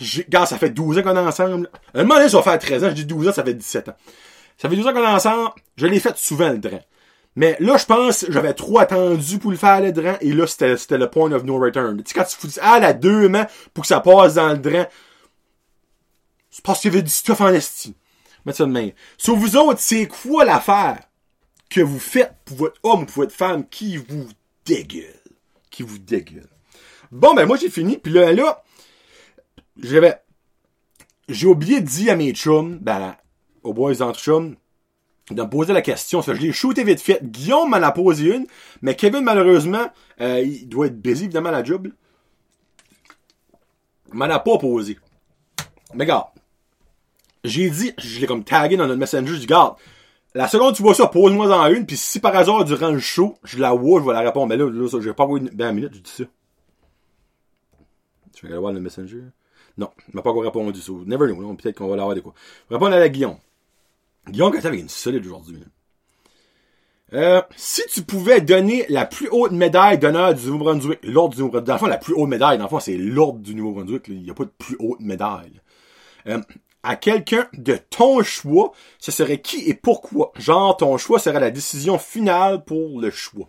Regarde, 0.00 0.48
ça 0.48 0.58
fait 0.58 0.70
12 0.70 0.98
ans 0.98 1.02
qu'on 1.02 1.16
est 1.16 1.20
ensemble. 1.20 1.70
Un 1.94 2.02
moment 2.02 2.16
donné, 2.16 2.28
ça 2.28 2.38
va 2.38 2.42
faire 2.42 2.58
13 2.58 2.84
ans. 2.84 2.88
Je 2.90 2.94
dis 2.94 3.04
12 3.04 3.28
ans, 3.28 3.32
ça 3.32 3.44
fait 3.44 3.54
17 3.54 3.88
ans. 3.90 3.96
Ça 4.56 4.68
fait 4.68 4.76
12 4.76 4.86
ans 4.86 4.92
qu'on 4.92 5.02
est 5.02 5.06
ensemble. 5.06 5.50
Je 5.76 5.86
l'ai 5.86 6.00
fait 6.00 6.16
souvent, 6.16 6.50
le 6.50 6.58
drain. 6.58 6.80
Mais 7.36 7.56
là, 7.60 7.76
je 7.76 7.84
pense, 7.84 8.26
j'avais 8.28 8.54
trop 8.54 8.80
attendu 8.80 9.38
pour 9.38 9.50
le 9.50 9.56
faire, 9.56 9.80
le 9.80 9.92
drain. 9.92 10.16
Et 10.20 10.32
là, 10.32 10.46
c'était, 10.46 10.98
le 10.98 11.08
point 11.08 11.30
of 11.32 11.44
no 11.44 11.58
return. 11.58 12.02
Tu 12.02 12.08
sais, 12.08 12.14
quand 12.14 12.24
tu 12.24 12.36
fous 12.36 12.60
ah, 12.60 12.78
la 12.80 12.92
deux 12.92 13.28
mains 13.28 13.46
pour 13.72 13.82
que 13.82 13.88
ça 13.88 14.00
passe 14.00 14.34
dans 14.34 14.48
le 14.48 14.58
drain, 14.58 14.86
c'est 16.50 16.64
parce 16.64 16.80
qu'il 16.80 16.92
y 16.92 16.94
avait 16.94 17.02
du 17.02 17.10
stuff 17.10 17.40
en 17.40 17.48
esti. 17.48 17.94
Mettez 18.44 18.58
ça 18.58 18.64
de 18.64 18.72
même. 18.72 18.92
Sur 19.16 19.36
vous 19.36 19.56
autres, 19.56 19.80
c'est 19.80 20.08
quoi 20.08 20.44
l'affaire 20.44 20.98
que 21.68 21.80
vous 21.80 22.00
faites 22.00 22.34
pour 22.44 22.56
votre 22.56 22.80
homme 22.82 23.02
ou 23.02 23.06
pour 23.06 23.22
votre 23.22 23.34
femme 23.34 23.68
qui 23.68 23.96
vous 23.96 24.28
dégueule? 24.64 25.04
Qui 25.70 25.84
vous 25.84 25.98
dégueule? 25.98 26.48
Bon, 27.12 27.34
ben, 27.34 27.46
moi, 27.46 27.56
j'ai 27.56 27.70
fini. 27.70 27.96
Puis 27.98 28.12
là, 28.12 28.32
là, 28.32 28.64
j'avais, 29.76 30.16
j'ai 31.28 31.46
oublié 31.46 31.80
de 31.80 31.86
dire 31.86 32.12
à 32.12 32.16
mes 32.16 32.32
chums, 32.32 32.78
ben, 32.78 33.16
aux 33.62 33.74
boys 33.74 33.94
d'entre 33.94 34.18
chums, 34.18 34.56
de 35.30 35.42
me 35.42 35.48
poser 35.48 35.72
la 35.72 35.82
question. 35.82 36.22
Ça, 36.22 36.34
je 36.34 36.40
l'ai 36.40 36.52
shooté 36.52 36.84
vite 36.84 37.00
fait. 37.00 37.20
Guillaume 37.22 37.70
m'en 37.70 37.76
a 37.76 37.92
posé 37.92 38.34
une, 38.34 38.46
mais 38.82 38.96
Kevin, 38.96 39.22
malheureusement, 39.22 39.90
euh, 40.20 40.40
il 40.40 40.68
doit 40.68 40.86
être 40.86 41.00
busy, 41.00 41.24
évidemment, 41.24 41.50
à 41.50 41.52
la 41.52 41.64
job. 41.64 41.88
m'en 44.12 44.24
a 44.24 44.38
pas 44.38 44.58
posé. 44.58 44.98
Mais 45.94 46.04
regarde, 46.04 46.28
j'ai 47.44 47.70
dit, 47.70 47.92
je 47.98 48.20
l'ai 48.20 48.26
comme 48.26 48.44
tagué 48.44 48.76
dans 48.76 48.86
notre 48.86 48.98
messenger, 48.98 49.34
je 49.34 49.38
dis, 49.38 49.46
regarde, 49.46 49.76
la 50.34 50.46
seconde 50.46 50.76
tu 50.76 50.82
vois 50.82 50.94
ça, 50.94 51.08
pose-moi 51.08 51.50
en 51.56 51.66
une, 51.68 51.86
puis 51.86 51.96
si 51.96 52.20
par 52.20 52.36
hasard, 52.36 52.64
durant 52.64 52.90
le 52.90 53.00
show, 53.00 53.36
je 53.42 53.58
la 53.58 53.72
vois, 53.72 54.00
je 54.00 54.06
vais 54.06 54.12
la 54.12 54.20
répondre. 54.20 54.46
Mais 54.46 54.56
là, 54.56 54.70
là, 54.70 54.88
ça, 54.88 54.98
je 55.00 55.08
vais 55.08 55.14
pas 55.14 55.24
avoir 55.24 55.38
une, 55.38 55.48
ben, 55.48 55.72
minute, 55.72 55.94
je 55.94 56.00
dis 56.00 56.10
ça. 56.10 56.24
Tu 58.34 58.46
vas 58.46 58.52
aller 58.52 58.60
voir 58.60 58.72
le 58.72 58.80
messenger? 58.80 59.22
Non, 59.80 59.88
il 60.08 60.14
m'a 60.14 60.20
pas 60.20 60.30
encore 60.30 60.42
répondu. 60.42 60.78
So, 60.78 61.04
never 61.06 61.26
know. 61.26 61.40
non, 61.40 61.56
Peut-être 61.56 61.78
qu'on 61.78 61.88
va 61.88 61.96
l'avoir 61.96 62.14
de 62.14 62.20
quoi. 62.20 62.34
Répondre 62.70 62.94
à 62.94 62.98
la 62.98 63.08
Guillaume. 63.08 63.38
Guillaume, 64.28 64.52
quand 64.52 64.64
avec 64.66 64.78
une 64.78 64.90
solide 64.90 65.24
aujourd'hui. 65.24 65.64
Euh, 67.14 67.40
si 67.56 67.82
tu 67.92 68.02
pouvais 68.02 68.42
donner 68.42 68.84
la 68.90 69.06
plus 69.06 69.28
haute 69.32 69.52
médaille 69.52 69.98
d'honneur 69.98 70.34
du 70.34 70.46
Nouveau-Brunswick, 70.46 71.00
l'ordre 71.02 71.34
du 71.34 71.40
Nouveau-Brunswick, 71.40 71.66
dans 71.66 71.72
le 71.72 71.78
fond, 71.78 71.86
la 71.86 71.96
plus 71.96 72.14
haute 72.14 72.28
médaille, 72.28 72.58
dans 72.58 72.64
le 72.64 72.68
fond, 72.70 72.78
c'est 72.78 72.98
l'ordre 72.98 73.38
du 73.38 73.54
Nouveau-Brunswick, 73.54 74.04
il 74.08 74.22
n'y 74.22 74.30
a 74.30 74.34
pas 74.34 74.44
de 74.44 74.52
plus 74.56 74.76
haute 74.78 75.00
médaille. 75.00 75.60
Euh, 76.26 76.40
à 76.82 76.96
quelqu'un 76.96 77.48
de 77.54 77.78
ton 77.88 78.22
choix, 78.22 78.72
ce 78.98 79.10
serait 79.10 79.40
qui 79.40 79.66
et 79.68 79.74
pourquoi? 79.74 80.30
Genre, 80.38 80.76
ton 80.76 80.98
choix 80.98 81.18
serait 81.18 81.40
la 81.40 81.50
décision 81.50 81.98
finale 81.98 82.64
pour 82.64 83.00
le 83.00 83.10
choix. 83.10 83.48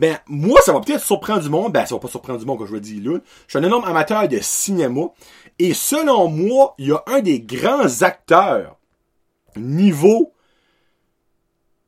Ben, 0.00 0.18
moi, 0.26 0.58
ça 0.64 0.72
va 0.72 0.80
peut-être 0.80 1.04
surprendre 1.04 1.42
du 1.42 1.50
monde. 1.50 1.72
Ben, 1.72 1.84
ça 1.84 1.94
va 1.94 2.00
pas 2.00 2.08
surprendre 2.08 2.38
du 2.38 2.46
monde 2.46 2.58
que 2.58 2.66
je 2.66 2.72
vais 2.72 2.80
dire 2.80 3.12
là. 3.12 3.18
Je 3.46 3.50
suis 3.50 3.58
un 3.58 3.66
énorme 3.66 3.84
amateur 3.84 4.26
de 4.28 4.38
cinéma. 4.40 5.02
Et 5.58 5.74
selon 5.74 6.28
moi, 6.28 6.74
il 6.78 6.88
y 6.88 6.92
a 6.92 7.02
un 7.06 7.20
des 7.20 7.40
grands 7.40 8.02
acteurs 8.02 8.78
niveau 9.56 10.32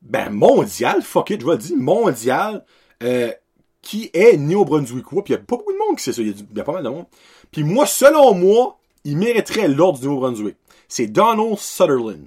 ben 0.03 0.31
mondial, 0.31 1.01
fuck 1.03 1.31
it, 1.31 1.41
je 1.41 1.47
vais 1.47 1.53
le 1.53 1.59
dire, 1.59 1.77
mondial, 1.77 2.65
euh, 3.03 3.33
qui 3.81 4.11
est 4.13 4.37
néo-brunswickois. 4.37 5.25
Puis 5.25 5.35
il 5.35 5.37
y 5.37 5.41
a 5.41 5.43
pas 5.43 5.57
beaucoup 5.57 5.73
de 5.73 5.79
monde 5.79 5.97
qui 5.97 6.03
sait 6.03 6.13
ça. 6.13 6.23
Il 6.23 6.35
y, 6.55 6.61
a 6.61 6.65
pas 6.65 6.73
mal 6.73 6.83
de 6.83 6.89
monde. 6.89 7.07
Puis 7.51 7.63
moi, 7.63 7.87
selon 7.87 8.35
moi, 8.35 8.79
il 9.05 9.17
mériterait 9.17 9.69
l'ordre 9.69 10.01
du 10.01 10.07
Nouveau-Brunswick. 10.07 10.57
C'est 10.89 11.07
Donald 11.07 11.57
Sutherland. 11.59 12.27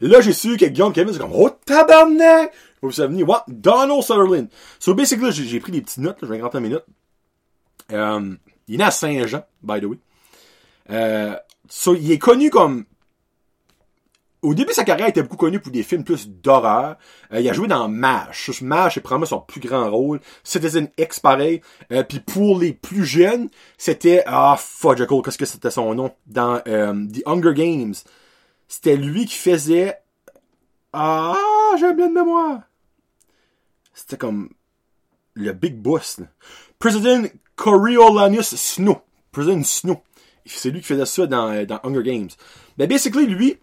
Là, 0.00 0.20
j'ai 0.20 0.32
su 0.32 0.56
que 0.56 0.66
Guillaume 0.66 0.92
Kevin, 0.92 1.12
c'est 1.12 1.18
comme, 1.18 1.32
oh, 1.34 1.50
tabarnak! 1.64 2.52
Vous 2.80 2.92
savez, 2.92 3.22
what? 3.24 3.44
Donald 3.48 4.02
Sutherland. 4.02 4.48
So, 4.78 4.94
basically, 4.94 5.32
j'ai 5.32 5.58
pris 5.58 5.72
des 5.72 5.80
petites 5.80 5.98
notes, 5.98 6.18
je 6.22 6.26
vais 6.26 6.40
rentrer 6.40 6.60
mes 6.60 6.68
notes. 6.68 6.86
Euh, 7.90 8.36
il 8.68 8.74
est 8.74 8.78
né 8.78 8.84
à 8.84 8.90
Saint-Jean, 8.90 9.42
by 9.62 9.80
the 9.80 9.86
way. 9.86 9.98
Euh, 10.90 11.36
so, 11.68 11.94
il 11.94 12.10
est 12.10 12.18
connu 12.18 12.50
comme, 12.50 12.84
au 14.42 14.54
début 14.54 14.68
de 14.68 14.74
sa 14.74 14.84
carrière, 14.84 15.08
il 15.08 15.10
était 15.10 15.22
beaucoup 15.22 15.36
connu 15.36 15.58
pour 15.58 15.72
des 15.72 15.82
films 15.82 16.04
plus 16.04 16.28
d'horreur. 16.28 16.96
Euh, 17.32 17.40
il 17.40 17.48
a 17.48 17.52
joué 17.52 17.66
dans 17.66 17.88
MASH. 17.88 18.62
MASH 18.62 18.96
est 18.96 19.00
probablement 19.00 19.26
son 19.26 19.40
plus 19.40 19.60
grand 19.60 19.90
rôle. 19.90 20.20
Citizen 20.44 20.88
X, 20.96 21.20
pareil. 21.20 21.60
Euh, 21.92 22.04
Puis 22.04 22.20
pour 22.20 22.58
les 22.58 22.72
plus 22.72 23.04
jeunes, 23.04 23.48
c'était... 23.76 24.22
Ah, 24.26 24.58
Jekyll, 24.96 25.22
qu'est-ce 25.24 25.38
que 25.38 25.44
c'était 25.44 25.70
son 25.70 25.94
nom? 25.94 26.14
Dans 26.26 26.62
euh, 26.68 27.06
The 27.06 27.22
Hunger 27.26 27.54
Games. 27.54 27.94
C'était 28.68 28.96
lui 28.96 29.26
qui 29.26 29.36
faisait... 29.36 29.98
Ah, 30.92 31.36
j'ai 31.78 31.86
un 31.86 31.92
blanc 31.92 32.08
de 32.08 32.14
mémoire. 32.14 32.60
C'était 33.92 34.16
comme... 34.16 34.50
Le 35.34 35.52
Big 35.52 35.76
Boss. 35.76 36.18
là. 36.18 36.26
President 36.78 37.28
Coriolanus 37.56 38.54
Snow. 38.54 38.98
President 39.32 39.64
Snow. 39.64 40.02
C'est 40.48 40.70
lui 40.70 40.80
qui 40.80 40.86
faisait 40.86 41.06
ça 41.06 41.26
dans, 41.26 41.50
euh, 41.52 41.64
dans 41.64 41.80
Hunger 41.84 42.02
Games. 42.02 42.30
Ben, 42.76 42.88
basically, 42.88 43.26
lui... 43.26 43.58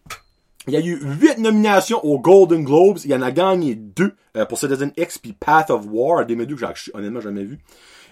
Il 0.68 0.76
a 0.76 0.80
eu 0.80 1.00
huit 1.00 1.38
nominations 1.38 2.04
aux 2.04 2.18
Golden 2.18 2.64
Globes. 2.64 2.98
Il 3.06 3.14
en 3.14 3.22
a 3.22 3.32
gagné 3.32 3.76
deux 3.76 4.16
euh, 4.36 4.48
pour 4.48 4.58
Citizen 4.58 4.92
X 4.98 5.20
puis 5.20 5.34
Path 5.34 5.70
of 5.70 5.86
War, 5.88 6.26
des 6.26 6.36
deux 6.36 6.56
que 6.56 6.66
j'ai 6.74 6.92
honnêtement 6.96 7.22
jamais 7.22 7.44
vu. 7.44 7.60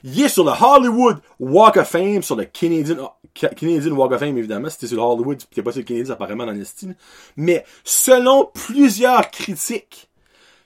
Il 0.04 0.22
est 0.22 0.28
sur 0.28 0.44
le 0.44 0.52
Hollywood 0.52 1.18
Walk 1.40 1.78
of 1.78 1.88
Fame, 1.88 2.22
sur 2.22 2.36
le 2.36 2.46
Canadian, 2.46 3.12
Ca- 3.34 3.50
Canadian 3.50 3.94
Walk 3.94 4.12
of 4.12 4.20
Fame, 4.20 4.38
évidemment. 4.38 4.70
C'était 4.70 4.86
sur 4.86 4.98
le 4.98 5.02
Hollywood, 5.02 5.42
c'était 5.42 5.64
pas 5.64 5.72
sur 5.72 5.80
le 5.80 5.86
Canadian, 5.86 6.14
apparemment, 6.14 6.46
dans 6.46 6.52
le 6.52 6.64
style. 6.64 6.96
Mais, 7.38 7.66
selon 7.84 8.52
plusieurs 8.54 9.32
critiques, 9.32 10.12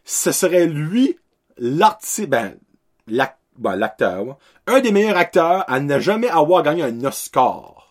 ce 0.03 0.34
serait 0.34 0.68
lui, 0.68 1.18
l'artiste, 1.58 2.28
ben, 2.28 2.58
ben, 3.08 3.76
l'acteur, 3.78 4.38
un 4.66 4.82
des 4.82 4.91
meilleurs 4.91 5.16
acteurs 5.16 5.64
à 5.70 5.80
ne 5.80 5.99
jamais 5.99 6.28
avoir 6.28 6.64
gagné 6.64 6.84
un 6.84 7.05
Oscar. 7.05 7.87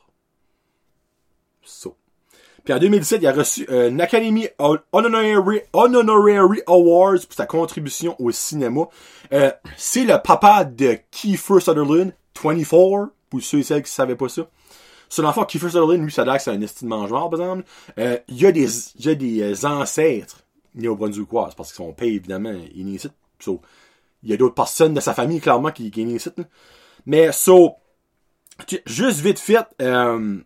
Puis 2.66 2.74
en 2.74 2.78
2017, 2.80 3.22
il 3.22 3.26
a 3.28 3.32
reçu 3.32 3.64
un 3.68 4.00
Academy 4.00 4.48
Honorary, 4.58 5.60
Honorary 5.72 6.62
Awards 6.66 7.20
pour 7.20 7.36
sa 7.36 7.46
contribution 7.46 8.16
au 8.18 8.32
cinéma. 8.32 8.88
Euh, 9.32 9.52
c'est 9.76 10.02
le 10.02 10.20
papa 10.20 10.64
de 10.64 10.98
Kiefer 11.12 11.60
Sutherland, 11.60 12.12
24, 12.42 13.10
pour 13.30 13.40
ceux 13.40 13.58
et 13.58 13.62
celles 13.62 13.82
qui 13.82 13.90
ne 13.90 13.94
savaient 13.94 14.16
pas 14.16 14.28
ça. 14.28 14.48
Sur 15.08 15.22
l'enfant, 15.22 15.44
Kiefer 15.44 15.68
Sutherland, 15.68 16.02
lui, 16.02 16.10
ça 16.10 16.22
a 16.22 16.36
que 16.36 16.42
c'est 16.42 16.50
un 16.50 16.60
estime 16.60 16.88
mangeur, 16.88 17.30
par 17.30 17.40
exemple. 17.40 17.64
Euh, 17.98 18.18
il 18.26 18.40
y 18.40 18.46
a 18.46 18.50
des, 18.50 18.68
il 18.96 19.06
y 19.06 19.08
a 19.10 19.14
des 19.14 19.42
euh, 19.42 19.68
ancêtres 19.68 20.42
néo-brunswickois, 20.74 21.50
parce 21.56 21.70
que 21.70 21.76
son 21.76 21.92
père, 21.92 22.08
évidemment, 22.08 22.52
ici. 22.74 23.08
So, 23.38 23.60
il 24.24 24.30
y 24.30 24.32
a 24.32 24.36
d'autres 24.36 24.56
personnes 24.56 24.94
de 24.94 25.00
sa 25.00 25.14
famille, 25.14 25.40
clairement, 25.40 25.70
qui, 25.70 25.90
qui 25.92 26.02
ici. 26.02 26.30
Mais, 27.06 27.30
so, 27.30 27.76
juste 28.86 29.20
vite 29.20 29.38
fait, 29.38 29.64
euh, 29.80 30.40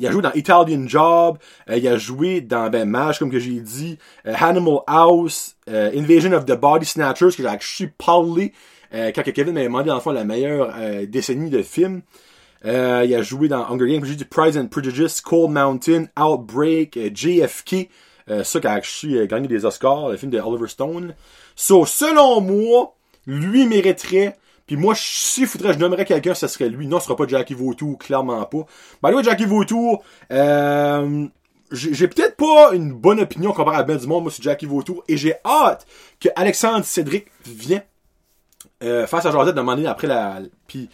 il 0.00 0.06
a 0.06 0.10
joué 0.10 0.22
dans 0.22 0.32
Italian 0.32 0.88
Job, 0.88 1.38
euh, 1.68 1.76
il 1.76 1.86
a 1.86 1.98
joué 1.98 2.40
dans 2.40 2.70
ben 2.70 2.88
Mage, 2.88 3.18
comme 3.18 3.30
que 3.30 3.38
j'ai 3.38 3.60
dit, 3.60 3.98
euh, 4.26 4.34
Animal 4.34 4.78
House, 4.86 5.56
euh, 5.68 5.90
Invasion 5.94 6.32
of 6.32 6.46
the 6.46 6.58
Body 6.58 6.86
Snatchers, 6.86 7.36
que 7.36 7.42
j'ai 7.42 7.86
parlé 7.86 8.52
quand 8.92 9.22
Kevin 9.22 9.54
m'avait 9.54 9.66
demandé 9.66 9.86
dans 9.86 9.94
le 9.94 10.00
fond 10.00 10.10
la 10.10 10.24
meilleure 10.24 10.74
décennie 11.06 11.48
de 11.48 11.62
films. 11.62 12.02
il 12.64 12.70
a 12.70 13.22
joué 13.22 13.46
dans 13.46 13.64
Hunger 13.70 13.86
Games, 13.86 14.04
j'ai 14.04 14.16
dit 14.16 14.24
Pride 14.24 14.56
and 14.56 14.66
Prejudice, 14.66 15.20
Cold 15.20 15.52
Mountain, 15.52 16.06
Outbreak, 16.18 16.98
JFK, 17.14 17.88
ça 18.42 18.60
qui 18.82 19.16
a 19.16 19.26
gagné 19.26 19.46
des 19.46 19.64
Oscars, 19.64 20.08
le 20.08 20.16
film 20.16 20.32
de 20.32 20.40
Oliver 20.40 20.66
Stone. 20.66 21.14
So, 21.54 21.86
selon 21.86 22.40
moi, 22.40 22.96
lui 23.28 23.64
mériterait 23.66 24.36
puis 24.70 24.76
moi, 24.76 24.94
si 24.96 25.46
faudrait, 25.46 25.72
je 25.72 25.80
nommerais 25.80 26.04
quelqu'un, 26.04 26.32
ce 26.32 26.46
serait 26.46 26.68
lui. 26.68 26.86
Non, 26.86 27.00
ce 27.00 27.06
sera 27.06 27.16
pas 27.16 27.26
Jackie 27.26 27.54
Vautour, 27.54 27.98
clairement 27.98 28.44
pas. 28.44 28.66
Ben 29.02 29.12
oui, 29.12 29.24
Jackie 29.24 29.44
Vautour, 29.44 30.04
euh, 30.30 31.26
j'ai 31.72 32.06
peut-être 32.06 32.36
pas 32.36 32.72
une 32.72 32.92
bonne 32.92 33.18
opinion 33.18 33.52
comparé 33.52 33.78
à 33.78 33.82
Ben 33.82 33.96
du 33.96 34.06
monde, 34.06 34.22
moi, 34.22 34.30
sur 34.30 34.44
Jackie 34.44 34.66
Vautour. 34.66 35.02
Et 35.08 35.16
j'ai 35.16 35.34
hâte 35.44 35.88
que 36.20 36.28
Alexandre 36.36 36.84
Cédric 36.84 37.26
vienne 37.44 37.82
euh, 38.84 39.08
face 39.08 39.26
à 39.26 39.32
Josette 39.32 39.56
demander 39.56 39.86
après 39.86 40.06
la... 40.06 40.38
Puis 40.68 40.88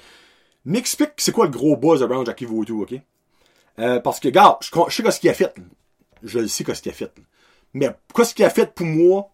m'explique 0.65 1.11
c'est 1.19 1.33
quoi 1.33 1.45
le 1.45 1.51
gros 1.51 1.77
buzz 1.77 2.03
around 2.03 2.25
Jackie 2.25 2.47
Vautour, 2.47 2.81
ok? 2.81 2.99
Euh, 3.79 4.01
parce 4.01 4.21
que, 4.21 4.29
gars, 4.29 4.59
je, 4.63 4.71
je 4.89 5.03
sais 5.03 5.11
ce 5.11 5.21
qu'il 5.21 5.29
a 5.29 5.35
fait. 5.35 5.55
Je 6.23 6.39
le 6.39 6.49
sais 6.49 6.65
ce 6.65 6.81
qu'il 6.81 6.93
a 6.93 6.95
fait. 6.95 7.13
Mais 7.75 7.91
quoi 8.15 8.25
ce 8.25 8.35
qu'il 8.35 8.47
a 8.47 8.49
fait 8.49 8.75
pour 8.75 8.87
moi, 8.87 9.29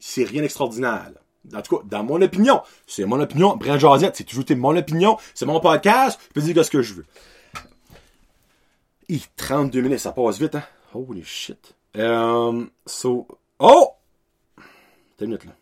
c'est 0.00 0.24
rien 0.24 0.42
d'extraordinaire. 0.42 1.12
En 1.54 1.62
tout 1.62 1.78
cas, 1.78 1.84
dans 1.86 2.04
mon 2.04 2.20
opinion, 2.20 2.62
c'est 2.86 3.04
mon 3.04 3.20
opinion. 3.20 3.56
Brian 3.56 3.78
Josette, 3.78 4.16
c'est 4.16 4.24
toujours 4.24 4.44
mon 4.56 4.76
opinion. 4.76 5.16
C'est 5.34 5.46
mon 5.46 5.60
podcast. 5.60 6.20
Je 6.28 6.32
peux 6.34 6.40
dire 6.40 6.64
ce 6.64 6.70
que 6.70 6.82
je 6.82 6.94
veux. 6.94 7.06
Et 9.08 9.20
32 9.36 9.80
minutes, 9.80 10.00
ça 10.00 10.12
passe 10.12 10.38
vite, 10.38 10.54
hein? 10.54 10.64
Holy 10.92 11.24
shit. 11.24 11.74
Euh, 11.96 12.66
so, 12.84 13.26
oh! 13.58 13.92
T'as 15.16 15.24
une 15.24 15.30
minute, 15.30 15.44
là. 15.46 15.56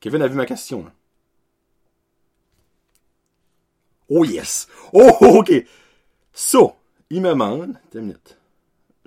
Kevin 0.00 0.22
a 0.22 0.28
vu 0.28 0.36
ma 0.36 0.46
question, 0.46 0.84
là. 0.84 0.92
Oh 4.08 4.24
yes! 4.24 4.68
Oh, 4.92 5.10
ok! 5.20 5.52
So, 6.32 6.74
il 7.10 7.22
me 7.22 7.30
demande, 7.30 7.78
t'as 7.90 7.98
une 7.98 8.06
minute. 8.06 8.38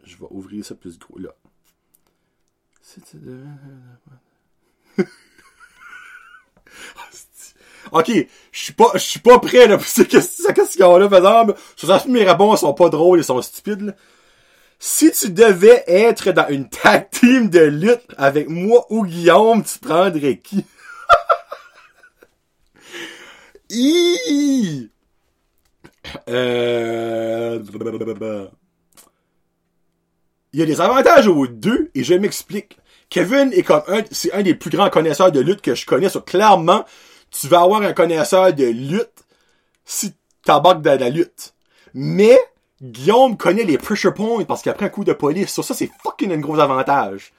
Je 0.04 0.18
vais 0.18 0.28
ouvrir 0.30 0.66
ça 0.66 0.76
plus 0.76 1.00
gros, 1.00 1.18
là. 1.20 1.30
OK, 7.92 8.12
je 8.52 8.60
suis 8.60 8.74
pas, 8.74 8.92
je 8.94 9.00
suis 9.00 9.20
pas 9.20 9.40
prêt, 9.40 9.68
là, 9.68 9.78
pour 9.78 9.88
cette 9.88 10.10
question-là, 10.10 11.08
par 11.08 11.20
exemple. 11.20 11.56
Mes 12.08 12.24
réponses 12.24 12.62
sont 12.62 12.74
pas 12.74 12.90
drôles, 12.90 13.20
ils 13.20 13.24
sont 13.24 13.42
stupides. 13.42 13.96
Si 14.82 15.12
tu 15.12 15.30
devais 15.32 15.84
être 15.88 16.32
dans 16.32 16.48
une 16.48 16.70
tag 16.70 17.10
team 17.10 17.50
de 17.50 17.60
lutte 17.60 18.08
avec 18.18 18.48
moi 18.48 18.86
ou 18.90 19.06
Guillaume, 19.06 19.64
tu 19.64 19.80
prendrais 19.80 20.38
qui? 20.38 20.66
Euh... 26.28 27.60
Il 30.52 30.60
y 30.60 30.64
a 30.64 30.66
des 30.66 30.82
avantages 30.82 31.28
aux 31.28 31.46
deux 31.46 31.92
et 31.94 32.04
je 32.04 32.16
m'explique. 32.16 32.80
Kevin 33.10 33.52
est 33.54 33.64
comme 33.64 33.84
un, 33.88 34.04
c'est 34.12 34.32
un 34.34 34.44
des 34.44 34.56
plus 34.56 34.70
grands 34.70 34.90
connaisseurs 34.90 35.32
de 35.32 35.40
lutte 35.40 35.62
que 35.62 35.76
je 35.76 35.86
connais. 35.86 36.10
So, 36.10 36.22
clairement, 36.22 36.86
tu 37.32 37.48
vas 37.48 37.62
avoir 37.62 37.82
un 37.82 37.94
connaisseur 37.94 38.54
de 38.54 38.66
lutte 38.66 39.26
si 39.86 40.14
t'embarques 40.44 40.82
dans 40.82 41.00
la 41.00 41.10
lutte. 41.10 41.54
Mais, 41.94 42.38
Guillaume 42.82 43.36
connaît 43.36 43.64
les 43.64 43.78
pressure 43.78 44.14
points 44.14 44.46
parce 44.46 44.62
qu'il 44.62 44.72
a 44.72 44.76
pris 44.76 44.86
un 44.86 44.90
coup 44.90 45.04
de 45.04 45.14
police. 45.14 45.52
Sur 45.52 45.64
ça, 45.66 45.74
c'est 45.74 45.90
fucking 46.04 46.32
un 46.32 46.38
gros 46.38 46.60
avantage. 46.60 47.34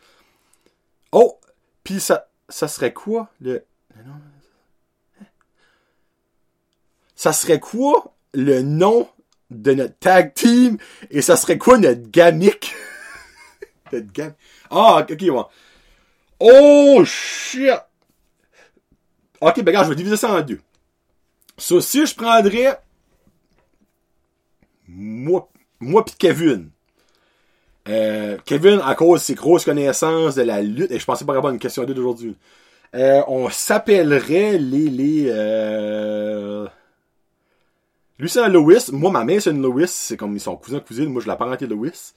Oh! 1.13 1.39
Puis 1.85 2.01
ça, 2.01 2.29
ça 2.49 2.69
serait 2.69 2.93
quoi, 2.93 3.29
le... 3.41 3.65
Ça 7.15 7.33
serait 7.33 7.61
quoi 7.61 8.15
le 8.33 8.63
nom 8.63 9.09
de 9.51 9.75
notre 9.75 9.99
tag 9.99 10.35
team 10.35 10.79
et 11.11 11.23
ça 11.23 11.37
serait 11.37 11.59
quoi 11.59 11.79
notre 11.79 12.11
gamique? 12.11 12.75
Ah, 14.71 15.07
ok, 15.11 15.21
ouais. 15.21 15.43
Oh, 16.41 17.03
shit! 17.05 17.71
Ok, 19.41 19.57
ben 19.57 19.67
regarde, 19.69 19.87
je 19.87 19.91
vais 19.91 19.97
diviser 19.97 20.17
ça 20.17 20.33
en 20.33 20.41
deux. 20.43 20.61
So, 21.57 21.81
si 21.81 22.07
je 22.07 22.15
prendrais 22.15 22.79
moi, 24.89 25.49
moi 25.79 26.05
pis 26.05 26.15
Kevin. 26.19 26.71
Euh, 27.89 28.39
Kevin, 28.45 28.81
à 28.85 28.95
cause 28.95 29.21
de 29.21 29.25
ses 29.25 29.35
grosses 29.35 29.65
connaissances 29.65 30.35
de 30.35 30.43
la 30.43 30.61
lutte, 30.61 30.91
et 30.91 30.99
je 30.99 31.05
pensais 31.05 31.25
pas 31.25 31.35
avoir 31.35 31.53
une 31.53 31.59
question 31.59 31.85
d'aujourd'hui, 31.85 32.37
euh, 32.95 33.23
on 33.29 33.49
s'appellerait 33.51 34.59
les, 34.59 34.91
les, 34.91 35.27
euh... 35.29 36.67
Lui, 38.19 38.29
c'est 38.29 38.41
un 38.41 38.49
Lewis. 38.49 38.91
Moi, 38.93 39.11
ma 39.11 39.25
mère, 39.25 39.41
c'est 39.41 39.51
une 39.51 39.63
Lewis. 39.63 39.89
C'est 39.89 40.17
comme 40.17 40.35
ils 40.37 40.41
sont 40.41 40.57
cousins 40.57 40.81
cousine. 40.81 41.07
Moi, 41.07 41.23
je 41.23 41.31
l'ai 41.31 41.37
parenté 41.37 41.67
Lewis. 41.67 42.13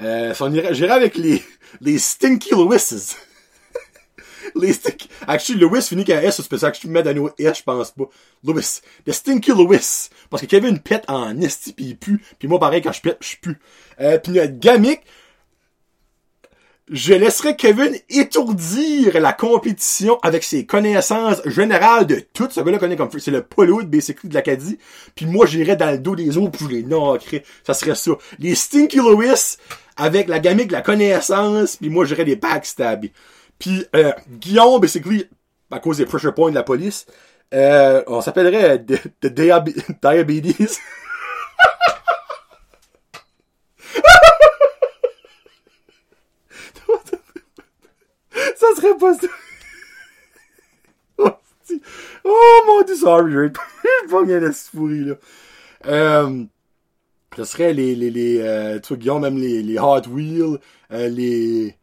Euh, 0.00 0.34
j'irais 0.72 0.92
avec 0.92 1.16
les, 1.16 1.42
les 1.80 1.98
Stinky 1.98 2.50
Lewises. 2.50 3.16
les 4.54 4.72
Stinky, 4.72 5.08
actually, 5.26 5.60
Lewis 5.60 5.82
finit 5.82 6.04
qu'un 6.04 6.20
S, 6.20 6.40
c'est 6.48 6.58
ça 6.58 6.70
que 6.70 6.78
je 6.80 6.88
mets 6.88 7.02
dans 7.02 7.30
S, 7.38 7.58
je 7.58 7.62
pense 7.62 7.90
pas. 7.92 8.04
Lewis. 8.42 8.80
Le 9.06 9.12
Stinky 9.12 9.50
Lewis. 9.50 10.08
Parce 10.30 10.42
que 10.42 10.46
Kevin 10.46 10.78
pète 10.80 11.04
en 11.08 11.40
esti 11.40 11.72
pis 11.72 11.84
il 11.84 11.96
pue. 11.96 12.20
Pis 12.38 12.48
moi, 12.48 12.58
pareil, 12.58 12.82
quand 12.82 12.92
je 12.92 13.00
pète, 13.00 13.18
je 13.20 13.36
pue. 13.36 13.58
Euh, 14.00 14.18
pis 14.18 14.30
notre 14.30 14.58
gamique, 14.58 15.02
je 16.90 17.14
laisserai 17.14 17.56
Kevin 17.56 17.94
étourdir 18.10 19.18
la 19.18 19.32
compétition 19.32 20.18
avec 20.22 20.44
ses 20.44 20.66
connaissances 20.66 21.40
générales 21.46 22.06
de 22.06 22.20
tout. 22.32 22.48
Ce 22.50 22.60
gars-là 22.60 22.78
connaît 22.78 22.96
comme 22.96 23.10
c'est 23.18 23.30
le 23.30 23.42
polo 23.42 23.82
de 23.82 23.88
de 23.88 24.34
l'Acadie. 24.34 24.78
Puis 25.14 25.24
moi, 25.24 25.46
j'irais 25.46 25.76
dans 25.76 25.90
le 25.90 25.98
dos 25.98 26.14
des 26.14 26.36
autres 26.36 26.58
pour 26.58 26.68
les 26.68 26.82
nocrer. 26.82 27.42
Ça 27.66 27.72
serait 27.72 27.94
ça. 27.94 28.12
Les 28.38 28.54
Stinky 28.54 28.98
Lewis 28.98 29.56
avec 29.96 30.28
la 30.28 30.40
gamique, 30.40 30.72
la 30.72 30.82
connaissance, 30.82 31.76
puis 31.76 31.88
moi, 31.88 32.04
j'irais 32.04 32.24
des 32.24 32.36
backstab. 32.36 33.06
Puis 33.58 33.86
euh, 33.96 34.12
Guillaume, 34.28 34.80
basically, 34.80 35.26
à 35.70 35.78
cause 35.78 35.96
des 35.96 36.06
pressure 36.06 36.34
points 36.34 36.50
de 36.50 36.56
la 36.56 36.64
police, 36.64 37.06
euh, 37.54 38.02
on 38.06 38.20
s'appellerait 38.20 38.84
The, 38.84 39.26
Diabetes. 39.26 40.80
ça 48.56 48.66
serait 48.76 48.96
pas 48.96 49.14
ça. 49.14 49.26
oh 52.24 52.62
mon 52.66 52.82
dieu, 52.82 52.96
sorry, 52.96 53.32
je 53.32 53.38
vais 53.38 53.52
pas 54.10 54.24
bien 54.24 54.40
la 54.40 54.50
pourri, 54.72 55.04
là. 55.04 55.14
Euh, 55.86 56.44
ce 57.36 57.44
serait 57.44 57.72
les, 57.72 57.94
les, 57.94 58.10
les 58.10 58.38
euh, 58.40 58.78
tu 58.80 58.88
vois, 58.88 58.96
Guillaume, 58.96 59.22
même 59.22 59.38
les, 59.38 59.62
les 59.62 59.78
Hot 59.78 60.06
Wheels, 60.08 60.58
euh, 60.92 61.08
les, 61.08 61.76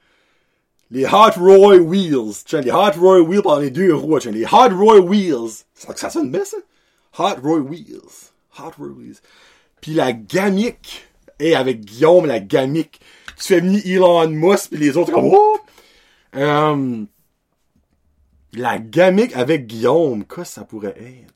les 0.89 1.05
Hot 1.05 1.37
Roy 1.37 1.77
Wheels. 1.77 2.43
Tiens, 2.45 2.61
les 2.61 2.71
Hot 2.71 2.97
Roy 2.97 3.21
Wheels 3.21 3.41
par 3.41 3.59
les 3.59 3.69
deux 3.69 3.93
roues, 3.93 4.19
tiens, 4.19 4.31
les 4.31 4.45
Hot 4.45 4.73
Roy 4.75 4.99
Wheels. 4.99 5.65
Ça, 5.73 5.95
ça 5.95 6.09
sonne 6.09 6.31
bien, 6.31 6.43
ça? 6.45 6.57
Hot 7.19 7.41
Roy 7.43 7.59
Wheels. 7.59 8.31
Hot 8.59 8.71
Roy 8.77 8.89
Wheels. 8.89 9.17
Puis 9.81 9.93
la 9.93 10.13
gamique. 10.13 11.07
Et 11.39 11.55
avec 11.55 11.81
Guillaume, 11.81 12.27
la 12.27 12.39
gamique. 12.39 13.01
Tu 13.37 13.47
fais 13.47 13.61
venir 13.61 13.81
Elon 13.83 14.29
Musk, 14.29 14.69
puis 14.69 14.79
les 14.79 14.95
autres 14.95 15.11
comme, 15.11 15.29
oh! 15.33 15.57
Euh, 16.35 17.05
la 18.53 18.79
gamique 18.79 19.35
avec 19.35 19.67
Guillaume, 19.67 20.25
quoi 20.25 20.45
ça 20.45 20.63
pourrait 20.63 20.95
être? 20.97 21.33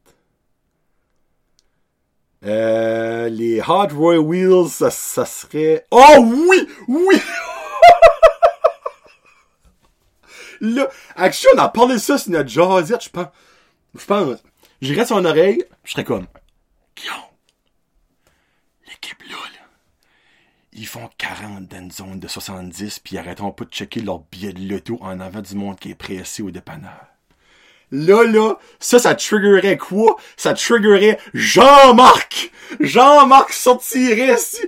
Euh, 2.45 3.27
les 3.29 3.61
Hot 3.61 3.87
Roy 3.93 4.17
Wheels, 4.19 4.69
ça, 4.69 4.91
ça 4.91 5.25
serait... 5.25 5.85
Oh 5.91 6.17
oui! 6.19 6.67
Oui! 6.87 7.15
Là, 10.61 10.87
action, 11.15 11.49
on 11.55 11.59
a 11.59 11.69
parlé 11.69 11.95
de 11.95 11.99
ça 11.99 12.17
sur 12.17 12.31
notre 12.31 12.49
jasette, 12.49 13.03
je 13.03 13.09
pense. 13.09 13.27
Je 13.97 14.05
pense. 14.05 14.43
J'irais 14.81 15.05
sur 15.05 15.17
son 15.17 15.25
oreille, 15.25 15.65
je 15.83 15.91
serais 15.91 16.03
comme... 16.03 16.27
Guillaume, 16.95 17.15
l'équipe 18.87 19.21
là, 19.23 19.35
ils 20.77 20.85
font 20.87 21.09
40 21.17 21.67
dans 21.67 21.77
une 21.77 21.91
zone 21.91 22.19
de 22.19 22.27
70 22.27 22.99
puis 22.99 23.15
ils 23.15 23.17
arrêteront 23.17 23.51
pas 23.51 23.63
de 23.65 23.69
checker 23.69 24.01
leur 24.01 24.19
billet 24.19 24.51
de 24.51 24.61
loto 24.67 24.97
en 25.01 25.19
avant 25.19 25.41
du 25.41 25.55
monde 25.55 25.79
qui 25.79 25.91
est 25.91 25.95
pressé 25.95 26.43
au 26.43 26.51
dépanneur. 26.51 27.07
Là, 27.91 28.23
là, 28.23 28.55
ça, 28.79 28.99
ça 28.99 29.15
triggerait 29.15 29.77
quoi? 29.77 30.17
Ça 30.35 30.53
triggerait 30.53 31.17
Jean-Marc! 31.33 32.51
Jean-Marc 32.79 33.53
sortirait 33.53 34.35
ici. 34.35 34.61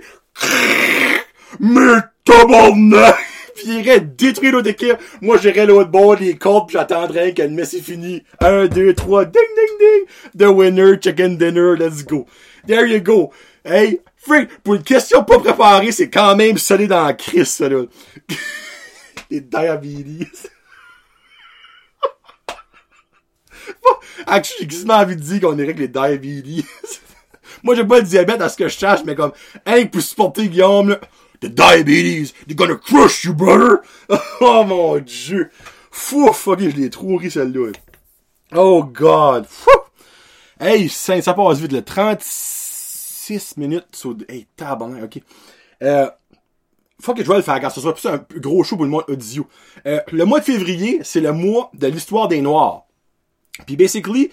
Mais 1.60 1.98
tabarnak! 2.24 3.16
Pis 3.56 3.64
il 3.66 3.84
irait 3.84 4.00
détruire 4.00 4.52
l'autre 4.52 4.70
équipe. 4.70 4.96
Moi, 5.20 5.36
j'irais 5.36 5.66
l'autre 5.66 5.90
bord 5.90 6.16
des 6.16 6.36
comptes 6.36 6.68
pis 6.68 6.74
j'attendrais 6.74 7.34
qu'elle 7.34 7.50
messe 7.50 7.74
est 7.74 7.80
fini. 7.80 8.22
Un, 8.40 8.66
deux, 8.66 8.94
trois, 8.94 9.24
ding, 9.24 9.34
ding, 9.34 9.78
ding! 9.78 10.38
The 10.38 10.50
winner, 10.50 10.96
chicken 11.02 11.36
dinner, 11.36 11.76
let's 11.76 12.04
go. 12.04 12.26
There 12.66 12.86
you 12.86 13.00
go. 13.00 13.32
Hey, 13.64 14.00
freak, 14.20 14.58
pour 14.62 14.74
une 14.74 14.82
question 14.82 15.24
pas 15.24 15.38
préparée, 15.38 15.92
c'est 15.92 16.10
quand 16.10 16.36
même 16.36 16.58
solide 16.58 16.90
dans 16.90 17.04
la 17.04 17.14
crise, 17.14 17.48
ça, 17.48 17.68
là. 17.68 17.84
Les 19.30 19.40
diabetes. 19.40 20.50
Actually, 24.26 24.60
j'ai 24.60 24.66
quasiment 24.66 24.94
envie 24.94 25.16
de 25.16 25.20
dire 25.20 25.40
qu'on 25.40 25.54
irait 25.58 25.64
avec 25.64 25.78
les 25.78 25.88
diabetes. 25.88 26.64
Moi, 27.62 27.74
j'ai 27.74 27.84
pas 27.84 27.98
le 27.98 28.04
diabète 28.04 28.40
à 28.40 28.48
ce 28.48 28.56
que 28.56 28.68
je 28.68 28.78
cherche, 28.78 29.00
mais 29.04 29.14
comme, 29.14 29.32
hey, 29.66 29.86
pour 29.86 30.00
supporter 30.00 30.48
Guillaume, 30.48 30.90
là, 30.90 31.00
the 31.40 31.46
diabetes, 31.46 32.32
they're 32.46 32.56
gonna 32.56 32.76
crush 32.76 33.24
you, 33.24 33.34
brother! 33.34 33.82
oh 34.40 34.64
mon 34.64 34.98
dieu! 34.98 35.50
Fouf, 35.90 36.46
ok, 36.46 36.60
je 36.60 36.76
l'ai 36.76 36.90
trop 36.90 37.16
ri 37.16 37.30
celle-là. 37.30 37.72
Oh 38.54 38.82
god! 38.82 39.46
Fouf! 39.46 39.74
Hey, 40.60 40.88
ça, 40.88 41.20
ça 41.20 41.34
passe 41.34 41.58
vite, 41.58 41.72
le 41.72 41.82
36 41.82 42.57
minutes 43.56 43.94
sur... 43.94 44.16
Hey, 44.28 44.46
tabarnak, 44.56 45.04
ok. 45.04 45.22
Euh, 45.82 46.10
faut 47.00 47.14
que 47.14 47.22
je 47.22 47.28
vais 47.28 47.36
le 47.36 47.42
faire, 47.42 47.60
car 47.60 47.70
ce 47.70 47.80
soit 47.80 47.94
plus 47.94 48.08
un 48.08 48.24
gros 48.36 48.64
show 48.64 48.76
pour 48.76 48.84
le 48.84 48.90
mois 48.90 49.08
audio. 49.08 49.46
Euh, 49.86 50.00
le 50.10 50.24
mois 50.24 50.40
de 50.40 50.44
février, 50.44 51.00
c'est 51.04 51.20
le 51.20 51.32
mois 51.32 51.70
de 51.74 51.86
l'histoire 51.86 52.28
des 52.28 52.40
Noirs. 52.40 52.86
Puis 53.66 53.76
basically, 53.76 54.30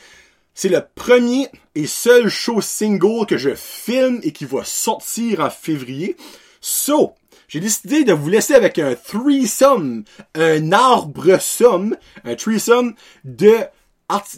c'est 0.53 0.69
le 0.69 0.81
premier 0.95 1.47
et 1.75 1.85
seul 1.85 2.29
show 2.29 2.61
single 2.61 3.25
que 3.27 3.37
je 3.37 3.53
filme 3.53 4.19
et 4.23 4.31
qui 4.31 4.45
va 4.45 4.63
sortir 4.63 5.41
en 5.41 5.49
février. 5.49 6.15
So, 6.61 7.13
j'ai 7.47 7.59
décidé 7.59 8.03
de 8.03 8.13
vous 8.13 8.29
laisser 8.29 8.55
avec 8.55 8.79
un 8.79 8.95
threesome, 8.95 10.03
un 10.33 10.71
arbre 10.71 11.39
somme, 11.39 11.95
un 12.23 12.35
threesome 12.35 12.95
de 13.23 13.55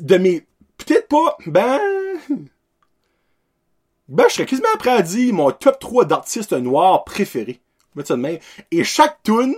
de 0.01 0.17
mes 0.17 0.45
peut-être 0.77 1.07
pas 1.07 1.37
ben 1.45 1.79
ben 4.09 4.25
je 4.29 4.35
serais 4.35 4.45
quasiment 4.45 4.67
prêt 4.79 4.91
à 4.91 5.01
dire 5.01 5.33
mon 5.33 5.51
top 5.51 5.79
3 5.79 6.05
d'artistes 6.05 6.53
noirs 6.53 7.03
préférés. 7.03 7.59
Mettre 7.95 8.09
ça 8.09 8.15
de 8.15 8.21
même. 8.21 8.39
Et 8.71 8.83
chaque 8.83 9.21
tune 9.23 9.55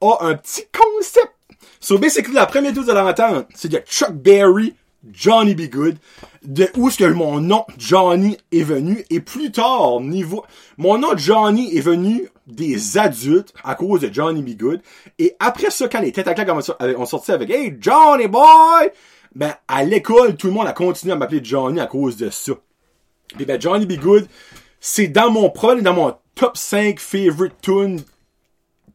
a 0.00 0.18
un 0.20 0.34
petit 0.34 0.64
concept. 0.72 1.32
So 1.80 1.98
basically 1.98 2.34
la 2.34 2.46
première 2.46 2.72
tune 2.72 2.84
de 2.84 2.92
l'entendre, 2.92 3.46
c'est 3.54 3.68
de 3.68 3.78
Chuck 3.78 4.12
Berry 4.12 4.74
Johnny 5.12 5.54
B. 5.54 5.62
Good, 5.70 5.96
de 6.42 6.68
où 6.76 6.88
est-ce 6.88 6.98
que 6.98 7.04
mon 7.04 7.40
nom 7.40 7.64
Johnny 7.78 8.36
est 8.52 8.62
venu, 8.62 9.04
et 9.08 9.20
plus 9.20 9.50
tard, 9.50 10.00
niveau, 10.00 10.44
mon 10.76 10.98
nom 10.98 11.16
Johnny 11.16 11.74
est 11.76 11.80
venu 11.80 12.28
des 12.46 12.98
adultes 12.98 13.54
à 13.64 13.74
cause 13.74 14.00
de 14.00 14.12
Johnny 14.12 14.42
B. 14.42 14.58
Good, 14.58 14.82
et 15.18 15.36
après 15.38 15.70
ça, 15.70 15.88
quand 15.88 16.00
les 16.00 16.12
têtes 16.12 16.28
à 16.28 16.34
claque 16.34 16.50
ont 16.50 17.06
sorti 17.06 17.32
avec 17.32 17.48
Hey 17.50 17.76
Johnny 17.80 18.28
Boy, 18.28 18.90
ben, 19.34 19.54
à 19.68 19.84
l'école, 19.84 20.36
tout 20.36 20.48
le 20.48 20.52
monde 20.52 20.66
a 20.66 20.72
continué 20.72 21.12
à 21.12 21.16
m'appeler 21.16 21.40
Johnny 21.42 21.80
à 21.80 21.86
cause 21.86 22.16
de 22.16 22.28
ça. 22.28 22.52
Et 23.38 23.44
ben, 23.44 23.60
Johnny 23.60 23.86
B. 23.86 23.92
Good, 23.92 24.26
c'est 24.80 25.08
dans 25.08 25.30
mon 25.30 25.50
pro, 25.50 25.74
dans 25.74 25.94
mon 25.94 26.14
top 26.34 26.56
5 26.56 26.98
favorite 26.98 27.54
tunes, 27.60 28.02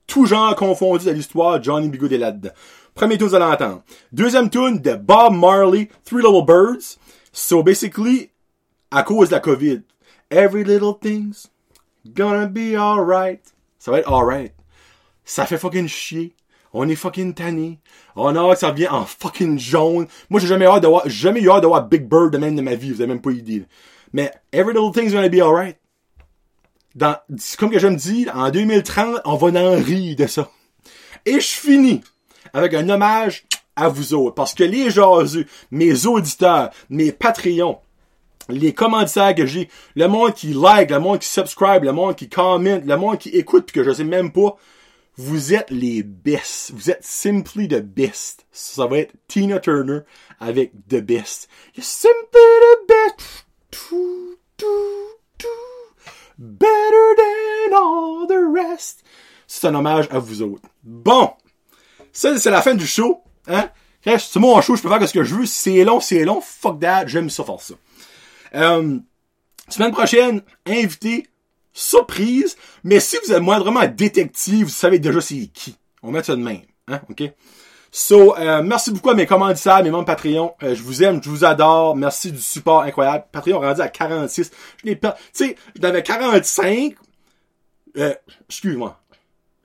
tout 0.07 0.25
genre 0.25 0.55
confondu 0.55 1.05
de 1.05 1.11
l'histoire, 1.11 1.61
Johnny 1.61 1.89
B. 1.89 1.97
Good 1.97 2.13
est 2.13 2.17
là-dedans. 2.17 2.51
Premier 2.93 3.17
tune, 3.17 3.27
vous 3.27 3.35
allez. 3.35 3.75
Deuxième 4.11 4.49
tune 4.49 4.79
de 4.79 4.95
Bob 4.95 5.33
Marley, 5.33 5.89
Three 6.05 6.21
Little 6.21 6.45
Birds. 6.45 6.97
So 7.33 7.61
basically, 7.61 8.29
à 8.89 9.03
cause 9.03 9.29
de 9.29 9.35
la 9.35 9.41
COVID, 9.41 9.81
every 10.31 10.63
little 10.63 10.93
thing's 10.93 11.49
gonna 12.05 12.47
be 12.47 12.75
alright. 12.77 13.41
Ça 13.77 13.91
va 13.91 13.99
être 13.99 14.11
alright. 14.11 14.53
Ça 15.25 15.45
fait 15.45 15.57
fucking 15.57 15.87
chier. 15.87 16.33
On 16.71 16.87
est 16.87 16.95
fucking 16.95 17.33
tanné. 17.33 17.79
On 18.15 18.35
a 18.35 18.39
hâte 18.39 18.53
que 18.53 18.59
ça 18.59 18.71
vient 18.71 18.91
en 18.93 19.05
fucking 19.05 19.59
jaune. 19.59 20.07
Moi, 20.29 20.39
j'ai 20.39 20.47
jamais 20.47 20.65
hâte 20.65 20.83
de 20.83 20.87
voir, 20.87 21.03
jamais 21.07 21.41
eu 21.41 21.49
hâte 21.49 21.63
de 21.63 21.67
voir 21.67 21.85
Big 21.87 22.07
Bird 22.07 22.31
de 22.31 22.37
même 22.37 22.55
de 22.55 22.61
ma 22.61 22.75
vie. 22.75 22.91
Vous 22.91 23.01
avez 23.01 23.07
même 23.07 23.21
pas 23.21 23.31
idée. 23.31 23.65
Mais 24.13 24.31
every 24.51 24.73
little 24.73 24.91
thing's 24.91 25.13
gonna 25.13 25.29
be 25.29 25.41
alright. 25.41 25.77
Dans, 26.95 27.17
comme 27.57 27.71
que 27.71 27.79
je 27.79 27.87
me 27.87 27.97
dis, 27.97 28.27
en 28.33 28.49
2030, 28.51 29.21
on 29.25 29.35
va 29.35 29.59
en 29.59 29.75
rire 29.75 30.15
de 30.15 30.27
ça. 30.27 30.49
Et 31.25 31.39
je 31.39 31.47
finis 31.47 32.01
avec 32.53 32.73
un 32.73 32.87
hommage 32.89 33.45
à 33.75 33.89
vous 33.89 34.13
autres. 34.13 34.35
Parce 34.35 34.53
que 34.53 34.63
les 34.63 34.89
jaseux, 34.89 35.45
mes 35.71 36.05
auditeurs, 36.05 36.69
mes 36.89 37.11
Patreons, 37.11 37.79
les 38.49 38.73
commentaires 38.73 39.35
que 39.35 39.45
j'ai, 39.45 39.69
le 39.95 40.07
monde 40.07 40.33
qui 40.33 40.53
like, 40.53 40.91
le 40.91 40.99
monde 40.99 41.19
qui 41.19 41.27
subscribe, 41.27 41.83
le 41.83 41.91
monde 41.91 42.15
qui 42.15 42.29
commente, 42.29 42.85
le 42.85 42.97
monde 42.97 43.17
qui 43.17 43.29
écoute, 43.29 43.65
puis 43.65 43.73
que 43.73 43.83
je 43.83 43.91
sais 43.91 44.03
même 44.03 44.31
pas, 44.31 44.55
vous 45.17 45.53
êtes 45.53 45.71
les 45.71 46.03
best. 46.03 46.71
Vous 46.71 46.89
êtes 46.89 47.03
simply 47.03 47.67
the 47.67 47.81
best. 47.81 48.45
Ça 48.51 48.85
va 48.85 48.99
être 48.99 49.13
Tina 49.27 49.59
Turner 49.59 49.99
avec 50.39 50.71
The 50.89 51.01
Best. 51.01 51.49
You're 51.75 51.85
simply 51.85 52.17
the 52.33 52.87
best. 52.87 53.44
Better 56.37 57.15
than 57.17 57.75
all 57.75 58.27
the 58.27 58.43
rest. 58.53 59.03
C'est 59.47 59.67
un 59.67 59.75
hommage 59.75 60.07
à 60.11 60.19
vous 60.19 60.41
autres. 60.41 60.67
Bon. 60.83 61.31
Ça, 62.11 62.37
c'est 62.37 62.51
la 62.51 62.61
fin 62.61 62.75
du 62.75 62.85
show. 62.85 63.21
Hein? 63.47 63.69
C'est 64.03 64.37
mon 64.37 64.59
show, 64.61 64.75
je 64.75 64.81
peux 64.81 64.89
faire 64.89 65.07
ce 65.07 65.13
que 65.13 65.23
je 65.23 65.35
veux. 65.35 65.45
C'est 65.45 65.83
long, 65.83 65.99
c'est 65.99 66.23
long. 66.25 66.41
Fuck 66.41 66.79
that. 66.81 67.07
J'aime 67.07 67.29
ça 67.29 67.43
faire 67.43 67.59
ça. 67.59 67.73
Euh, 68.53 68.99
semaine 69.69 69.91
prochaine, 69.91 70.41
invité, 70.65 71.27
surprise. 71.73 72.55
Mais 72.83 72.99
si 72.99 73.17
vous 73.23 73.33
êtes 73.33 73.41
moindrement 73.41 73.85
détective, 73.87 74.65
vous 74.65 74.71
savez 74.71 74.99
déjà 74.99 75.21
c'est 75.21 75.47
qui. 75.53 75.75
On 76.03 76.11
met 76.11 76.23
ça 76.23 76.35
de 76.35 76.41
même. 76.41 76.61
Hein? 76.87 77.01
OK? 77.09 77.23
So, 77.97 78.35
euh, 78.35 78.61
merci 78.61 78.91
beaucoup 78.91 79.11
à 79.11 79.13
mes 79.13 79.25
commanditaires, 79.25 79.81
mes 79.81 79.89
membres 79.89 80.03
Patreon. 80.03 80.53
Euh, 80.63 80.75
je 80.75 80.83
vous 80.83 81.01
aime, 81.01 81.23
je 81.23 81.29
vous 81.29 81.45
adore. 81.45 81.95
Merci 81.95 82.29
du 82.29 82.41
support 82.41 82.81
incroyable. 82.81 83.23
Patreon 83.31 83.61
rendu 83.61 83.79
à 83.79 83.87
46. 83.87 84.51
Je 84.83 84.85
n'ai 84.85 84.97
pas, 84.97 85.13
tu 85.13 85.45
sais, 85.45 85.55
j'en 85.81 85.87
avais 85.87 86.03
45. 86.03 86.93
Euh, 87.95 88.13
excuse-moi. 88.49 88.99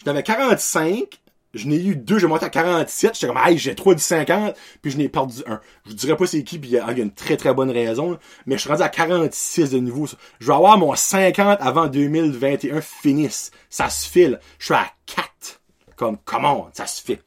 J'en 0.04 0.12
avais 0.12 0.22
45 0.22 1.20
je 1.54 1.66
n'ai 1.66 1.84
eu 1.84 1.96
deux, 1.96 2.20
j'ai 2.20 2.28
monté 2.28 2.44
à 2.44 2.50
47, 2.50 3.14
j'étais 3.14 3.26
comme, 3.26 3.42
hey, 3.44 3.58
j'ai 3.58 3.74
trois 3.74 3.96
du 3.96 4.00
50, 4.00 4.54
puis 4.80 4.92
je 4.92 4.98
n'ai 4.98 5.08
perdu 5.08 5.42
un. 5.48 5.60
Je 5.84 5.90
vous 5.90 5.96
dirais 5.96 6.16
pas 6.16 6.24
c'est 6.28 6.44
qui, 6.44 6.60
puis 6.60 6.70
il 6.70 6.74
y, 6.74 6.78
a 6.78 6.92
une 6.92 7.12
très 7.12 7.36
très 7.36 7.52
bonne 7.52 7.72
raison, 7.72 8.16
mais 8.46 8.54
je 8.54 8.60
suis 8.60 8.70
rendu 8.70 8.82
à 8.82 8.88
46 8.88 9.70
de 9.70 9.78
niveau. 9.78 10.06
Je 10.38 10.46
vais 10.46 10.54
avoir 10.54 10.78
mon 10.78 10.94
50 10.94 11.58
avant 11.60 11.88
2021 11.88 12.80
finisse. 12.80 13.50
Ça 13.68 13.90
se 13.90 14.08
file. 14.08 14.38
Je 14.60 14.66
suis 14.66 14.74
à 14.74 14.86
4. 15.06 15.60
Comme, 15.96 16.18
comment, 16.24 16.70
ça 16.72 16.86
se 16.86 17.02
fait. 17.02 17.20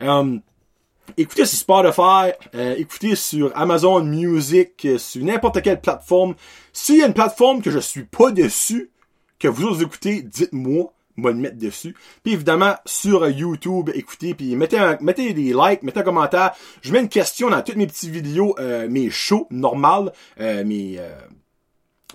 Um, 0.00 0.40
écoutez 1.16 1.44
sur 1.44 1.58
Spotify, 1.58 2.32
euh, 2.54 2.74
écoutez 2.76 3.14
sur 3.14 3.52
Amazon 3.56 4.02
Music, 4.02 4.84
euh, 4.84 4.98
sur 4.98 5.24
n'importe 5.24 5.62
quelle 5.62 5.80
plateforme. 5.80 6.34
S'il 6.72 6.98
y 6.98 7.02
a 7.02 7.06
une 7.06 7.14
plateforme 7.14 7.62
que 7.62 7.70
je 7.70 7.78
suis 7.78 8.04
pas 8.04 8.30
dessus, 8.30 8.90
que 9.38 9.48
vous 9.48 9.66
autres 9.66 9.82
écoutez, 9.82 10.22
dites-moi 10.22 10.92
moi 11.16 11.32
le 11.32 11.38
mettre 11.38 11.58
dessus. 11.58 11.94
Puis 12.22 12.32
évidemment, 12.32 12.74
sur 12.86 13.28
YouTube, 13.28 13.90
écoutez, 13.94 14.34
puis 14.34 14.56
mettez, 14.56 14.78
un, 14.78 14.98
mettez 15.00 15.32
des 15.32 15.52
likes, 15.52 15.82
mettez 15.82 16.00
un 16.00 16.02
commentaire. 16.02 16.52
Je 16.82 16.92
mets 16.92 17.00
une 17.00 17.08
question 17.08 17.50
dans 17.50 17.62
toutes 17.62 17.76
mes 17.76 17.86
petites 17.86 18.10
vidéos, 18.10 18.54
euh, 18.58 18.88
mes 18.88 19.10
shows 19.10 19.46
normales, 19.50 20.12
euh, 20.40 20.64
mes, 20.64 20.96
euh, 20.98 21.14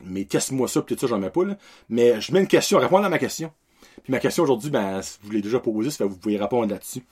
mes 0.04 0.26
teste-moi 0.26 0.68
ça, 0.68 0.82
peut-être 0.82 1.02
ça, 1.02 1.08
j'en 1.08 1.20
mets 1.20 1.30
pas, 1.30 1.46
là. 1.46 1.58
Mais 1.90 2.20
je 2.22 2.32
mets 2.34 2.40
une 2.40 2.48
question, 2.48 2.80
répondre 2.80 3.06
à 3.06 3.10
ma 3.10 3.20
question. 3.20 3.52
Ma 4.10 4.20
question 4.20 4.44
aujourd'hui, 4.44 4.72
ben, 4.72 5.02
vous 5.22 5.30
l'avez 5.30 5.44
déjà 5.44 5.60
posée, 5.60 5.92
ça 5.92 6.04
que 6.04 6.10
vous 6.10 6.18
pouvez 6.18 6.38
répondre 6.38 6.68
là-dessus. 6.72 7.04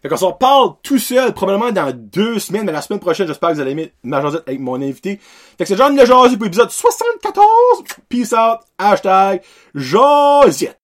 Fait 0.00 0.08
qu'on 0.08 0.16
s'en 0.16 0.32
parle 0.32 0.72
tout 0.82 0.98
seul, 0.98 1.34
probablement 1.34 1.70
dans 1.70 1.92
deux 1.94 2.38
semaines, 2.38 2.64
mais 2.64 2.72
la 2.72 2.80
semaine 2.80 3.00
prochaine, 3.00 3.26
j'espère 3.26 3.50
que 3.50 3.56
vous 3.56 3.60
allez 3.60 3.72
aimer 3.72 3.92
ma 4.02 4.18
avec 4.18 4.58
mon 4.58 4.80
invité. 4.80 5.20
Fait 5.58 5.64
que 5.64 5.66
c'est 5.66 5.76
John 5.76 5.94
Le 5.94 6.36
pour 6.36 6.44
l'épisode 6.44 6.70
74. 6.70 7.84
Peace 8.08 8.32
out. 8.32 8.60
Hashtag 8.78 9.42
Josette. 9.74 10.80